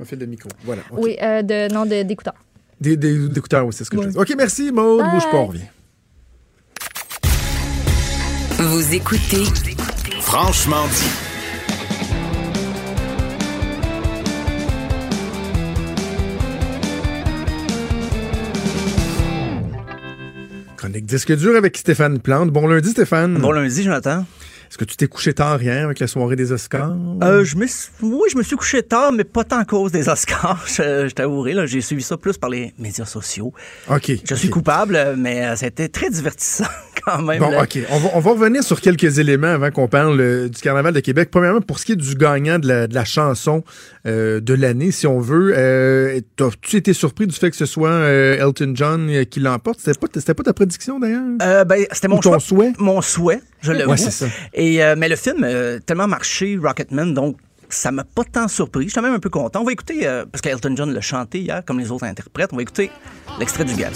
[0.00, 0.82] Un fil de micro, voilà.
[0.92, 2.34] Oui, euh, de, non, de- d'écouteurs.
[2.80, 4.04] Des, des, des écouteurs, oui, c'est ce que Ouais.
[4.04, 4.18] je dis.
[4.18, 5.00] OK, merci, Maud.
[5.00, 5.10] Bye.
[5.12, 5.60] Bouge pas, on revient.
[8.68, 9.44] Vous écoutez
[10.22, 11.04] Franchement dit.
[20.76, 22.50] Chronique disque dur avec Stéphane Plante.
[22.50, 23.38] Bon lundi, Stéphane.
[23.38, 24.24] Bon lundi, Jonathan.
[24.76, 26.94] Est-ce que tu t'es couché tard hier avec la soirée des Oscars?
[27.22, 29.90] Euh, je me suis- oui, je me suis couché tard, mais pas tant à cause
[29.90, 30.62] des Oscars.
[30.66, 33.54] Je, je t'avouerai, là, j'ai suivi ça plus par les médias sociaux.
[33.88, 34.12] OK.
[34.28, 36.66] Je suis coupable, mais euh, c'était très divertissant
[37.06, 37.38] quand même.
[37.38, 37.62] Bon, là.
[37.62, 37.78] OK.
[37.88, 41.00] On va, on va revenir sur quelques éléments avant qu'on parle euh, du Carnaval de
[41.00, 41.30] Québec.
[41.32, 43.64] Premièrement, pour ce qui est du gagnant de la, de la chanson
[44.06, 47.90] euh, de l'année, si on veut, euh, as-tu été surpris du fait que ce soit
[47.90, 49.80] euh, Elton John euh, qui l'emporte?
[49.80, 51.24] C'était pas, c'était pas ta prédiction, d'ailleurs?
[51.42, 52.40] Euh, ben, c'était mon Ou ton choix.
[52.40, 52.72] souhait?
[52.78, 53.90] Mon souhait, je l'avoue.
[53.90, 54.26] Ouais, c'est ça.
[54.54, 57.36] Et, euh, mais le film a tellement marché, Rocketman, donc
[57.68, 58.88] ça m'a pas tant surpris.
[58.88, 59.60] J'étais même un peu content.
[59.60, 62.56] On va écouter, euh, parce qu'Elton John l'a chanté hier, comme les autres interprètes, on
[62.56, 62.90] va écouter
[63.40, 63.90] l'extrait du gars.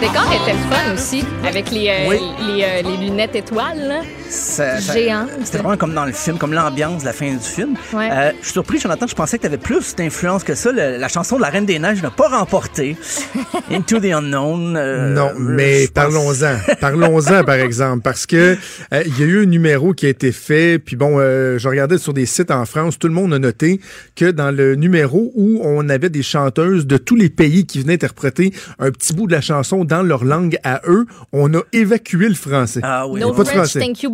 [0.00, 2.18] Décor était le fun aussi, avec les, euh, Oui.
[2.46, 3.86] les, euh, les lunettes étoiles.
[3.86, 4.00] là.
[4.30, 5.26] Géant.
[5.44, 7.74] C'était vraiment comme dans le film, comme l'ambiance de la fin du film.
[7.92, 8.08] Ouais.
[8.12, 10.70] Euh, je suis surpris, Jonathan, je pensais que tu avais plus d'influence que ça.
[10.70, 12.96] Le- la chanson de La Reine des Neiges n'a pas remporté.
[13.70, 14.76] Into the Unknown.
[14.76, 16.56] euh, Non, mais parlons-en.
[16.80, 18.56] Parlons-en, par exemple, parce que
[18.94, 21.68] euh, il y a eu un numéro qui a été fait, puis bon, euh, je
[21.68, 23.80] regardais sur des sites en France, tout le monde a noté
[24.14, 27.94] que dans le numéro où on avait des chanteuses de tous les pays qui venaient
[27.94, 32.28] interpréter un petit bout de la chanson dans leur langue à eux, on a évacué
[32.28, 32.80] le français.
[32.82, 33.20] Ah oui.
[33.20, 33.80] No pas de French, français.
[33.80, 34.10] thank you,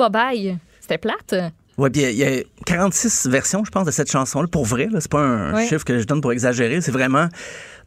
[0.80, 1.34] C'était plate.
[1.78, 4.46] Ouais, puis il y, a- il y a 46 versions, je pense, de cette chanson-là.
[4.48, 5.66] Pour vrai, c'est pas un Ouais.
[5.66, 6.80] chiffre que je donne pour exagérer.
[6.80, 7.28] C'est vraiment.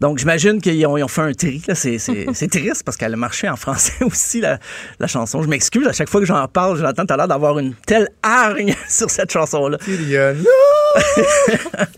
[0.01, 1.61] Donc, j'imagine qu'ils ont, ils ont fait un tri.
[1.67, 1.75] là.
[1.75, 4.57] C'est, c'est, c'est triste parce qu'elle a marché en français aussi, la,
[4.99, 5.41] la chanson.
[5.41, 8.75] Je m'excuse, à chaque fois que j'en parle, Jonathan, t'as l'air d'avoir une telle hargne
[8.89, 9.77] sur cette chanson-là.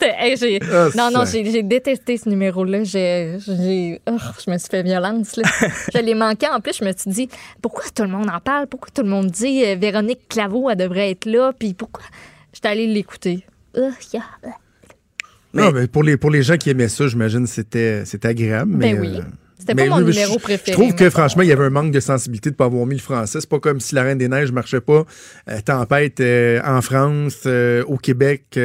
[0.02, 2.84] Hey, j'ai- Ah, non, non, j'ai j'ai détesté ce numéro-là.
[2.84, 5.36] J'ai, j'ai- oh, je me suis fait violence.
[5.38, 5.44] Là.
[5.94, 6.48] je l'ai manqué.
[6.48, 7.30] En plus, je me suis dit,
[7.62, 8.68] pourquoi tout le monde en parle?
[8.68, 11.52] Pourquoi tout le monde dit euh, Véronique Claveau, elle devrait être là?
[11.58, 12.04] Puis pourquoi?
[12.54, 13.46] J'étais allée l'écouter.
[13.76, 14.24] Uh, yeah.
[15.54, 18.28] Mais- Non, mais pour les, pour les gens qui aimaient ça, j'imagine que c'était c'était
[18.30, 18.72] agréable.
[18.78, 19.08] Mais, Ben oui.
[19.18, 19.22] euh,
[19.60, 20.72] C'était mais pas mon oui, numéro je- préféré.
[20.72, 22.66] Je trouve que mais- franchement, il y avait un manque de sensibilité de ne pas
[22.66, 23.40] avoir mis le français.
[23.42, 25.06] C'est pas comme si la Reine des Neiges marchait pas.
[25.50, 28.58] euh, tempête euh, en France, euh, au Québec,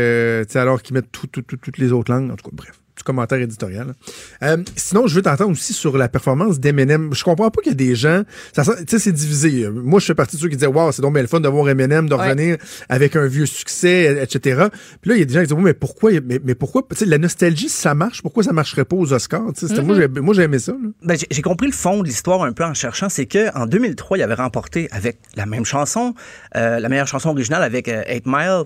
[0.55, 2.31] alors qu'ils mettent tout- tout- tout- toutes les autres langues.
[2.31, 2.81] En tout cas, bref.
[2.97, 3.95] Petit commentaire éditorial.
[4.43, 7.15] Euh, sinon, je veux t'entendre aussi sur la performance d'Eminem.
[7.15, 8.23] Je comprends pas qu'il y a des gens.
[8.55, 9.69] Tu sais, c'est divisé.
[9.71, 11.49] Moi, je fais partie de ceux qui disaient Waouh, c'est donc bien le fun de
[11.49, 12.25] voir Eminem, de Ouais.
[12.31, 12.57] revenir
[12.89, 14.67] avec un vieux succès, etc.
[15.03, 16.97] Puis là, il y a des gens qui disent mais pourquoi, mais, mais pourquoi, tu
[16.97, 19.43] sais, la nostalgie, ça marche, pourquoi ça marcherait pas aux Oscars?
[19.85, 20.75] Moi, j'ai- moi, j'ai aimé ça.
[21.03, 23.09] Ben, j'ai- compris le fond de l'histoire un peu en cherchant.
[23.09, 26.15] C'est qu'en 2003, il avait remporté avec la même chanson,
[26.57, 28.63] euh, la meilleure chanson originale avec euh, Eight Mile.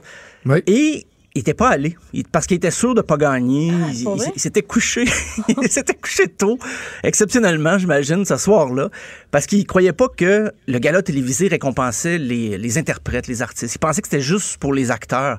[0.47, 0.63] Ouais.
[0.67, 3.73] Et il n'était pas allé Il- parce qu'il était sûr de pas gagner.
[3.93, 5.05] il pour il- s'était couché.
[5.63, 6.59] il s'était couché tôt,
[7.05, 8.89] exceptionnellement, j'imagine, ce soir-là,
[9.31, 13.75] parce qu'il croyait pas que le gala télévisé récompensait les, les interprètes, les artistes.
[13.75, 15.39] Il pensait que c'était juste pour les acteurs.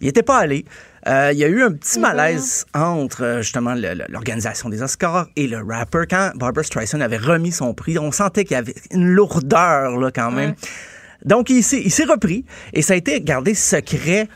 [0.00, 0.64] Il n'était pas allé.
[1.08, 3.74] Euh, il y a eu un petit malaise entre euh, justement
[4.08, 6.04] l'organisation des Oscars et le rapper.
[6.10, 10.10] Quand Barbara Streisand avait remis son prix, on sentait qu'il y avait une lourdeur là,
[10.10, 10.54] quand même.
[11.24, 14.28] Donc, il s'est repris et ça a été gardé secret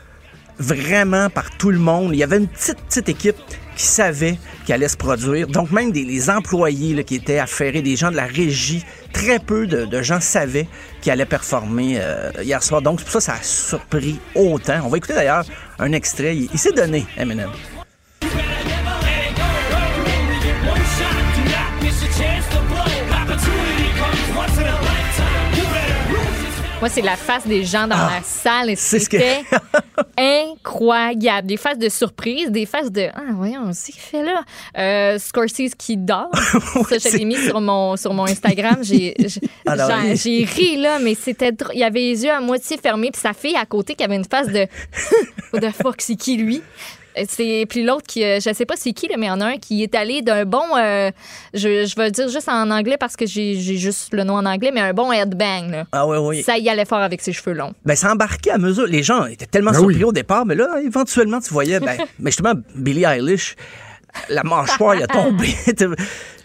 [0.61, 2.11] vraiment par tout le monde.
[2.13, 3.35] Il y avait une petite, petite équipe
[3.75, 5.47] qui savait qu'il allait se produire.
[5.47, 10.01] Donc, même des, employés qui étaient affairés, des gens de la régie, très peu de,
[10.01, 10.67] gens savaient
[11.01, 12.81] qu'il allait performer euh, hier soir.
[12.81, 14.81] Donc, pour ça ça a surpris autant.
[14.85, 15.45] On va écouter d'ailleurs
[15.79, 16.35] un extrait.
[16.35, 17.49] Il s'est donné, Eminem.
[26.81, 28.71] Moi, c'est la face des gens dans la salle.
[28.71, 29.43] Et Ah, c'est ce que- C'était
[30.17, 31.47] incroyable.
[31.47, 34.41] Des faces de surprise, des faces de Ah, voyons, c'est fait là.
[34.77, 36.31] Euh, Scorsese qui dort.
[36.89, 38.77] ça, je l'ai mis sur mon, sur mon Instagram.
[38.81, 39.13] J'ai
[39.65, 41.51] ri, là, mais c'était.
[41.75, 44.25] Il avait les yeux à moitié fermés, puis sa fille à côté qui avait une
[44.25, 44.65] face de
[45.53, 46.61] What the fuck, c'est qui lui?
[47.15, 49.31] Et C'est puis l'autre qui euh, je sais pas c'est qui là, mais il y
[49.31, 51.11] en a un qui est allé d'un bon euh,
[51.53, 54.35] je, je vais le dire juste en anglais parce que j'ai j'ai juste le nom
[54.35, 55.85] en anglais mais un bon headbang là.
[55.91, 56.43] Ah oui, oui.
[56.43, 57.73] Ça y allait fort avec ses cheveux longs.
[57.85, 58.85] Ben, ça embarquait à mesure.
[58.87, 60.03] Les gens étaient tellement Ben surpris oui.
[60.03, 63.55] au départ, mais là, éventuellement, tu voyais, ben, mais justement, Billie Eilish,
[64.29, 65.47] la mâchoire, il a tombé.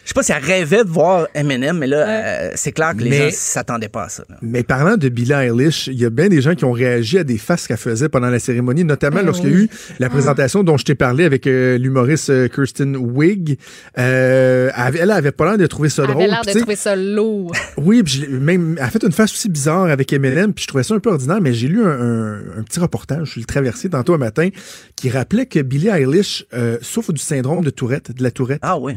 [0.06, 3.02] Je sais pas si elle rêvait de voir Eminem, mais là, euh, c'est clair que
[3.02, 4.22] les Mais- gens s'attendaient pas à ça.
[4.30, 4.36] là.
[4.40, 7.24] Mais parlant de Billie Eilish, il y a bien des gens qui ont réagi à
[7.24, 10.62] des faces qu'elle faisait pendant la cérémonie, notamment Ben lorsqu'il y a eu la présentation
[10.62, 13.58] dont je t'ai parlé avec euh, l'humoriste euh, Kirsten Wig.
[13.98, 16.22] Euh, elle, elle avait pas l'air de trouver ça Elle drôle.
[16.22, 17.52] avait l'air de trouver ça lourd.
[17.76, 20.62] Oui, puis je l'ai- même, elle a fait une face aussi bizarre avec Eminem, puis
[20.62, 23.40] je trouvais ça un peu ordinaire, mais j'ai lu un, un- un petit reportage, je
[23.40, 24.48] l'ai traversé tantôt un matin,
[24.94, 28.78] qui rappelait que Billie Eilish euh, souffre du syndrome de Tourette, de la Tourette, Ah
[28.78, 28.94] oui.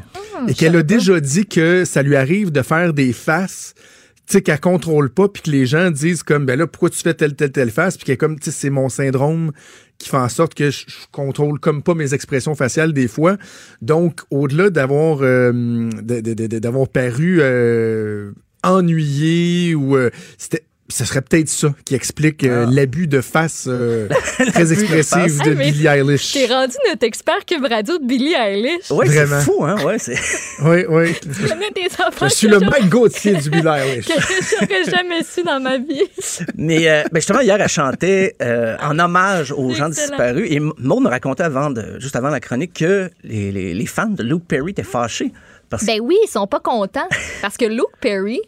[0.47, 3.74] et qu'elle a déjà dit que ça lui arrive de faire des faces
[4.28, 7.00] tu sais, qu'elle contrôle pas, puis que les gens disent comme, ben là, pourquoi tu
[7.00, 9.52] fais telle, telle, telle face, puis qu'elle comme, tu sais, c'est mon syndrome
[9.97, 13.38] qui fait en sorte que je, contrôle comme pas mes expressions faciales des fois.
[13.82, 18.32] Donc, au-delà d'avoir euh, d'avoir paru euh,
[18.64, 22.72] ennuyé ou euh, c'était ce serait peut-être ça qui explique euh, Ah.
[22.72, 24.08] l'abus de face euh,
[24.54, 26.34] très expressive de Billie Eilish.
[26.34, 28.90] T'es rendu notre expert Cube Radio de Billie Eilish.
[28.92, 29.42] Ouais, c'est Vraiment.
[29.42, 29.76] fou, hein?
[29.86, 30.16] Ouais, c'est...
[30.64, 31.14] Oui, oui.
[31.24, 34.08] Je connais des enfants Je suis que le Mike Gauthier du Billie Eilish.
[34.08, 36.04] que j'aurais jamais su dans ma vie.
[36.56, 40.08] Mais euh, ben justement, hier, elle chantait euh, en hommage aux gens Excellent.
[40.10, 40.48] disparus.
[40.50, 44.08] Et Maud me racontait avant de, juste avant la chronique que les, les- les fans
[44.10, 45.32] de Luke Perry étaient fâchés.
[45.70, 47.08] Parce Ben oui, ils sont pas contents
[47.42, 48.42] parce que Luke Perry,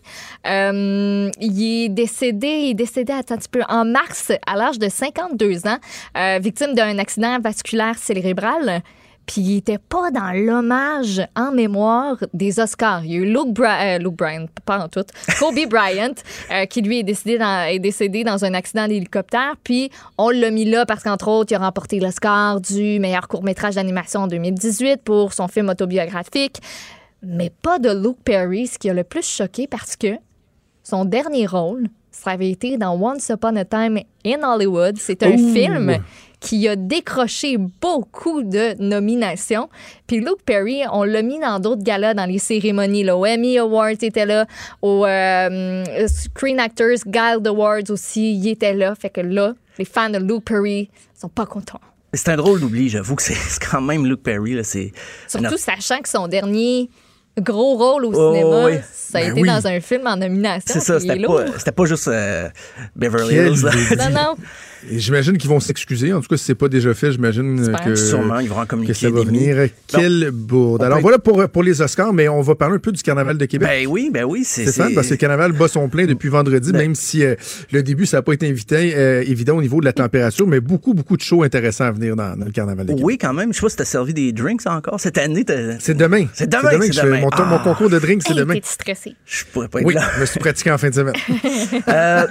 [0.48, 4.80] euh, il est décédé, il est décédé attends un petit peu en mars à l'âge
[4.80, 5.78] de 52 ans,
[6.18, 8.82] euh, victime d'un accident vasculaire cérébral.
[9.28, 13.06] Puis il était pas dans l'hommage en mémoire des Oscars.
[13.06, 15.06] Il y a eu Luke, Bra- euh, Luke Bryan, pas en tout,
[15.40, 16.16] Kobe Bryant,
[16.52, 19.54] euh, qui lui est, décédé dans, est décédé dans un accident d'hélicoptère.
[19.64, 23.76] Puis on l'a mis là parce qu'entre autres, il a remporté l'Oscar du meilleur court-métrage
[23.76, 26.58] d'animation en 2018 pour son film autobiographique
[27.24, 30.16] mais pas de Luke Perry, ce qui a le plus choqué parce que
[30.84, 34.98] son dernier rôle, ça avait été dans Once Upon a Time in Hollywood.
[34.98, 35.98] C'est un film
[36.42, 39.70] qui a décroché beaucoup de nominations.
[40.08, 43.04] Puis Luke Perry, on l'a mis dans d'autres galas, dans les cérémonies.
[43.04, 44.46] Là, au Emmy Awards, il était là.
[44.82, 48.94] Au euh, Screen Actors Guild Awards aussi, il était là.
[48.96, 51.80] Fait que là, les fans de Luke Perry sont pas contents.
[52.14, 53.38] c'est un drôle d'oubli, j'avoue que c'est
[53.72, 54.56] quand même Luke Perry.
[54.56, 54.92] Là, c'est
[55.28, 56.90] Surtout sachant que son dernier
[57.40, 58.74] gros rôle au Oh, cinéma, oui.
[58.92, 59.48] ça a Ben été oui.
[59.48, 60.74] dans un film en nomination.
[60.74, 62.50] c'est ça, c'était pas, c'était pas juste euh,
[62.96, 63.64] Beverly Hills.
[63.98, 64.36] Non, non.
[64.90, 66.12] Et j'imagine qu'ils vont s'excuser.
[66.14, 68.64] En tout cas, si c'est pas déjà fait, j'imagine euh, que, Sûrement, ils vont en
[68.64, 69.68] que communiquer ça va venir.
[69.88, 70.82] Quelle bourde.
[70.84, 73.38] Alors peut- voilà pour, pour les Oscars, mais on va parler un peu du Carnaval
[73.38, 73.70] de Québec.
[73.70, 74.66] Ben oui, ben oui, c'est...
[74.66, 77.24] C'est ça, c'est- parce que le carnaval bat son plein depuis vendredi, Ben- même si
[77.24, 77.36] euh,
[77.72, 80.60] le début, ça n'a pas été invité, euh, évident au niveau de la température, mais
[80.60, 83.06] beaucoup, beaucoup de shows intéressants à venir dans, dans le carnaval de Québec.
[83.06, 83.52] Oui, quand même.
[83.54, 85.00] Je sais pas si t'as servi des drinks encore.
[85.00, 85.46] Cette année,
[85.80, 86.26] C'est demain.
[86.34, 87.20] C'est demain, que c'est je fais demain.
[87.22, 87.62] Mon, mon Ah.
[87.64, 88.56] concours de drink, c'est Hey, demain.
[88.64, 89.16] stressé?
[89.26, 90.02] je pourrais pas être Oui, là.
[90.16, 91.14] je me suis pratiqué en fin de semaine.
[91.88, 92.28] Euh,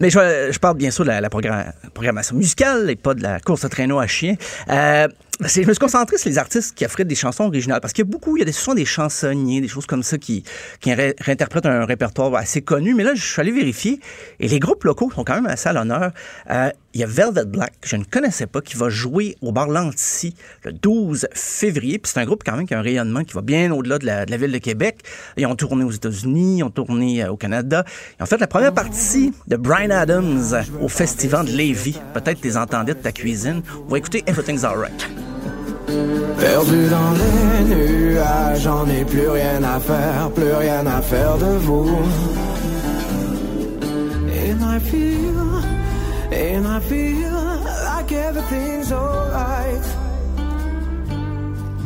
[0.00, 0.18] mais je,
[0.50, 3.64] je parle bien sûr de la, la programma- programmation musicale et pas de la course
[3.64, 4.34] à traîneau à chien.
[4.68, 5.08] Euh,
[5.40, 8.08] je me suis concentré sur les artistes qui offraient des chansons originales parce qu'il y
[8.08, 10.44] a beaucoup, il y a souvent des chansonniers, des choses comme ça qui,
[10.80, 12.94] qui ré- réinterprètent un répertoire assez connu.
[12.94, 14.00] Mais là, je suis allé vérifier
[14.40, 16.12] et les groupes locaux sont quand même assez à l'honneur.
[16.50, 19.50] Euh, il y a Velvet Black, que je ne connaissais pas, qui va jouer au
[19.50, 21.98] bar Lanty le 12 février.
[21.98, 24.06] Puis c'est un groupe quand même qui a un rayonnement qui va bien au-delà de
[24.06, 25.00] la, ville de Québec.
[25.36, 27.84] Ils ont tourné aux États-Unis, ils ont tourné euh, au Canada.
[28.18, 31.98] Ils ont fait la première partie de Brian Adams au festival de Lévis.
[32.14, 33.62] Peut-être que les entendais de ta cuisine.
[33.86, 35.08] On va écouter Everything's Alright.
[35.86, 41.58] Perdu dans les nuages, j'en ai plus rien à faire, plus rien à faire de
[41.58, 41.98] vous.
[44.30, 45.62] And I feel,
[46.32, 47.32] and I feel
[47.84, 49.84] like everything's alright.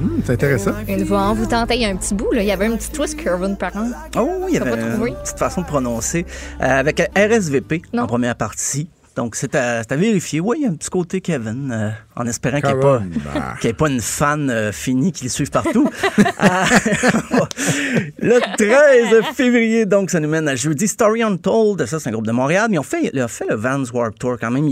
[0.00, 0.72] Hum, c'est intéressant.
[0.86, 1.70] Une voix envoûtante.
[1.74, 2.42] Il y a un petit bout, là.
[2.42, 3.96] Il y avait un petit twist, Kervin, par contre.
[4.16, 6.24] Oh, il y avait une petite façon de prononcer.
[6.60, 8.88] Euh, avec RSVP en première partie.
[9.18, 10.38] Donc, c'est à, vérifier.
[10.38, 13.02] Oui, il y a un petit côté Kevin, euh, en espérant qu'il n'y ait, pas-
[13.34, 13.56] bah.
[13.64, 15.90] ait pas une fan euh, finie qui le suive partout.
[16.40, 17.44] Euh,
[18.20, 20.86] le 13 février, donc, ça nous mène à jeudi.
[20.86, 23.46] Story Untold, ça, c'est un groupe de Montréal, mais ils ont fait, ils ont fait
[23.48, 24.68] le Vans Warp Tour quand même.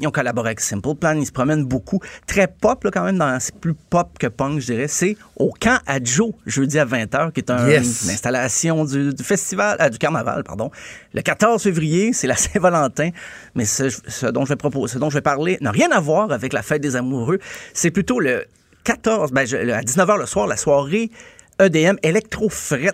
[0.00, 2.00] Ils ont collaboré avec Simple Plan, ils se promènent beaucoup.
[2.26, 4.88] Très pop, là, quand même, dans- c'est plus pop que punk, je dirais.
[4.88, 8.04] C'est au Camp à Joe, jeudi à 20h, qui est un- Yes.
[8.04, 10.70] une installation du, du festival, ah, du carnaval, pardon.
[11.12, 13.10] Le 14 février, c'est la Saint-Valentin,
[13.54, 16.00] mais ce, ce dont je vais proposer, ce dont je vais parler n'a rien à
[16.00, 17.38] voir avec la fête des amoureux.
[17.72, 18.44] C'est plutôt le
[18.84, 21.10] 14, ben, je- à 19h le soir, la soirée
[21.58, 22.92] EDM Electro-Fret.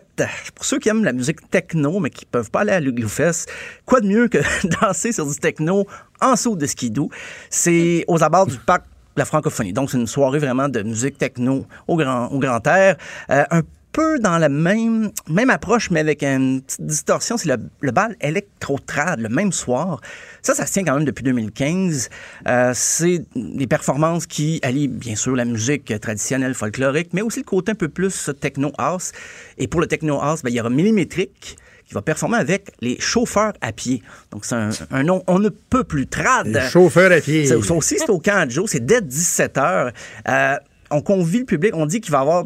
[0.55, 3.51] Pour ceux qui aiment la musique techno, mais qui peuvent pas aller à l'Ugloufest,
[3.87, 4.39] quoi de mieux que
[4.81, 5.87] danser sur du techno
[6.21, 7.11] en saut de skidoo?
[7.49, 9.73] C'est aux abords du parc de la francophonie.
[9.73, 12.97] Donc, c'est une soirée vraiment de musique techno au grand, au grand air.
[13.31, 13.45] Euh,
[13.93, 17.37] peu dans la même, même approche, mais avec une petite distorsion.
[17.37, 20.01] C'est le, le bal électro-trad, le même soir.
[20.43, 22.09] Ça, ça se tient quand même depuis 2015.
[22.47, 27.45] Euh, c'est des performances qui allient, bien sûr, la musique traditionnelle folklorique, mais aussi le
[27.45, 29.13] côté un peu plus techno-house.
[29.59, 31.57] Et pour le techno-house, ben, il y aura Millimétrique
[31.87, 34.03] qui va performer avec les chauffeurs à pied.
[34.31, 36.47] Donc, c'est un, un nom on ne peut plus trad.
[36.47, 37.47] Les chauffeurs à pied.
[37.47, 38.71] Ça, aussi, c'est au camp Joe.
[38.71, 40.59] C'est dès 17 h.
[40.93, 41.75] on convie le public.
[41.75, 42.45] On dit qu'il va y avoir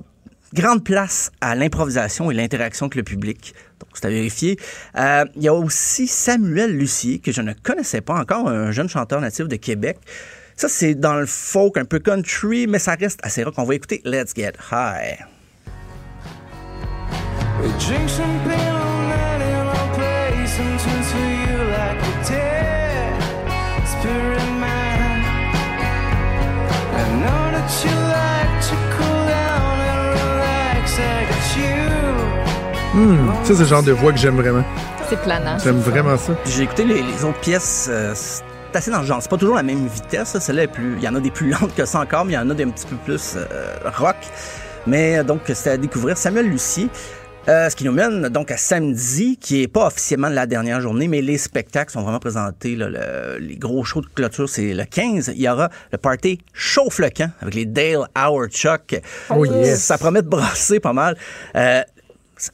[0.54, 3.54] grande place à l'improvisation et l'interaction avec le public.
[3.80, 4.58] Donc, c'est à vérifier.
[4.96, 8.88] Euh, il y a aussi Samuel Lucier, que je ne connaissais pas encore, un jeune
[8.88, 9.98] chanteur natif de Québec.
[10.56, 13.54] Ça, c'est dans le folk, un peu country, mais ça reste assez rock.
[13.58, 15.18] On va écouter Let's Get High.
[33.44, 34.64] Ça, c'est le genre de voix que j'aime vraiment.
[35.08, 35.58] C'est planant.
[35.58, 36.32] J'aime vraiment ça.
[36.46, 37.88] J'ai écouté les, les autres pièces.
[37.90, 38.42] euh, c'est
[38.74, 39.18] assez dans le genre.
[39.20, 40.34] C'est pas toujours la même vitesse.
[40.34, 40.40] là.
[40.40, 40.94] Celle-là est plus.
[40.98, 42.54] Il y en a des plus lentes que ça encore, mais il y en a
[42.54, 44.16] des un petit peu plus euh, rock.
[44.86, 46.16] Mais euh, donc, c'était à découvrir.
[46.16, 46.88] Samuel Lucier.
[47.48, 51.08] euh, ce qui nous mène donc à samedi, qui est pas officiellement la dernière journée,
[51.08, 52.74] mais les spectacles sont vraiment présentés.
[52.76, 55.32] là, le- les gros shows de clôture, c'est le 15.
[55.34, 58.98] Il y aura le party Chauffe le camp avec les Dale Howard Chuck.
[59.30, 59.82] Oh, yes.
[59.82, 61.16] Ça promet de brasser pas mal.
[61.56, 61.82] Euh,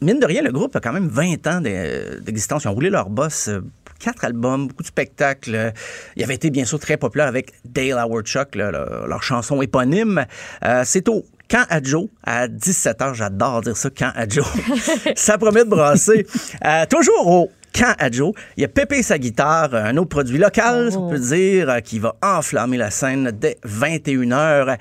[0.01, 2.65] Mine de rien, le groupe a quand même 20 ans d'e- d'existence.
[2.65, 3.61] Ils ont roulé leur boss, euh,
[3.99, 5.73] quatre albums, beaucoup de spectacles.
[6.17, 10.25] Ils avaient été bien sûr très populaires avec Dale Howard Chuck, là, leur, chanson éponyme.
[10.65, 13.15] Euh, C'est au Camp à Joe à 17h.
[13.15, 14.47] J'adore dire ça, Camp à Joe.
[15.17, 16.27] ça promet de brasser.
[16.65, 20.09] Euh, toujours au Camp à Joe, il y a Pépé et sa guitare, un autre
[20.09, 24.77] produit local, on peut dire, qui va enflammer la scène dès 21h.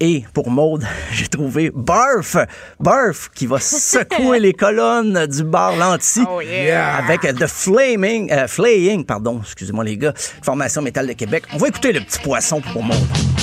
[0.00, 2.36] Et pour Maude, j'ai trouvé Barf,
[2.78, 9.04] Barf qui va secouer les colonnes du bar Lanty avec euh, The Flaming, euh, Flaying,
[9.04, 10.12] pardon, excusez-moi les gars,
[10.42, 11.44] formation métal de Québec.
[11.52, 12.96] On va écouter le petit poisson pour Maude.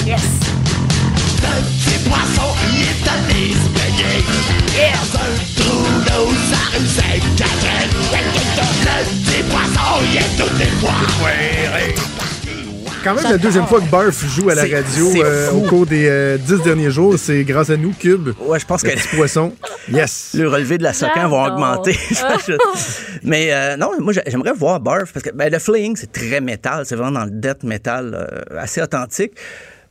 [0.06, 0.22] Yes.
[1.42, 4.24] Le petit poisson, il est allé se baigner.
[4.94, 7.92] Dans un trou d'eau, ça rue Sainte-Catherine
[8.84, 11.96] Le petit poisson, il est tout défoiré
[13.06, 16.08] Quand même, la deuxième fois que Barf joue à la radio euh, au cours des
[16.10, 18.30] euh, dix derniers jours, c'est grâce à nous, Cube.
[18.40, 19.54] Ouais, je pense Le que petit poisson.
[19.92, 20.32] Yes.
[20.34, 21.96] le relevé de la socan va augmenter.
[23.24, 26.42] Mais euh, non, moi j'ai- j'aimerais voir Barf parce que ben, le flaying c'est très
[26.42, 29.34] métal, c'est vraiment dans le death metal euh, assez authentique.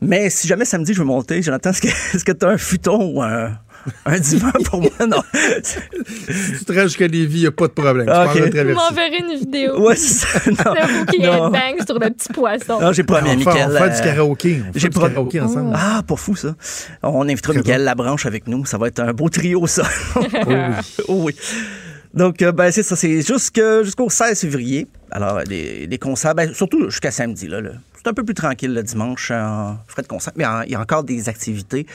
[0.01, 1.87] Mais si jamais samedi je veux monter, Jonathan, est-ce que
[2.17, 3.53] est-ce que tu as un futon ou un,
[4.07, 4.91] un divan pour moi?
[5.07, 5.23] Non.
[5.63, 8.07] Si tu te rends jusqu'à Lévis, il n'y a pas de problème.
[8.07, 8.17] Tu Ok.
[8.17, 8.75] prendras le Vous traversier.
[8.75, 9.81] m'enverrez une vidéo.
[9.87, 10.51] Ouais, c'est ça.
[10.51, 10.73] Non.
[10.75, 12.81] De vous qui headbang sur le petit poisson.
[12.81, 13.67] Non, j'ai va faire- Mickaël.
[13.69, 14.57] on va faire du euh, karaoké.
[14.61, 15.73] On va j'ai faire du pro- karaoké ensemble.
[15.75, 16.55] Ah, pas fou ça.
[17.03, 17.63] On invitera bon.
[17.79, 18.65] Labranche avec nous.
[18.65, 19.83] Ça va être un beau trio, ça.
[20.47, 20.55] oui.
[21.09, 21.35] Oh oui.
[22.15, 22.95] Donc, euh, ben, c'est ça.
[22.97, 24.87] C'est jusque- jusqu'au 16 février.
[25.11, 27.49] Alors, des, des concerts, ben, surtout jusqu'à samedi.
[27.49, 27.71] Là, là.
[27.97, 30.75] C'est un peu plus tranquille le dimanche en frais de concert, mais en- il y
[30.77, 31.87] a encore des activités.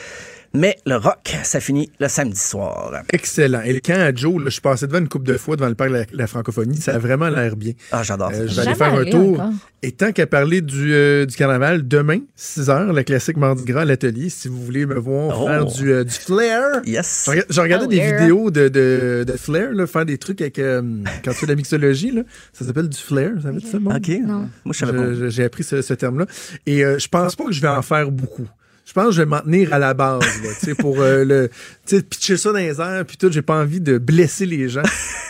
[0.53, 2.91] Mais le rock, ça finit le samedi soir.
[3.13, 3.61] Excellent.
[3.61, 5.76] Et quand à Joe, là, je suis passé devant une coupe de fois devant le
[5.76, 7.73] parc de la, la francophonie, ça a vraiment l'air bien.
[7.91, 8.31] Ah, j'adore.
[8.34, 9.34] Euh, je vais aller faire un tour.
[9.39, 9.51] encore.
[9.84, 13.81] Et tant qu'à parler du, euh, du carnaval, demain, 6 h, le classique Mardi Gras
[13.81, 15.45] à l'atelier, si vous voulez me voir Oh.
[15.47, 16.81] faire du, euh, du flair.
[16.85, 17.23] Yes.
[17.27, 18.17] Je rega- je regardais Oh, des yeah.
[18.19, 20.57] vidéos de, de, de flair, là, faire des trucs avec.
[20.59, 20.81] euh,
[21.23, 22.23] quand tu fais de la mixologie, là,
[22.53, 23.34] ça s'appelle du flair.
[23.41, 23.77] Ça veut dire ça?
[23.77, 24.09] OK.
[24.27, 26.26] Moi, je savais J'ai appris ce, ce terme-là.
[26.65, 28.47] Et euh, je pense pas que je vais en faire beaucoup.
[28.89, 31.23] Je pense que je vais m'en tenir à la base, là, tu sais, pour euh,
[31.23, 31.49] le,
[31.85, 33.31] tu sais, pitcher ça dans les airs, puis tout.
[33.31, 34.81] J'ai pas envie de blesser les gens.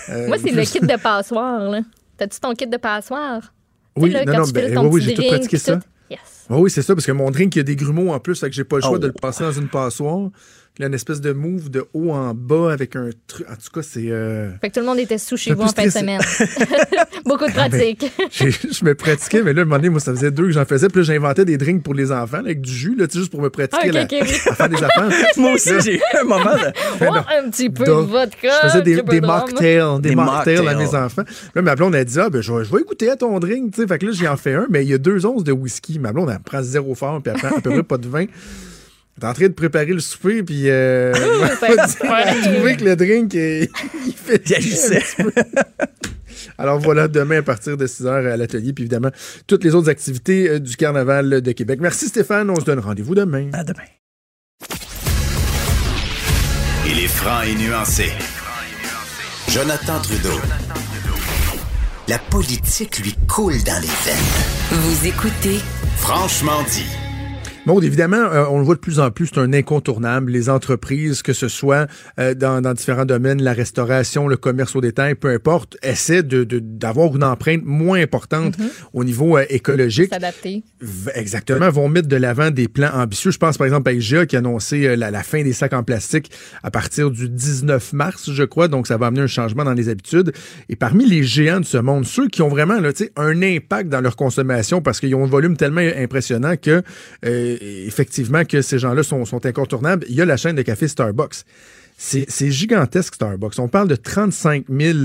[0.07, 1.81] Euh, Moi, c'est le kit de passoire, là.
[2.15, 3.53] T'as-tu ton kit de passoire?
[3.97, 5.75] Oui, là, non, non, ben, oui, oui, j'ai tout pratiqué ça.
[5.75, 5.81] tout.
[6.09, 6.19] Yes.
[6.49, 8.39] Ah oui, c'est ça, parce que mon drink, il y a des grumeaux en plus,
[8.39, 8.97] fait que j'ai pas le choix Oh.
[8.97, 10.29] de le passer dans une passoire.
[10.79, 13.45] Il y a une espèce de move de haut en bas avec un truc.
[13.49, 14.05] En tout cas, c'est.
[14.07, 16.21] euh, Fait que tout le monde était sous chez vous en fin de semaine.
[17.25, 18.11] Beaucoup de Ah, ben, pratique.
[18.31, 20.63] je me pratiquais, mais là, à un moment donné, moi, ça faisait deux que j'en
[20.63, 20.87] faisais.
[20.87, 23.19] Puis là, j'inventais des drinks pour les enfants, là, avec du jus, là, tu sais,
[23.19, 24.05] juste pour me pratiquer Ah, la- à
[24.55, 25.09] faire des affaires.
[25.37, 26.71] Moi aussi, j'ai eu un moment de...
[26.99, 28.47] Ben Oh, un petit peu de vodka.
[28.63, 31.23] Je faisais des, des mocktails, des, Des mocktails à mes enfants.
[31.55, 33.73] Là, ma blonde a dit, ah, ben, je vais, je vais goûter à ton drink,
[33.73, 33.87] tu sais.
[33.87, 35.99] Fait que là, j'y en fais un, mais il y a deux onces de whisky.
[35.99, 38.25] Ma blonde, elle prend zéro fort, puis elle prend à peu près pas de vin.
[39.19, 41.13] Est en train de préparer le souper, puis euh,
[41.59, 45.01] c'est elle a trouvé que le drink, il fait Il.
[46.57, 49.11] Alors voilà, demain à partir de 6 h à l'atelier, puis évidemment,
[49.45, 51.79] toutes les autres activités euh, du Carnaval de Québec.
[51.81, 53.49] Merci Stéphane, on se donne rendez-vous demain.
[53.51, 53.83] À demain.
[56.87, 58.11] Il est franc et nuancé.
[59.49, 60.39] Jonathan Trudeau.
[62.07, 64.79] La politique lui coule dans les veines.
[64.79, 65.59] Vous écoutez
[65.97, 67.08] Franchement dit.
[67.65, 70.31] Maud, évidemment, euh, on le voit de plus en plus, c'est un incontournable.
[70.31, 71.87] Les entreprises, que ce soit
[72.19, 76.43] euh, dans, dans différents domaines, la restauration, le commerce au détail, peu importe, essaient de-
[76.45, 78.55] de- d'avoir une empreinte moins importante
[78.93, 80.09] au niveau euh, écologique.
[80.11, 80.63] S'adapter.
[81.13, 83.29] Exactement, vont mettre de l'avant des plans ambitieux.
[83.31, 85.73] Je pense par exemple à IGA qui a annoncé euh, la, la fin des sacs
[85.73, 86.31] en plastique
[86.63, 88.67] à partir du 19 mars, je crois.
[88.67, 90.31] Donc, ça va amener un changement dans les habitudes.
[90.69, 94.01] Et parmi les géants de ce monde, ceux qui ont vraiment là, un impact dans
[94.01, 96.81] leur consommation parce qu'ils ont un volume tellement impressionnant que,
[97.87, 101.45] effectivement, que ces gens-là sont, incontournables, il y a la chaîne de café Starbucks.
[102.01, 103.59] C'est gigantesque, Starbucks.
[103.59, 104.97] On parle de 35 000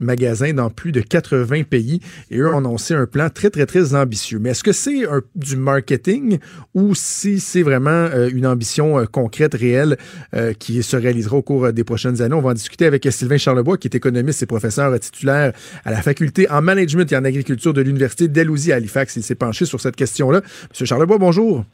[0.00, 2.00] magasins dans plus de 80 pays
[2.30, 4.38] et eux ont annoncé un plan très, très, très ambitieux.
[4.38, 5.02] Mais est-ce que c'est
[5.34, 6.38] du marketing
[6.72, 9.98] ou si c'est vraiment euh, une ambition euh, concrète, réelle,
[10.32, 12.34] euh, qui se réalisera au cours des prochaines années?
[12.34, 15.52] On va en discuter avec Sylvain Charlebois, qui est économiste et professeur titulaire
[15.84, 19.16] à la faculté en management et en agriculture de l'Université Dalhousie à Halifax.
[19.16, 20.40] Il s'est penché sur cette question-là.
[20.70, 21.66] Monsieur Charlebois, bonjour.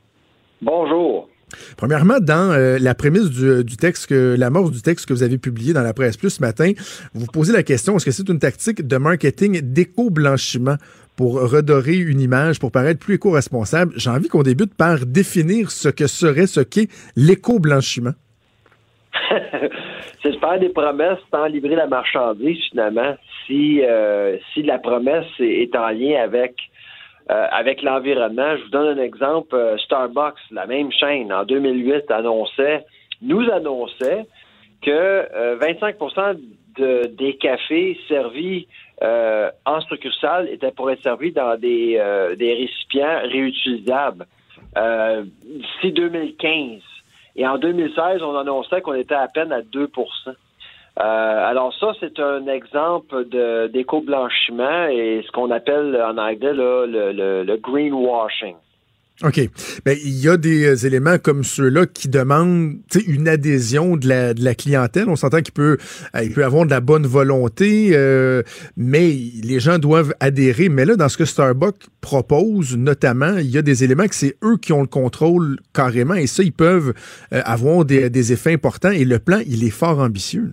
[0.63, 1.29] Bonjour.
[1.77, 5.39] Premièrement, dans euh, la prémisse du, du texte, que l'amorce du texte que vous avez
[5.39, 6.73] publié dans la presse plus ce matin,
[7.15, 10.77] vous posez la question est-ce que c'est une tactique de marketing d'éco-blanchiment
[11.17, 13.93] pour redorer une image, pour paraître plus éco-responsable?
[13.97, 18.15] J'ai envie qu'on débute par définir ce que serait, ce qu'est l'éco-blanchiment.
[20.23, 23.17] c'est de faire des promesses sans livrer la marchandise, finalement,
[23.47, 26.55] si, euh, si la promesse est, est en lien avec,
[27.31, 28.57] euh, avec l'environnement.
[28.57, 29.55] Je vous donne un exemple.
[29.55, 32.85] Euh, Starbucks, la même chaîne, en 2008, annonçait,
[33.23, 34.27] nous annonçait
[34.83, 35.97] que euh, 25
[36.79, 38.69] de, des cafés servis
[39.03, 44.27] euh, en succursale étaient pour être servis dans des, euh, des récipients réutilisables
[44.77, 46.81] euh, d'ici 2015.
[47.37, 49.91] Et en 2016, on annonçait qu'on était à peine à 2
[50.27, 50.33] euh,
[50.97, 53.27] alors ça, c'est un exemple
[53.73, 58.57] d'éco-blanchiment et ce qu'on appelle en anglais là, le, greenwashing.
[59.23, 59.49] OK.
[59.87, 64.35] Ben, il y a des euh, éléments comme ceux-là qui demandent une adhésion de la,
[64.35, 65.09] de la clientèle.
[65.09, 65.79] On s'entend qu'il peut,
[66.15, 68.43] euh, il peut avoir de la bonne volonté, euh,
[68.77, 70.69] mais les gens doivent adhérer.
[70.69, 74.37] Mais là, dans ce que Starbucks propose, notamment, il y a des éléments que c'est
[74.45, 76.15] eux qui ont le contrôle carrément.
[76.15, 76.93] Et ça, ils peuvent
[77.33, 78.91] euh, avoir des, effets importants.
[78.91, 80.53] Et le plan, il est fort ambitieux.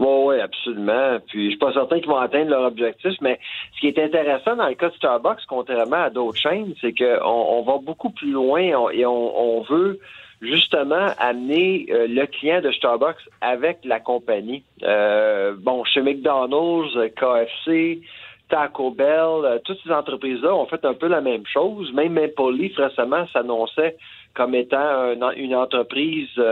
[0.00, 1.18] Oui, oui, absolument.
[1.26, 3.38] Puis je suis pas certain qu'ils vont atteindre leur objectif, mais
[3.74, 7.20] ce qui est intéressant dans le cas de Starbucks, contrairement à d'autres chaînes, c'est qu'on
[7.22, 10.00] on va beaucoup plus loin et on, on veut
[10.40, 14.64] justement amener euh, le client de Starbucks avec la compagnie.
[14.82, 18.00] Euh, bon, chez McDonald's, KFC,
[18.48, 21.92] Taco Bell, euh, toutes ces entreprises-là ont fait un peu la même chose.
[21.92, 23.96] Même Maple Leaf récemment s'annonçait
[24.34, 26.42] comme étant un- une entreprise euh,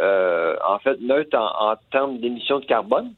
[0.00, 3.12] euh, en fait neutre en, en termes d'émissions de carbone.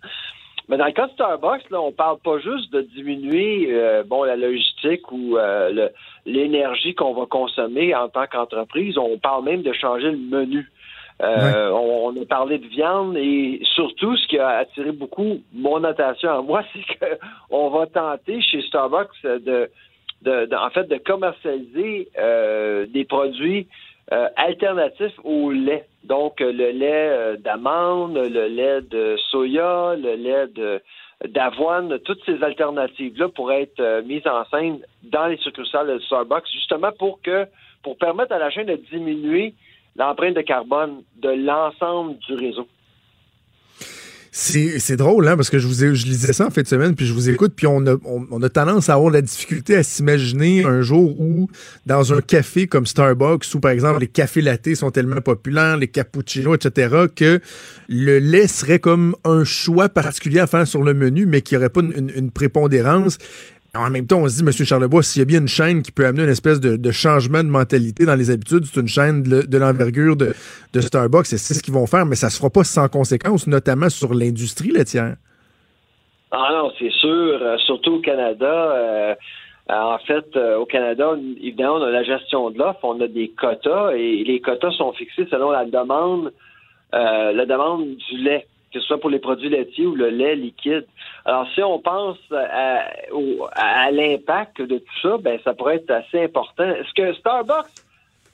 [0.68, 4.22] Mais dans le cas de Starbucks, là, on parle pas juste de diminuer euh, bon
[4.24, 5.89] la logistique ou euh,
[6.24, 8.97] l'énergie qu'on va consommer en tant qu'entreprise.
[8.97, 10.66] On parle même de changer le menu.
[11.22, 15.85] Euh, on, on a parlé de viande et surtout ce qui a attiré beaucoup mon
[15.85, 17.18] attention à moi, c'est que
[17.51, 19.70] on va tenter chez Starbucks de
[20.22, 22.09] de, de- en fait, de commercialiser
[22.89, 23.66] des produits
[24.12, 25.86] euh, alternatifs au lait.
[26.05, 30.47] Donc, euh, le lait euh, d'amande, le lait de soya, le lait
[31.28, 36.51] d'avoine, toutes ces alternatives-là pourraient être euh, mises en scène dans les succursales de Starbucks,
[36.52, 37.47] justement pour que
[37.82, 39.55] pour permettre à la chaîne de diminuer
[39.97, 42.66] l'empreinte de carbone de l'ensemble du réseau.
[44.36, 46.97] C'est drôle, hein, parce que je vous ai- je lisais ça en fin de semaine,
[46.97, 49.85] puis je vous écoute, puis on a, on, a tendance à avoir la difficulté à
[49.85, 51.48] s'imaginer un jour où,
[51.86, 55.86] dans un café comme Starbucks, où par exemple les cafés lattés sont tellement populaires, les
[55.86, 57.39] cappuccinos, etc., que
[57.89, 61.62] le lait serait comme un choix particulier à faire sur le menu, mais qu'il n'y
[61.62, 63.19] aurait pas une prépondérance.
[63.76, 64.52] En même temps, on se dit, M.
[64.52, 67.48] Charlebois, s'il y a bien une chaîne qui peut amener une espèce de, changement de
[67.48, 70.32] mentalité dans les habitudes, c'est une chaîne de, l'envergure de,
[70.80, 73.88] Starbucks, et c'est ce qu'ils vont faire, mais ça se fera pas sans conséquence, notamment
[73.88, 75.16] sur l'industrie laitière.
[76.30, 78.46] Ah non, c'est sûr, euh, surtout au Canada.
[78.46, 79.14] euh,
[79.68, 83.30] en fait, euh, au Canada, évidemment, on a la gestion de l'offre, on a des
[83.30, 86.32] quotas et les quotas sont fixés selon la demande,
[86.92, 90.84] la demande du lait, que ce soit pour les produits laitiers ou le lait liquide.
[91.24, 96.74] Alors, si on pense à, l'impact de tout ça, ben ça pourrait être assez important.
[96.84, 97.70] Ce que Starbucks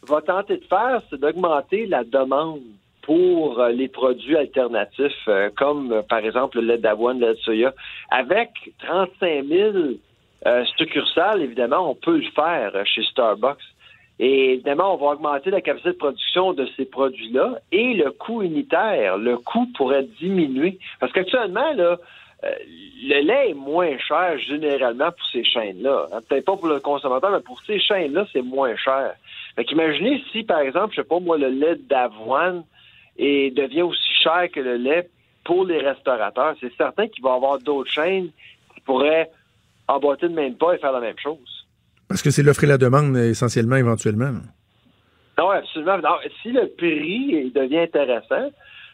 [0.09, 2.63] va tenter de faire, c'est d'augmenter la demande
[3.03, 7.35] pour euh, les produits alternatifs, euh, comme euh, par exemple le lait d'avoine, le lait
[7.35, 7.75] de soya?
[8.11, 9.73] Avec 35 000
[10.47, 13.59] euh, succursales, évidemment, on peut le faire chez Starbucks.
[14.23, 18.43] Et évidemment, on va augmenter la capacité de production de ces produits-là et le coût
[18.43, 19.17] unitaire.
[19.17, 20.79] Le coût pourrait diminuer.
[21.01, 21.97] Parce qu'actuellement, là,
[22.45, 22.51] euh,
[23.03, 26.09] le lait est moins cher généralement pour ces chaînes-là.
[26.13, 29.15] Hein, Peut-être pas pour le consommateur, mais pour ces chaînes-là, c'est moins cher.
[29.57, 32.65] Fait qu'imaginez si, par exemple, je sais pas moi, le lait d'avoine
[33.17, 35.09] et devient aussi cher que le lait
[35.45, 36.57] pour les restaurateurs.
[36.61, 38.29] C'est certain qu'il va y avoir d'autres chaînes
[38.75, 39.31] qui pourraient
[39.89, 41.60] emboîter de même pas et faire la même chose.
[42.11, 44.33] Parce que c'est l'offre et la demande, essentiellement, éventuellement.
[45.39, 45.97] Non, absolument.
[45.99, 48.51] Non, si le prix devient intéressant,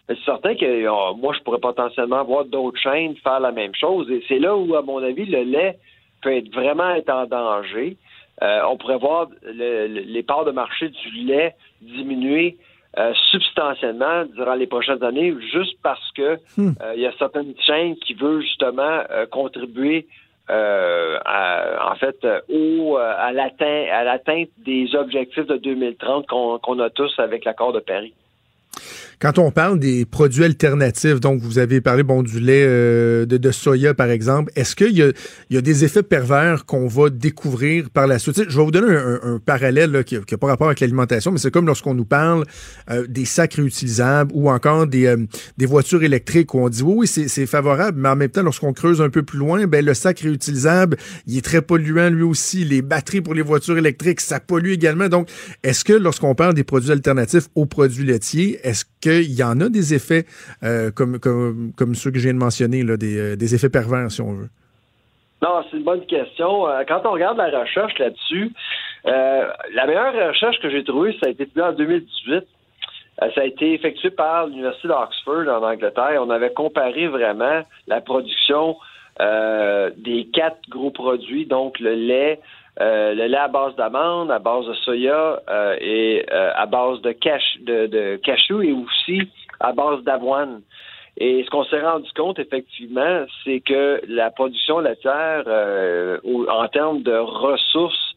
[0.08, 4.08] c'est certain que euh, moi, je pourrais potentiellement voir d'autres chaînes faire la même chose.
[4.10, 5.78] Et c'est là où, à mon avis, le lait
[6.22, 7.96] peut être vraiment être en danger.
[8.42, 12.58] Euh, on pourrait voir le- le- les parts de marché du lait diminuer
[12.98, 16.72] euh, substantiellement durant les prochaines années, juste parce que Hmm.
[16.82, 20.06] euh, il y a certaines chaînes qui veulent justement contribuer
[20.48, 21.18] euh,
[21.84, 27.12] en fait euh, au, euh, à l'atteinte des objectifs de 2030 qu'on qu'on a tous
[27.18, 28.14] avec l'accord de Paris.
[29.18, 33.50] Quand on parle des produits alternatifs, donc vous avez parlé bon du lait euh, de,
[33.50, 38.18] soya par exemple, est-ce qu'il y a, des effets pervers qu'on va découvrir par la
[38.18, 38.42] suite?
[38.46, 41.66] Je vais vous donner un, parallèle qui n'a pas rapport avec l'alimentation, mais c'est comme
[41.66, 42.44] lorsqu'on nous parle
[42.90, 45.16] euh, des sacs réutilisables ou encore des, euh,
[45.56, 48.74] des voitures électriques où on dit oui, oui, c'est favorable, mais en même temps, lorsqu'on
[48.74, 52.64] creuse un peu plus loin, ben, le sac réutilisable, il est très polluant lui aussi.
[52.64, 55.08] Les batteries pour les voitures électriques, ça pollue également.
[55.08, 55.28] Donc,
[55.62, 59.68] est-ce que lorsqu'on parle des produits alternatifs aux produits laitiers, est-ce qu'il y en a
[59.68, 60.24] des effets
[60.64, 62.96] euh, comme, ceux que je viens de mentionner, euh,
[63.36, 64.48] des effets pervers, si on veut?
[65.40, 66.68] Non, c'est une bonne question.
[66.68, 68.52] Euh, Quand on regarde la recherche là-dessus,
[69.04, 72.34] la meilleure recherche que j'ai trouvée, ça a été publié en 2018.
[73.22, 76.20] Euh, ça a été effectué par l'Université d'Oxford en Angleterre.
[76.20, 78.76] On avait comparé vraiment la production
[79.18, 82.38] des quatre gros produits, donc le lait,
[82.78, 87.00] euh, le lait à base d'amande, à base de soya euh, et euh, à base
[87.00, 89.22] de, cache, de, de cachou et aussi
[89.60, 90.60] à base d'avoine.
[91.16, 96.18] Et ce qu'on s'est rendu compte, effectivement, c'est que la production laitière, euh,
[96.50, 98.14] en termes de ressources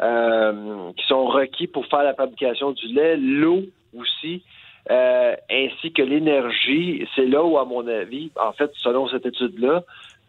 [0.00, 3.64] euh, qui sont requis pour faire la fabrication du lait, l'eau
[3.94, 4.42] aussi,
[4.88, 9.82] ainsi que l'énergie, c'est là où, à mon avis, en fait, selon cette étude-là,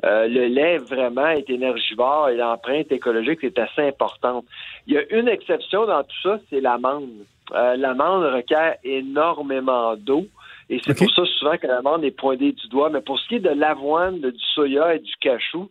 [0.05, 4.45] euh, le lait vraiment est énergivore et l'empreinte écologique est assez importante.
[4.87, 7.09] Il y a une exception dans tout ça, c'est l'amande.
[7.53, 10.25] Euh, l'amande requiert énormément d'eau.
[10.69, 12.89] Et c'est pour ça souvent que l'amande est pointée du doigt.
[12.91, 15.69] Mais pour ce qui est de l'avoine, du soya et du cachou,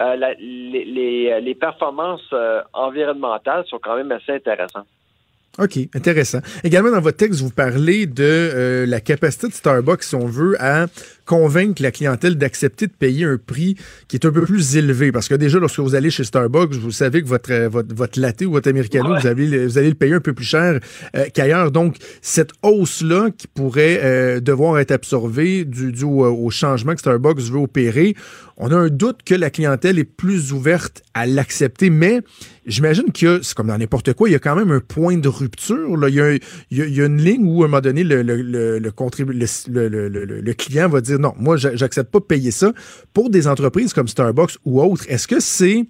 [0.00, 2.34] euh, la- les, les- les performances
[2.72, 4.86] environnementales sont quand même assez intéressantes.
[5.58, 6.38] OK, intéressant.
[6.64, 10.56] Également, dans votre texte, vous parlez de euh, la capacité de Starbucks, si on veut,
[10.62, 10.86] à
[11.26, 13.76] convaincre la clientèle d'accepter de payer un prix
[14.08, 15.12] qui est un peu plus élevé.
[15.12, 18.18] Parce que déjà, lorsque vous allez chez Starbucks, vous savez que votre, euh, votre, votre
[18.20, 20.80] latte ou votre americano, vous, allez, le- vous allez le payer un peu plus cher
[21.16, 21.72] euh, qu'ailleurs.
[21.72, 25.66] Donc, cette hausse-là qui pourrait euh, devoir être absorbée
[26.02, 28.14] au, au changement que Starbucks veut opérer,
[28.56, 32.20] on a un doute que la clientèle est plus ouverte à l'accepter, mais
[32.70, 35.28] j'imagine que c'est comme dans n'importe quoi, il y a quand même un point de
[35.28, 35.96] rupture.
[35.96, 36.08] Là.
[36.08, 36.40] Il,
[36.70, 38.90] y a, une ligne où, à un moment donné, le,
[40.52, 42.72] client va dire non, moi, j'a- j'accepte pas de payer ça.
[43.12, 45.86] Pour des entreprises comme Starbucks ou autres, est-ce que c'est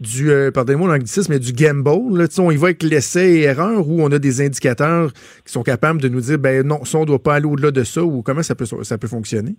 [0.00, 2.18] du, euh, pardonnez-moi l'anglicisme, mais du gamble.
[2.18, 5.12] Là, on y va avec l'essai et erreur où on a des indicateurs
[5.44, 7.84] qui sont capables de nous dire, ben non, ça, on doit pas aller au-delà de
[7.84, 9.56] ça ou comment ça peut, ça peut fonctionner?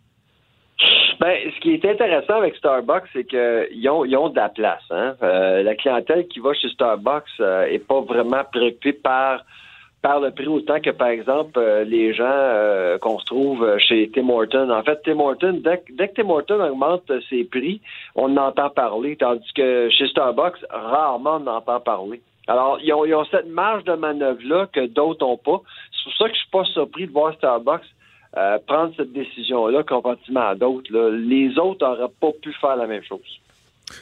[1.19, 4.83] Ben, ce qui est intéressant avec Starbucks, c'est qu'ils ont, ils ont de la place.
[4.91, 5.15] Hein?
[5.23, 9.43] Euh, la clientèle qui va chez Starbucks euh, est pas vraiment préoccupée par
[10.03, 14.11] par le prix autant que, par exemple, euh, les gens euh, qu'on se trouve chez
[14.13, 14.69] Tim Horton.
[14.69, 17.81] En fait, Tim Horton, dès, dès que Tim Horton augmente ses prix,
[18.15, 22.21] on en entend parler, tandis que chez Starbucks, rarement on en entend parler.
[22.47, 25.61] Alors, ils ont, ils ont cette marge de manœuvre-là que d'autres n'ont pas.
[25.91, 27.81] C'est pour ça que je suis pas surpris de voir Starbucks
[28.35, 30.89] euh, prendre cette décision-là comparativement à d'autres.
[30.91, 33.19] Les autres n'auraient pas pu faire la même chose.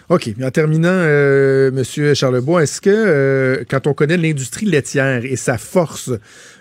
[0.10, 0.30] OK.
[0.44, 5.60] En terminant, euh, Monsieur Charlebois, est-ce que euh, quand on connaît l'industrie laitière et sa
[5.60, 6.10] force,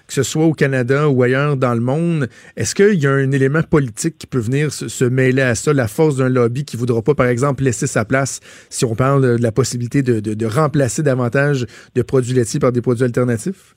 [0.06, 2.28] que ce soit au Canada ou ailleurs dans le monde,
[2.58, 5.72] est-ce qu'il y a un élément politique qui peut venir se, se mêler à ça,
[5.72, 9.22] la force d'un lobby qui voudra pas, par exemple, laisser sa place si on parle
[9.22, 13.04] de, de la possibilité de, de- de remplacer davantage de produits laitiers par des produits
[13.04, 13.74] alternatifs?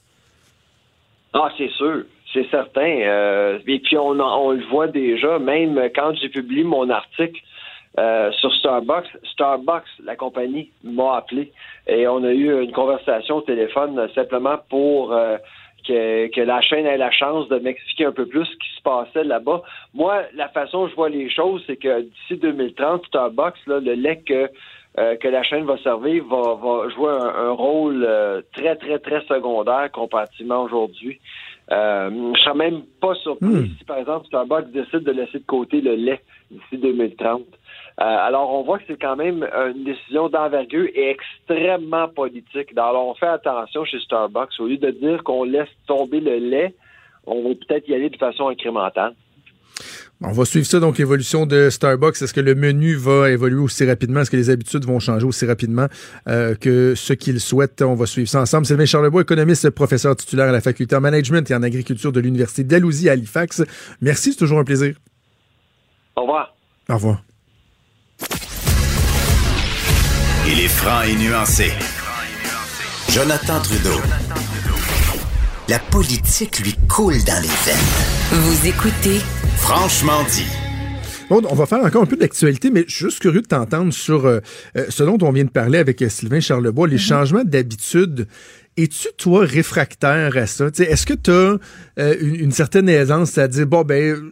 [1.33, 2.03] Ah, c'est sûr,
[2.33, 2.99] c'est certain.
[3.01, 7.41] Euh, et puis on, le voit déjà, même quand j'ai publié mon article
[7.99, 11.51] euh, sur Starbucks, Starbucks, la compagnie, m'a appelé
[11.87, 15.37] et on a eu une conversation au téléphone simplement pour euh,
[15.87, 19.23] que, la chaîne ait la chance de m'expliquer un peu plus ce qui se passait
[19.23, 19.63] là-bas.
[19.93, 24.21] Moi, la façon dont je vois les choses, c'est que d'ici 2030, Starbucks, le lait
[24.21, 24.49] que
[24.99, 28.07] euh, que la chaîne va servir va, va jouer un, rôle
[28.53, 31.19] très, très, très secondaire comparativement aujourd'hui.
[31.71, 33.67] Euh, je serais même pas surpris Hmm.
[33.77, 37.41] si, par exemple, Starbucks décide de laisser de côté le lait d'ici 2030.
[37.41, 42.69] Euh, alors, on voit que c'est quand même une décision d'envergure et extrêmement politique.
[42.77, 44.51] Alors, on fait attention chez Starbucks.
[44.59, 46.73] Au lieu de dire qu'on laisse tomber le lait,
[47.25, 49.13] on va peut-être y aller de façon incrémentale.
[50.21, 52.21] On va suivre ça, donc l'évolution de Starbucks.
[52.21, 54.21] Est-ce que le menu va évoluer aussi rapidement?
[54.21, 55.87] Est-ce que les habitudes vont changer aussi rapidement
[56.27, 57.83] euh, que ce qu'ils souhaitent?
[57.83, 58.65] On va suivre ça ensemble.
[58.65, 62.63] Sylvain Charlebois, économiste, professeur titulaire à la faculté en management et en agriculture de l'Université
[62.63, 63.63] d'Alousie à Halifax.
[64.01, 64.95] Merci, c'est toujours un plaisir.
[66.15, 66.55] Au revoir.
[66.89, 67.23] Au revoir.
[70.47, 71.71] Il est franc et nuancé.
[73.09, 74.01] Jonathan Trudeau.
[75.69, 77.75] La politique lui coule dans les veines.
[78.31, 79.19] Vous écoutez
[79.57, 80.45] Franchement dit.
[81.29, 83.91] Bon, on va faire encore un peu d'actualité, mais je suis juste curieux de t'entendre
[83.91, 84.39] sur euh,
[84.77, 88.27] euh, ce dont on vient de parler avec euh, Sylvain Charlebois, les changements d'habitude.
[88.77, 90.67] Es-tu, toi, réfractaire à ça?
[90.67, 94.31] Est-ce que tu as une, une certaine aisance à dire, bon, ben,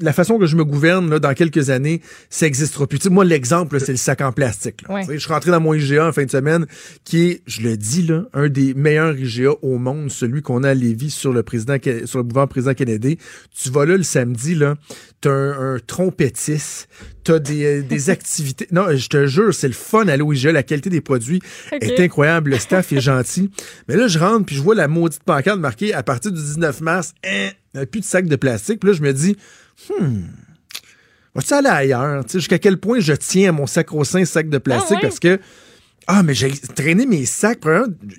[0.00, 2.00] la façon que je me gouverne là, dans quelques années,
[2.30, 2.98] ça n'existera plus.
[2.98, 4.82] Tu sais, moi, l'exemple, c'est le sac en plastique.
[4.88, 4.94] là.
[4.94, 5.02] Ouais.
[5.08, 6.66] Je suis rentré dans mon IGA en fin de semaine,
[7.04, 10.70] qui est, je le dis, là, un des meilleurs IGA au monde, celui qu'on a
[10.70, 13.18] à Lévis sur le président, sur le boulevard président Kennedy.
[13.54, 14.74] Tu vas là le samedi, là,
[15.20, 16.88] t'as un, un trompettiste,
[17.22, 18.66] t'as des, euh, des activités.
[18.72, 20.52] Non, je te jure, c'est le fun à l'IGA.
[20.52, 21.40] La qualité des produits
[21.72, 22.50] est incroyable.
[22.50, 23.50] Le staff est gentil.
[23.88, 26.80] Mais là, je rentre puis je vois la maudite pancarte marquée à partir du 19
[26.80, 28.80] mars, hein, il n'y a plus de sac de plastique.
[28.80, 29.36] Puis là, je me dis,
[29.90, 30.22] hmm,
[31.34, 32.24] vas-tu aller ailleurs?
[32.24, 35.18] Tu sais, Jusqu'à quel point je tiens à mon sacro-saint sac de plastique Ah parce
[35.20, 35.38] que
[36.06, 37.62] ah, mais j'ai traîné mes sacs.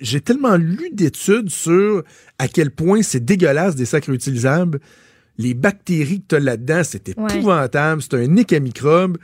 [0.00, 2.02] J'ai tellement lu d'études sur
[2.38, 4.80] à quel point c'est dégueulasse des sacs réutilisables.
[5.38, 7.36] Les bactéries que tu as là-dedans, c'est Ouais.
[7.36, 8.02] épouvantable.
[8.02, 9.18] C'est un nick à microbes.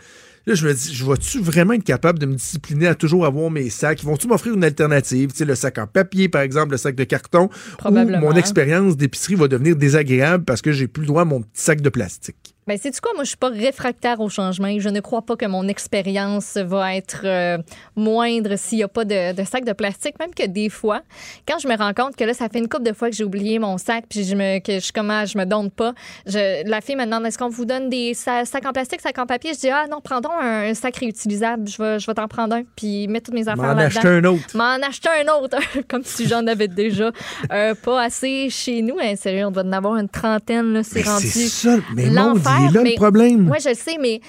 [0.46, 3.48] Là, je me dis, je vais-tu vraiment être capable de me discipliner à toujours avoir
[3.48, 4.02] mes sacs?
[4.02, 5.30] Ils vont-tu m'offrir une alternative?
[5.30, 7.48] Tu sais, le sac en papier, par exemple, le sac de carton.
[7.78, 8.20] Probablement.
[8.20, 11.62] mon expérience d'épicerie va devenir désagréable parce que j'ai plus le droit à mon petit
[11.62, 12.56] sac de plastique.
[12.66, 13.10] Ben, c'est quoi?
[13.14, 14.68] Moi, je suis pas réfractaire au changement.
[14.78, 17.58] Je ne crois pas que mon expérience va être euh,
[17.96, 20.14] moindre s'il n'y a pas de, de sac de plastique.
[20.20, 21.00] Même que des fois,
[21.46, 23.24] quand je me rends compte que là, ça fait une couple de fois que j'ai
[23.24, 25.92] oublié mon sac, puis je me, que je, comment, je me donne pas,
[26.26, 29.18] je, la fille me demande est-ce qu'on vous donne des sa- sacs en plastique, sacs
[29.18, 29.54] en papier?
[29.54, 31.68] Je dis ah non, prends donc un, un sac réutilisable.
[31.68, 34.24] Je vais, je vais t'en prendre un, puis mettre toutes mes affaires M'en acheter un
[34.24, 34.56] autre.
[34.56, 35.56] M'en acheter un autre,
[35.88, 37.10] comme si j'en avais déjà
[37.52, 38.96] euh, pas assez chez nous.
[39.02, 41.26] Hein, sérieux, on doit en avoir une trentaine, là, c'est Mais rendu.
[41.26, 41.76] c'est ça.
[41.94, 43.48] Mais mon il est là mais- le problème.
[43.50, 44.20] Ouais, je le sais, mais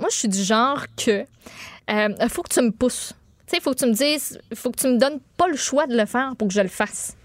[0.00, 1.24] moi, je suis du genre que
[1.90, 3.14] euh, faut que tu me pousses.
[3.46, 5.86] Tu sais, faut que tu me dises, faut que tu me donnes pas le choix
[5.86, 7.16] de le faire pour que je le fasse.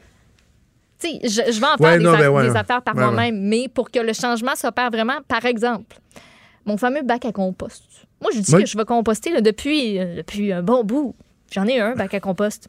[1.00, 2.58] Tu sais, je, je vais en faire Ouais, des, non, a- ben ouais, des ouais.
[2.58, 5.98] affaires par moi-même, mais pour que le changement s'opère vraiment, par exemple,
[6.66, 7.84] mon fameux bac à compost.
[8.20, 8.64] Moi, je dis Oui.
[8.64, 11.16] que je vais composter là, depuis, euh, depuis un bon bout.
[11.52, 12.68] J'en ai un bac à compost.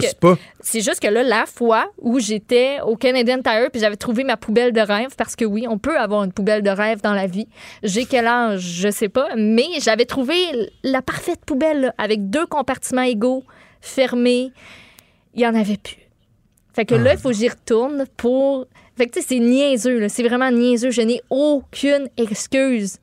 [0.00, 0.36] Que- pas.
[0.60, 4.36] C'est juste que là, la fois où j'étais au Canadian Tire puis j'avais trouvé ma
[4.36, 7.26] poubelle de rêve, parce que oui, on peut avoir une poubelle de rêve dans la
[7.26, 7.48] vie.
[7.82, 10.34] J'ai quel âge, je sais pas, mais j'avais trouvé
[10.82, 13.44] la parfaite poubelle là, avec deux compartiments égaux,
[13.80, 14.52] fermés.
[15.34, 15.96] Il y en avait plus.
[16.74, 18.66] Fait que là, il faut que j'y retourne pour.
[18.98, 20.08] Fait que tu sais, c'est niaiseux, là.
[20.10, 20.90] C'est vraiment niaiseux.
[20.90, 22.98] Je n'ai aucune excuse.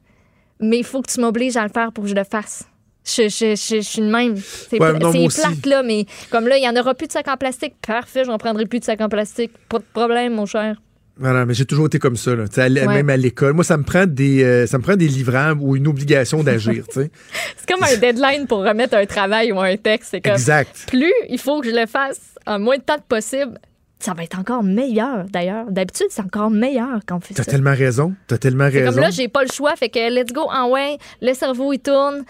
[0.59, 2.65] Mais il faut que tu m'obliges à le faire pour que je le fasse.
[3.05, 4.35] Je, je, je, je suis de même.
[4.37, 7.35] C'est Ouais, plate, là, mais comme là, il n'y en aura plus de sacs en
[7.37, 7.73] plastique.
[7.85, 9.51] Parfait, j'en prendrai plus de sacs en plastique.
[9.69, 10.77] Pas de problème, mon cher.
[11.17, 12.45] Voilà, mais j'ai toujours été comme ça, là.
[12.57, 12.85] À Ouais.
[12.87, 13.53] même à l'école.
[13.53, 16.85] Moi, ça me prend des, euh, ça me prend des livrables ou une obligation d'agir,
[16.87, 17.11] tu sais.
[17.57, 20.09] C'est comme un deadline pour remettre un travail ou un texte.
[20.11, 20.85] C'est comme Exact.
[20.87, 23.59] plus il faut que je le fasse en moins de temps que possible.
[23.99, 25.65] Ça va être encore meilleur, d'ailleurs.
[25.69, 27.51] D'habitude, c'est encore meilleur quand on fait T'as ça.
[27.51, 28.13] tellement raison.
[28.27, 28.91] T'as tellement raison.
[28.91, 29.75] comme là, j'ai pas le choix.
[29.75, 30.97] Fait que let's go en ouais.
[31.21, 32.23] Le cerveau, il tourne.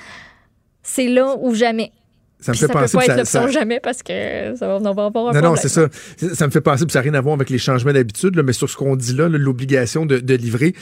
[0.83, 1.91] C'est là ou jamais.
[2.39, 4.55] ça me Puis fait ça penser peut pas être ça- l'option ça- jamais parce que
[4.57, 5.43] ça va, on va avoir un Non, problème.
[5.45, 5.87] non, c'est ça.
[6.35, 8.53] Ça me fait penser, puis ça n'a rien à voir avec les changements d'habitude, mais
[8.53, 10.75] sur ce qu'on dit là, l'obligation de, de livrer.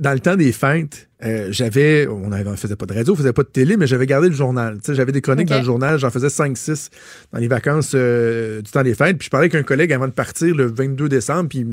[0.00, 3.32] Dans le temps des fêtes, euh, j'avais, on ne faisait pas de radio, on faisait
[3.32, 4.76] pas de télé, mais j'avais gardé le journal.
[4.88, 6.90] J'avais des chroniques dans le journal, j'en faisais 5-6
[7.32, 9.16] dans les vacances euh, du temps des fêtes.
[9.18, 11.64] Puis je parlais avec un collègue avant de partir le 22 décembre, puis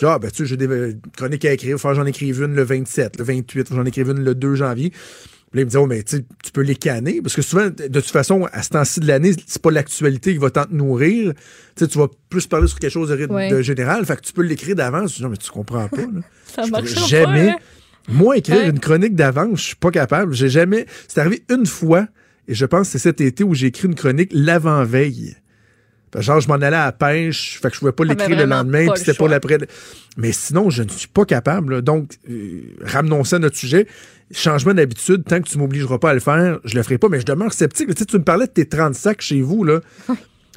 [0.00, 2.62] genre, ah, ben, tu sais, j'ai des euh, chroniques à écrire, j'en écrive une le
[2.62, 4.90] 27, le 28, il faut que j'en écrive une le 2 janvier.
[5.50, 6.22] Puis là, il me dit, oh, mais tu
[6.52, 7.20] peux les canner.
[7.20, 10.38] Parce que souvent, de toute façon, à ce temps-ci de l'année, c'est pas l'actualité qui
[10.38, 11.32] va tant te nourrir.
[11.76, 13.50] Tu vas plus parler sur quelque chose de, Ouais.
[13.50, 14.06] de général.
[14.06, 15.20] Fait que tu peux l'écrire d'avance.
[15.20, 15.96] Non, mais tu comprends pas.
[16.02, 16.20] là.
[16.46, 17.46] Ça Je marche jamais.
[17.48, 17.52] pas.
[17.54, 17.56] hein?
[18.08, 18.68] Moi, écrire Ouais.
[18.70, 20.34] une chronique d'avance, je suis pas capable.
[20.34, 20.86] J'ai jamais.
[21.08, 22.06] C'est arrivé une fois,
[22.46, 25.36] et je pense que c'est cet été où j'ai écrit une chronique l'avant-veille.
[26.18, 28.50] Genre, je m'en allais à la pêche, fait que je pouvais pas T'avais l'écrire le
[28.50, 29.58] lendemain, puis c'était pas l'après.
[30.16, 31.74] Mais sinon, je ne suis pas capable.
[31.76, 31.80] là.
[31.82, 33.86] Donc, euh, ramenons ça à notre sujet.
[34.32, 37.08] Changement d'habitude, tant que tu m'obligeras pas à le faire, je le ferai pas.
[37.08, 37.88] Mais je demeure sceptique.
[37.90, 39.80] Tu sais, tu me parlais de tes 30 sacs chez vous, là.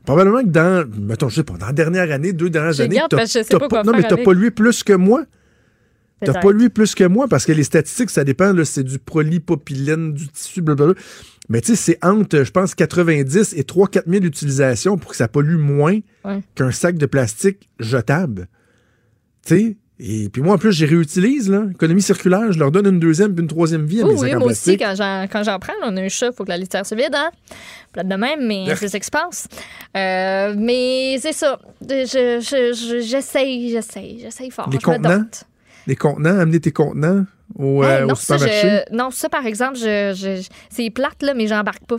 [0.05, 3.17] Probablement que dans, mettons, je sais pas, dans la dernière année, deux dernières années, t'as-
[3.69, 5.23] pas non, mais t'as pollué plus que moi.
[6.25, 10.27] T'as pollué plus que moi parce que les statistiques, ça dépend, c'est du polypropylène, du
[10.29, 10.95] tissu, blablabla.
[11.49, 15.27] Mais tu sais, c'est entre, je pense, 90 et 3-4 000 utilisations pour que ça
[15.27, 16.41] pollue moins Ouais.
[16.55, 18.47] qu'un sac de plastique jetable.
[19.45, 19.77] Tu sais?
[19.99, 21.65] Et puis moi, en plus, j'y réutilise, là.
[21.71, 24.27] Économie circulaire, je leur donne une deuxième puis une troisième vie à Oui, mes oui,
[24.29, 24.79] sacs en moi aussi, plastique.
[24.79, 26.95] quand j'en, quand j'en prends, on a un chat, il faut que la litière se
[26.95, 27.29] vide, hein?
[27.91, 29.47] Plate de même, mais c'est ce qui se passe.
[29.95, 31.59] Euh, mais c'est ça.
[31.81, 32.05] Je,
[32.41, 34.69] je- je- j'essaye, j'essaye, j'essaye fort.
[34.71, 35.25] Les Je contenants?
[35.87, 37.25] Les contenants, amener tes contenants?
[37.59, 38.69] Hey, euh, au non, ça, supermarché?
[38.89, 41.97] je- non, ça, par exemple, je, je- c'est plate, là, mais j'embarque pas.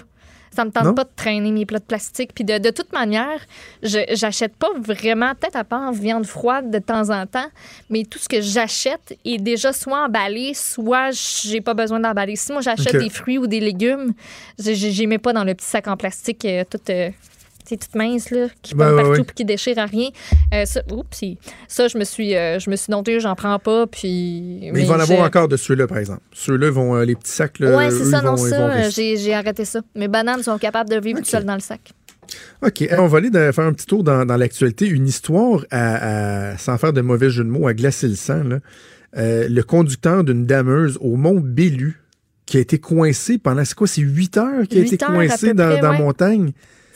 [0.54, 0.94] Ça me tente Non?
[0.94, 2.30] pas de traîner mes plats de plastique.
[2.32, 3.40] Puis de, de toute manière,
[3.82, 7.48] je j'achète pas vraiment, peut-être à part viande froide de temps en temps,
[7.90, 12.36] mais tout ce que j'achète est déjà soit emballé, soit j'ai pas besoin d'emballer.
[12.36, 14.12] Si moi j'achète des fruits ou des légumes,
[14.60, 16.78] je j'y mets pas dans le petit sac en plastique euh, tout.
[16.88, 17.10] euh,
[17.66, 20.08] tu sais, toute mince, là, qui ouais, partout puis qui déchire à rien.
[20.52, 21.24] Euh, ça, oups,
[21.68, 23.86] ça, je me suis, euh, je me suis domptée, j'en prends pas.
[23.86, 26.20] Puis, Mais, il va en avoir encore de ceux-là, par exemple.
[26.32, 29.16] Ceux-là vont, euh, les petits sacs, là, Ouais, c'est ça, non, vont- ça, euh, j'ai
[29.16, 29.80] j'ai arrêté ça.
[29.94, 31.24] Mes bananes sont capables de vivre Ok.
[31.24, 31.92] tout seules dans le sac.
[32.62, 32.88] OK.
[32.98, 34.86] On va aller faire un petit tour dans, dans l'actualité.
[34.88, 38.42] Une histoire, à, à- sans faire de mauvais jeu de mots, à glacer le sang.
[38.44, 38.58] là.
[39.16, 42.00] Euh, le conducteur d'une dameuse au Mont Bellu
[42.46, 45.68] qui a été coincé pendant, c'est quoi, c'est 8 heures qu'il a été coincé dans,
[45.68, 45.98] près, dans ouais.
[45.98, 46.52] la montagne?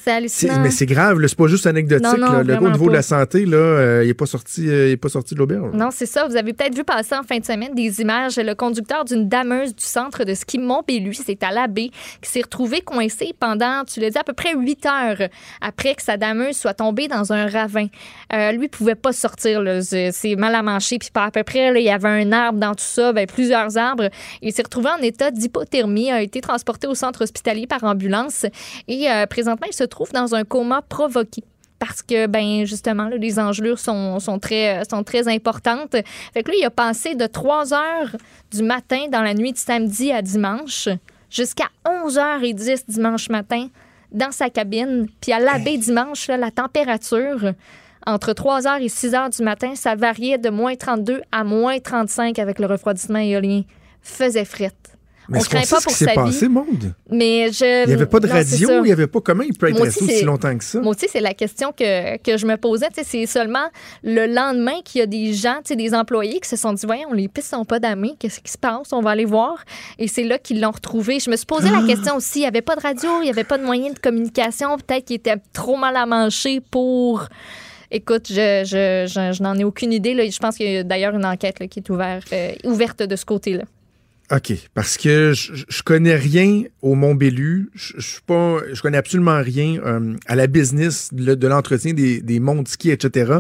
[0.07, 2.05] Mais c'est grave, c'est pas juste anecdotique.
[2.05, 2.43] Non, non, là.
[2.43, 4.97] Le vraiment niveau de la santé, là, euh, il n'est pas sorti, euh, il est
[4.97, 5.75] pas sorti de l'auberge.
[5.75, 6.27] Non, c'est ça.
[6.27, 8.37] Vous avez peut-être vu passer en fin de semaine des images.
[8.37, 11.91] Le conducteur d'une dameuse du centre de ski Montbélu, c'est à l'abbé,
[12.23, 15.29] qui s'est retrouvé coincé pendant, tu l'as dit, à peu près 8 heures
[15.61, 17.87] après que sa dameuse soit tombée dans un ravin.
[18.33, 19.63] Euh, lui, pouvait pas sortir.
[19.83, 20.99] C'est mal à manger.
[20.99, 23.77] Puis à peu près, là, il y avait un arbre dans tout ça, ben, plusieurs
[23.77, 24.09] arbres.
[24.43, 28.47] Il s'est retrouvé en état d'hypothermie, a été transporté au centre hospitalier par ambulance
[28.87, 31.43] et présentement, il se trouve dans un coma provoqué
[31.79, 35.97] parce que, ben justement, là, les engelures sont, sont, très, sont importantes.
[36.35, 38.17] Fait que lui, il a passé de 3 heures
[38.51, 40.89] du matin dans la nuit de samedi à dimanche
[41.31, 43.69] jusqu'à 11h10 dimanche matin
[44.13, 45.07] dans sa cabine.
[45.21, 47.53] Puis à l'abbé dimanche, là, la température
[48.07, 52.59] entre 3h et 6h du matin, ça variait de moins 32 à moins 35 avec
[52.59, 53.63] le refroidissement éolien.
[54.01, 54.88] Faisait frette.
[55.29, 56.95] Mais On craint pas ce pour qui s'est passé, monde?
[57.11, 57.85] Mais je.
[57.85, 59.83] Il n'y avait pas de non, radio, il n'y avait pas comment il peut être
[59.83, 60.81] resté aussi, longtemps que ça?
[60.81, 62.87] Moi aussi, c'est la question que, que je me posais.
[63.03, 63.67] C'est seulement
[64.03, 67.29] le lendemain qu'il y a des gens, des employés qui se sont dit Voyons, les
[67.29, 68.93] pistes sont pas damées, qu'est-ce qui se passe?
[68.93, 69.65] On va aller voir.
[69.99, 71.21] Et c'est là qu'ils l'ont retrouvé.
[71.21, 71.81] Je me suis posé Ah!
[71.81, 73.93] la question aussi il n'y avait pas de radio, il n'y avait pas de moyen
[73.93, 74.77] de communication.
[74.79, 77.27] Peut-être qu'il était trop mal à manger pour.
[77.91, 80.13] Écoute, je, je, je, je n'en ai aucune idée.
[80.15, 80.29] Là.
[80.29, 83.17] Je pense qu'il y a d'ailleurs une enquête là, qui est ouverte, euh, ouverte de
[83.17, 83.65] ce côté-là.
[84.31, 84.53] OK.
[84.75, 87.71] Parce que je, connais rien au Mont-Bélu.
[87.75, 91.95] Je, je suis pas, je connais absolument rien euh, à la business de, de l'entretien
[91.95, 93.35] des, des monts de ski, etc.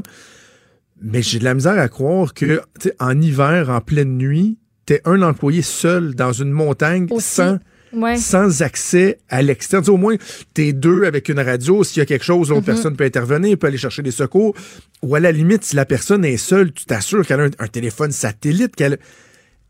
[1.02, 2.60] Mais j'ai de la misère à croire que,
[2.98, 4.56] en hiver, en pleine nuit,
[4.86, 7.26] t'es un employé seul dans une montagne Aussi.
[7.34, 7.58] sans,
[7.92, 8.16] Ouais.
[8.18, 9.94] sans accès à l'extérieur.
[9.94, 10.16] Au moins,
[10.52, 11.82] t'es deux avec une radio.
[11.84, 12.66] S'il y a quelque chose, l'autre Mhm.
[12.66, 14.54] personne peut intervenir, peut aller chercher des secours.
[15.02, 17.66] Ou à la limite, si la personne est seule, tu t'assures qu'elle a un, un
[17.68, 18.98] téléphone satellite, qu'elle...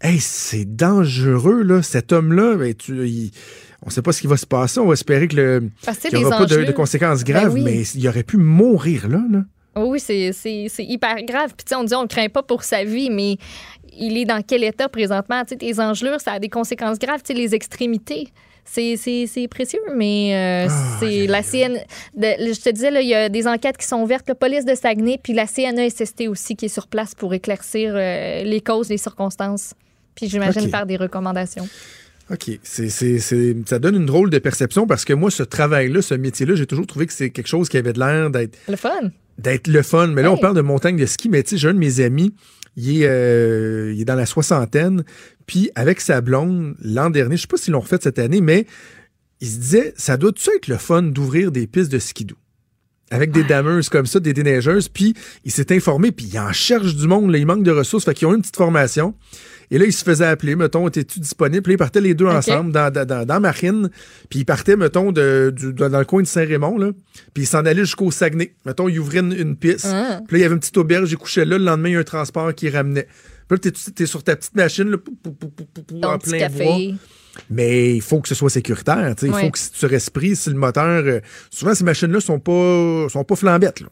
[0.00, 1.82] Hey, c'est dangereux, là.
[1.82, 3.30] Cet homme-là, ben, il-
[3.84, 4.78] on sait pas ce qui va se passer.
[4.80, 5.70] On va espérer que le
[6.08, 7.62] qu'il n'y aura pas de, conséquences Ben graves, oui.
[7.64, 9.20] mais il aurait pu mourir là.
[9.30, 9.40] là.
[9.74, 11.52] Oh Oui, c'est c'est- c'est hyper grave.
[11.56, 13.36] Puis, on dit on ne craint pas pour sa vie, mais
[13.96, 15.42] il est dans quel état présentement?
[15.44, 17.20] Tu sais, tes engelures, ça a des conséquences graves.
[17.28, 18.28] Les extrémités.
[18.64, 21.72] C'est c'est- c'est précieux, mais euh, c'est la CN.
[22.14, 24.74] de- je te disais, il y a des enquêtes qui sont ouvertes, la police de
[24.74, 28.98] Saguenay, puis la CNESST aussi qui est sur place pour éclaircir euh, les causes, les
[28.98, 29.72] circonstances.
[30.18, 31.68] Puis j'imagine faire des recommandations.
[32.30, 32.50] OK.
[32.62, 36.14] C'est, c'est, c'est- ça donne une drôle de perception parce que moi, ce travail-là, ce
[36.14, 38.90] métier-là, j'ai toujours trouvé que c'est quelque chose qui avait de l'air d'être, Le fun.
[39.38, 40.08] d'être le fun.
[40.08, 40.34] Mais là, Hey.
[40.34, 42.34] on parle de montagne de ski, mais tu sais, j'ai un de mes amis,
[42.76, 45.04] il est, euh, il est dans la soixantaine,
[45.46, 48.66] puis avec sa blonde, l'an dernier, je sais pas s'ils l'ont refait cette année, mais
[49.40, 52.36] il se disait, ça doit-tu être le fun d'ouvrir des pistes de skidoo?
[53.10, 55.14] Avec des dameuses comme ça, des déneigeuses, puis
[55.44, 58.12] il s'est informé, puis il en cherche du monde, là, il manque de ressources, fait
[58.12, 59.14] qu'ils ont une petite formation.
[59.70, 61.62] Et là, il se faisait appeler, mettons, étais-tu disponible?
[61.62, 62.90] Puis ils partaient les deux ensemble dans,
[63.26, 63.90] dans, Marine,
[64.28, 66.90] puis ils partaient, mettons, de, du- dans le coin de Saint-Raymond, là,
[67.34, 68.54] puis ils s'en allaient jusqu'au Saguenay.
[68.66, 70.20] Mettons, ils ouvraient une, une piste, Ah.
[70.26, 71.96] puis là, il y avait une petite auberge, ils couchaient là, le lendemain, il y
[71.96, 73.08] a un transport qui ramenait.
[73.48, 76.00] Puis là, t'es, t'es sur ta petite machine, là, pou, pou, pou, pou, pou, pou,
[76.00, 76.64] Ton en plein café.
[76.64, 76.76] bois.
[77.50, 79.14] Mais il faut que ce soit sécuritaire.
[79.22, 80.84] Il faut que si tu restes pris, si le moteur.
[81.04, 81.20] euh,
[81.50, 83.80] souvent, ces machines-là sont pas, sont pas flambettes.
[83.80, 83.88] Là.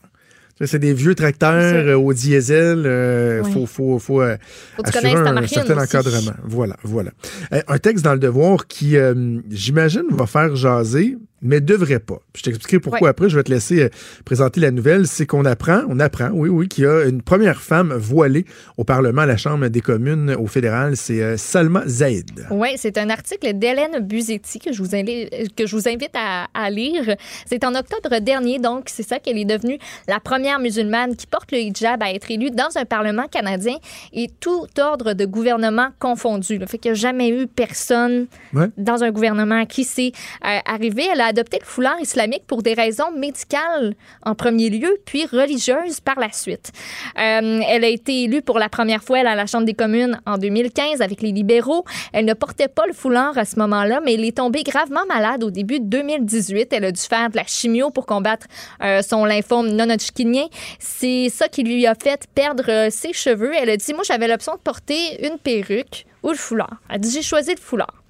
[0.65, 2.79] C'est des vieux tracteurs euh, au diesel.
[2.79, 3.53] Il Ouais.
[3.53, 4.37] faut, faut, faut, euh,
[4.77, 5.97] Faut assurer un certain aussi.
[5.97, 6.33] encadrement.
[6.45, 7.11] Voilà, voilà.
[7.53, 12.19] Euh, un texte dans le devoir qui, euh, j'imagine, va faire jaser, mais devrait pas.
[12.35, 13.11] Je t'expliquerai pourquoi Ouais.
[13.11, 13.29] après.
[13.29, 13.89] Je vais te laisser euh,
[14.25, 15.07] présenter la nouvelle.
[15.07, 18.45] C'est qu'on apprend, on apprend, oui, oui, qu'il y a une première femme voilée
[18.77, 20.97] au Parlement, à la Chambre des communes, au fédéral.
[20.97, 22.47] C'est euh, Salma Zaid.
[22.51, 26.47] Oui, c'est un article d'Hélène Buzetti que je vous invite, que je vous invite à,
[26.55, 27.15] à lire.
[27.47, 29.79] C'est en octobre dernier, donc c'est ça qu'elle est devenue
[30.09, 33.77] la première musulmane qui porte le hijab à être élue dans un Parlement canadien
[34.13, 36.59] et tout ordre de gouvernement confondu.
[36.59, 38.67] Le fait qu'il n'y a jamais eu personne Ouais.
[38.77, 40.13] dans un gouvernement qui s'est
[40.45, 41.05] euh, arrivé.
[41.13, 46.01] Elle a adopté le foulard islamique pour des raisons médicales en premier lieu, puis religieuses
[46.01, 46.73] par la suite.
[47.19, 50.39] Euh, elle a été élue pour la première fois à la Chambre des communes en
[50.39, 51.85] 2015 avec les libéraux.
[52.15, 55.45] Elle ne portait pas le foulard à ce moment-là, mais elle est tombée gravement malade
[55.45, 56.73] au début de 2018.
[56.73, 58.47] Elle a dû faire de la chimio pour combattre
[58.83, 60.47] euh, son lymphome non-hodgkinien.
[60.79, 63.53] C'est ça qui lui a fait perdre euh, ses cheveux.
[63.55, 66.81] Elle a dit, moi, j'avais l'option de porter une perruque ou le foulard.
[66.89, 68.06] Elle a dit, j'ai choisi le foulard.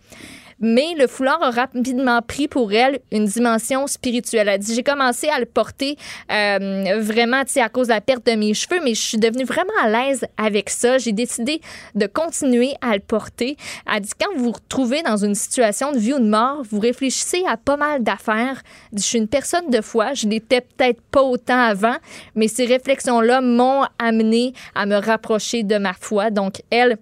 [0.61, 4.49] Mais le foulard a rapidement pris pour elle une dimension spirituelle.
[4.49, 5.97] Elle dit J'ai commencé à le porter
[6.33, 9.45] euh, vraiment tu à cause de la perte de mes cheveux, mais je suis devenue
[9.45, 10.99] vraiment à l'aise avec ça.
[10.99, 11.61] J'ai décidé
[11.95, 13.57] de continuer à le porter.
[13.93, 16.81] Elle dit Quand vous vous retrouvez dans une situation de vie ou de mort, vous
[16.81, 18.63] réfléchissez à pas mal d'affaires.
[18.93, 20.15] Je suis une personne de foi.
[20.15, 21.97] Je l'étais peut-être pas autant avant,
[22.35, 26.31] mais ces réflexions-là m'ont amené à me rapprocher de ma foi.
[26.31, 26.97] Donc, elle,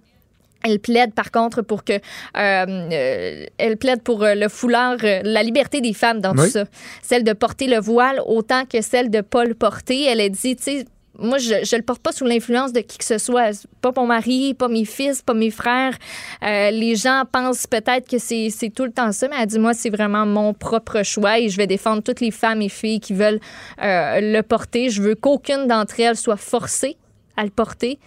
[0.65, 1.99] elle plaide par contre pour que euh,
[2.35, 6.45] euh, elle plaide pour euh, le foulard, euh, la liberté des femmes dans Oui.
[6.45, 6.65] tout ça,
[7.03, 10.05] celle de porter le voile autant que celle de pas le porter.
[10.05, 10.85] Elle a dit, tu sais.
[11.17, 13.65] Moi, je ne le porte pas sous l'influence de qui que ce soit.
[13.79, 15.93] Pas mon mari, pas mes fils, pas mes frères.
[16.41, 19.89] Les gens pensent peut-être que c'est tout le temps ça, mais elle dit, moi, c'est
[19.89, 23.39] vraiment mon propre choix et je vais défendre toutes les femmes et filles qui veulent
[23.81, 24.89] le porter.
[24.89, 26.97] Je veux qu'aucune d'entre elles soit forcée
[27.37, 27.97] à le porter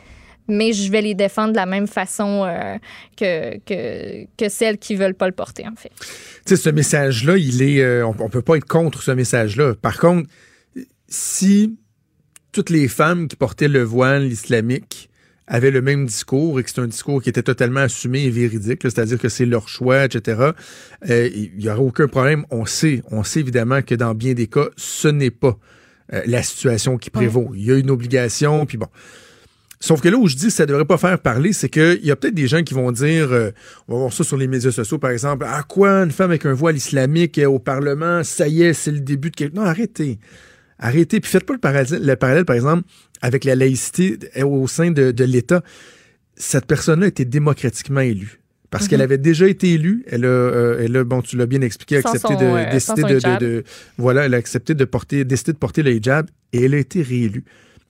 [0.49, 2.77] mais je vais les défendre de la même façon euh,
[3.17, 5.91] que, que, que celles qui veulent pas le porter, en fait.
[5.99, 6.07] Tu
[6.47, 7.81] sais, ce message-là, il est.
[7.81, 9.75] euh, on, on peut pas être contre ce message-là.
[9.75, 10.29] Par contre,
[11.09, 11.77] si
[12.53, 15.11] toutes les femmes qui portaient le voile islamique
[15.47, 18.81] avaient le même discours et que c'est un discours qui était totalement assumé et véridique,
[18.83, 20.51] c'est-à-dire que c'est leur choix, etc.,
[21.09, 22.45] euh, il n'y aurait aucun problème.
[22.51, 25.59] On sait, on sait évidemment que dans bien des cas, ce n'est pas
[26.13, 27.53] euh, la situation qui prévaut.
[27.55, 28.89] Il y a une obligation, puis bon.
[29.81, 32.11] Sauf que là où je dis que ça devrait pas faire parler, c'est qu'il y
[32.11, 33.51] a peut-être des gens qui vont dire, euh,
[33.87, 36.47] on va voir ça sur les médias sociaux par exemple, à quoi une femme avec
[36.47, 39.55] un voile islamique au Parlement, ça y est, c'est le début de quelque...
[39.55, 40.19] Non, arrêtez.
[40.81, 41.21] Arrêtez.
[41.21, 42.83] Puis faites pas le parallèle, le parallèle, par exemple,
[43.23, 45.63] avec la laïcité au sein de, de l'État.
[46.37, 48.41] Cette personne-là a été démocratiquement élue.
[48.71, 51.63] Parce qu'elle avait déjà été élue, elle a, euh, elle a, bon, tu l'as bien
[51.63, 53.41] expliqué, Sans accepté son, de euh, décider de, de- hijab.
[53.41, 53.65] de-
[53.97, 57.01] voilà, elle a accepté de porter, décidé de porter le hijab et elle a été
[57.03, 57.45] réélue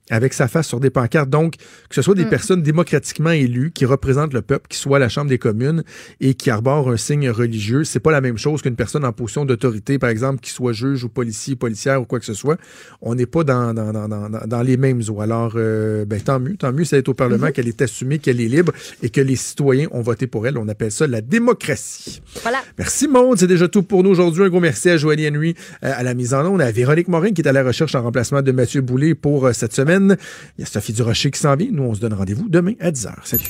[0.09, 1.29] avec sa face sur des pancartes.
[1.29, 1.55] Donc,
[1.89, 2.29] que ce soit des Mm.
[2.29, 5.83] personnes démocratiquement élues qui représentent le peuple, qui soit à la Chambre des communes
[6.21, 9.45] et qui arborent un signe religieux, c'est pas la même chose qu'une personne en position
[9.45, 12.57] d'autorité, par exemple, qui soit juge ou policier, policière ou quoi que ce soit.
[13.01, 15.21] On n'est pas dans, dans, dans, dans, les mêmes eaux.
[15.21, 17.51] Alors, euh, ben, tant mieux, tant mieux, c'est au Parlement Mm-hmm.
[17.53, 20.57] qu'elle est assumée, qu'elle est libre et que les citoyens ont voté pour elle.
[20.57, 22.21] On appelle ça la démocratie.
[22.41, 22.59] Voilà.
[22.77, 23.39] Merci, Maude.
[23.39, 24.43] C'est déjà tout pour nous aujourd'hui.
[24.43, 27.31] Un gros merci à Joanie Henry euh, à la mise en onde, à Véronique Morin
[27.31, 30.17] qui est à la recherche en remplacement de Mathieu Boulay pour euh, cette semaine.
[30.57, 31.69] Il y a Sophie Durocher qui s'en vient.
[31.71, 33.13] Nous, on se donne rendez-vous demain à 10h.
[33.23, 33.43] Salut.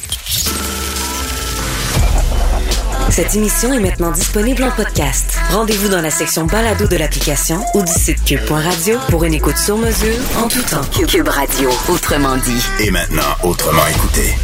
[3.10, 5.38] Cette émission est maintenant disponible en podcast.
[5.52, 9.78] Rendez-vous dans la section balado de l'application ou du site cube.radio pour une écoute sur
[9.78, 10.86] mesure en tout temps.
[11.08, 12.64] Cube Radio, autrement dit.
[12.80, 14.36] Et maintenant, autrement écouté.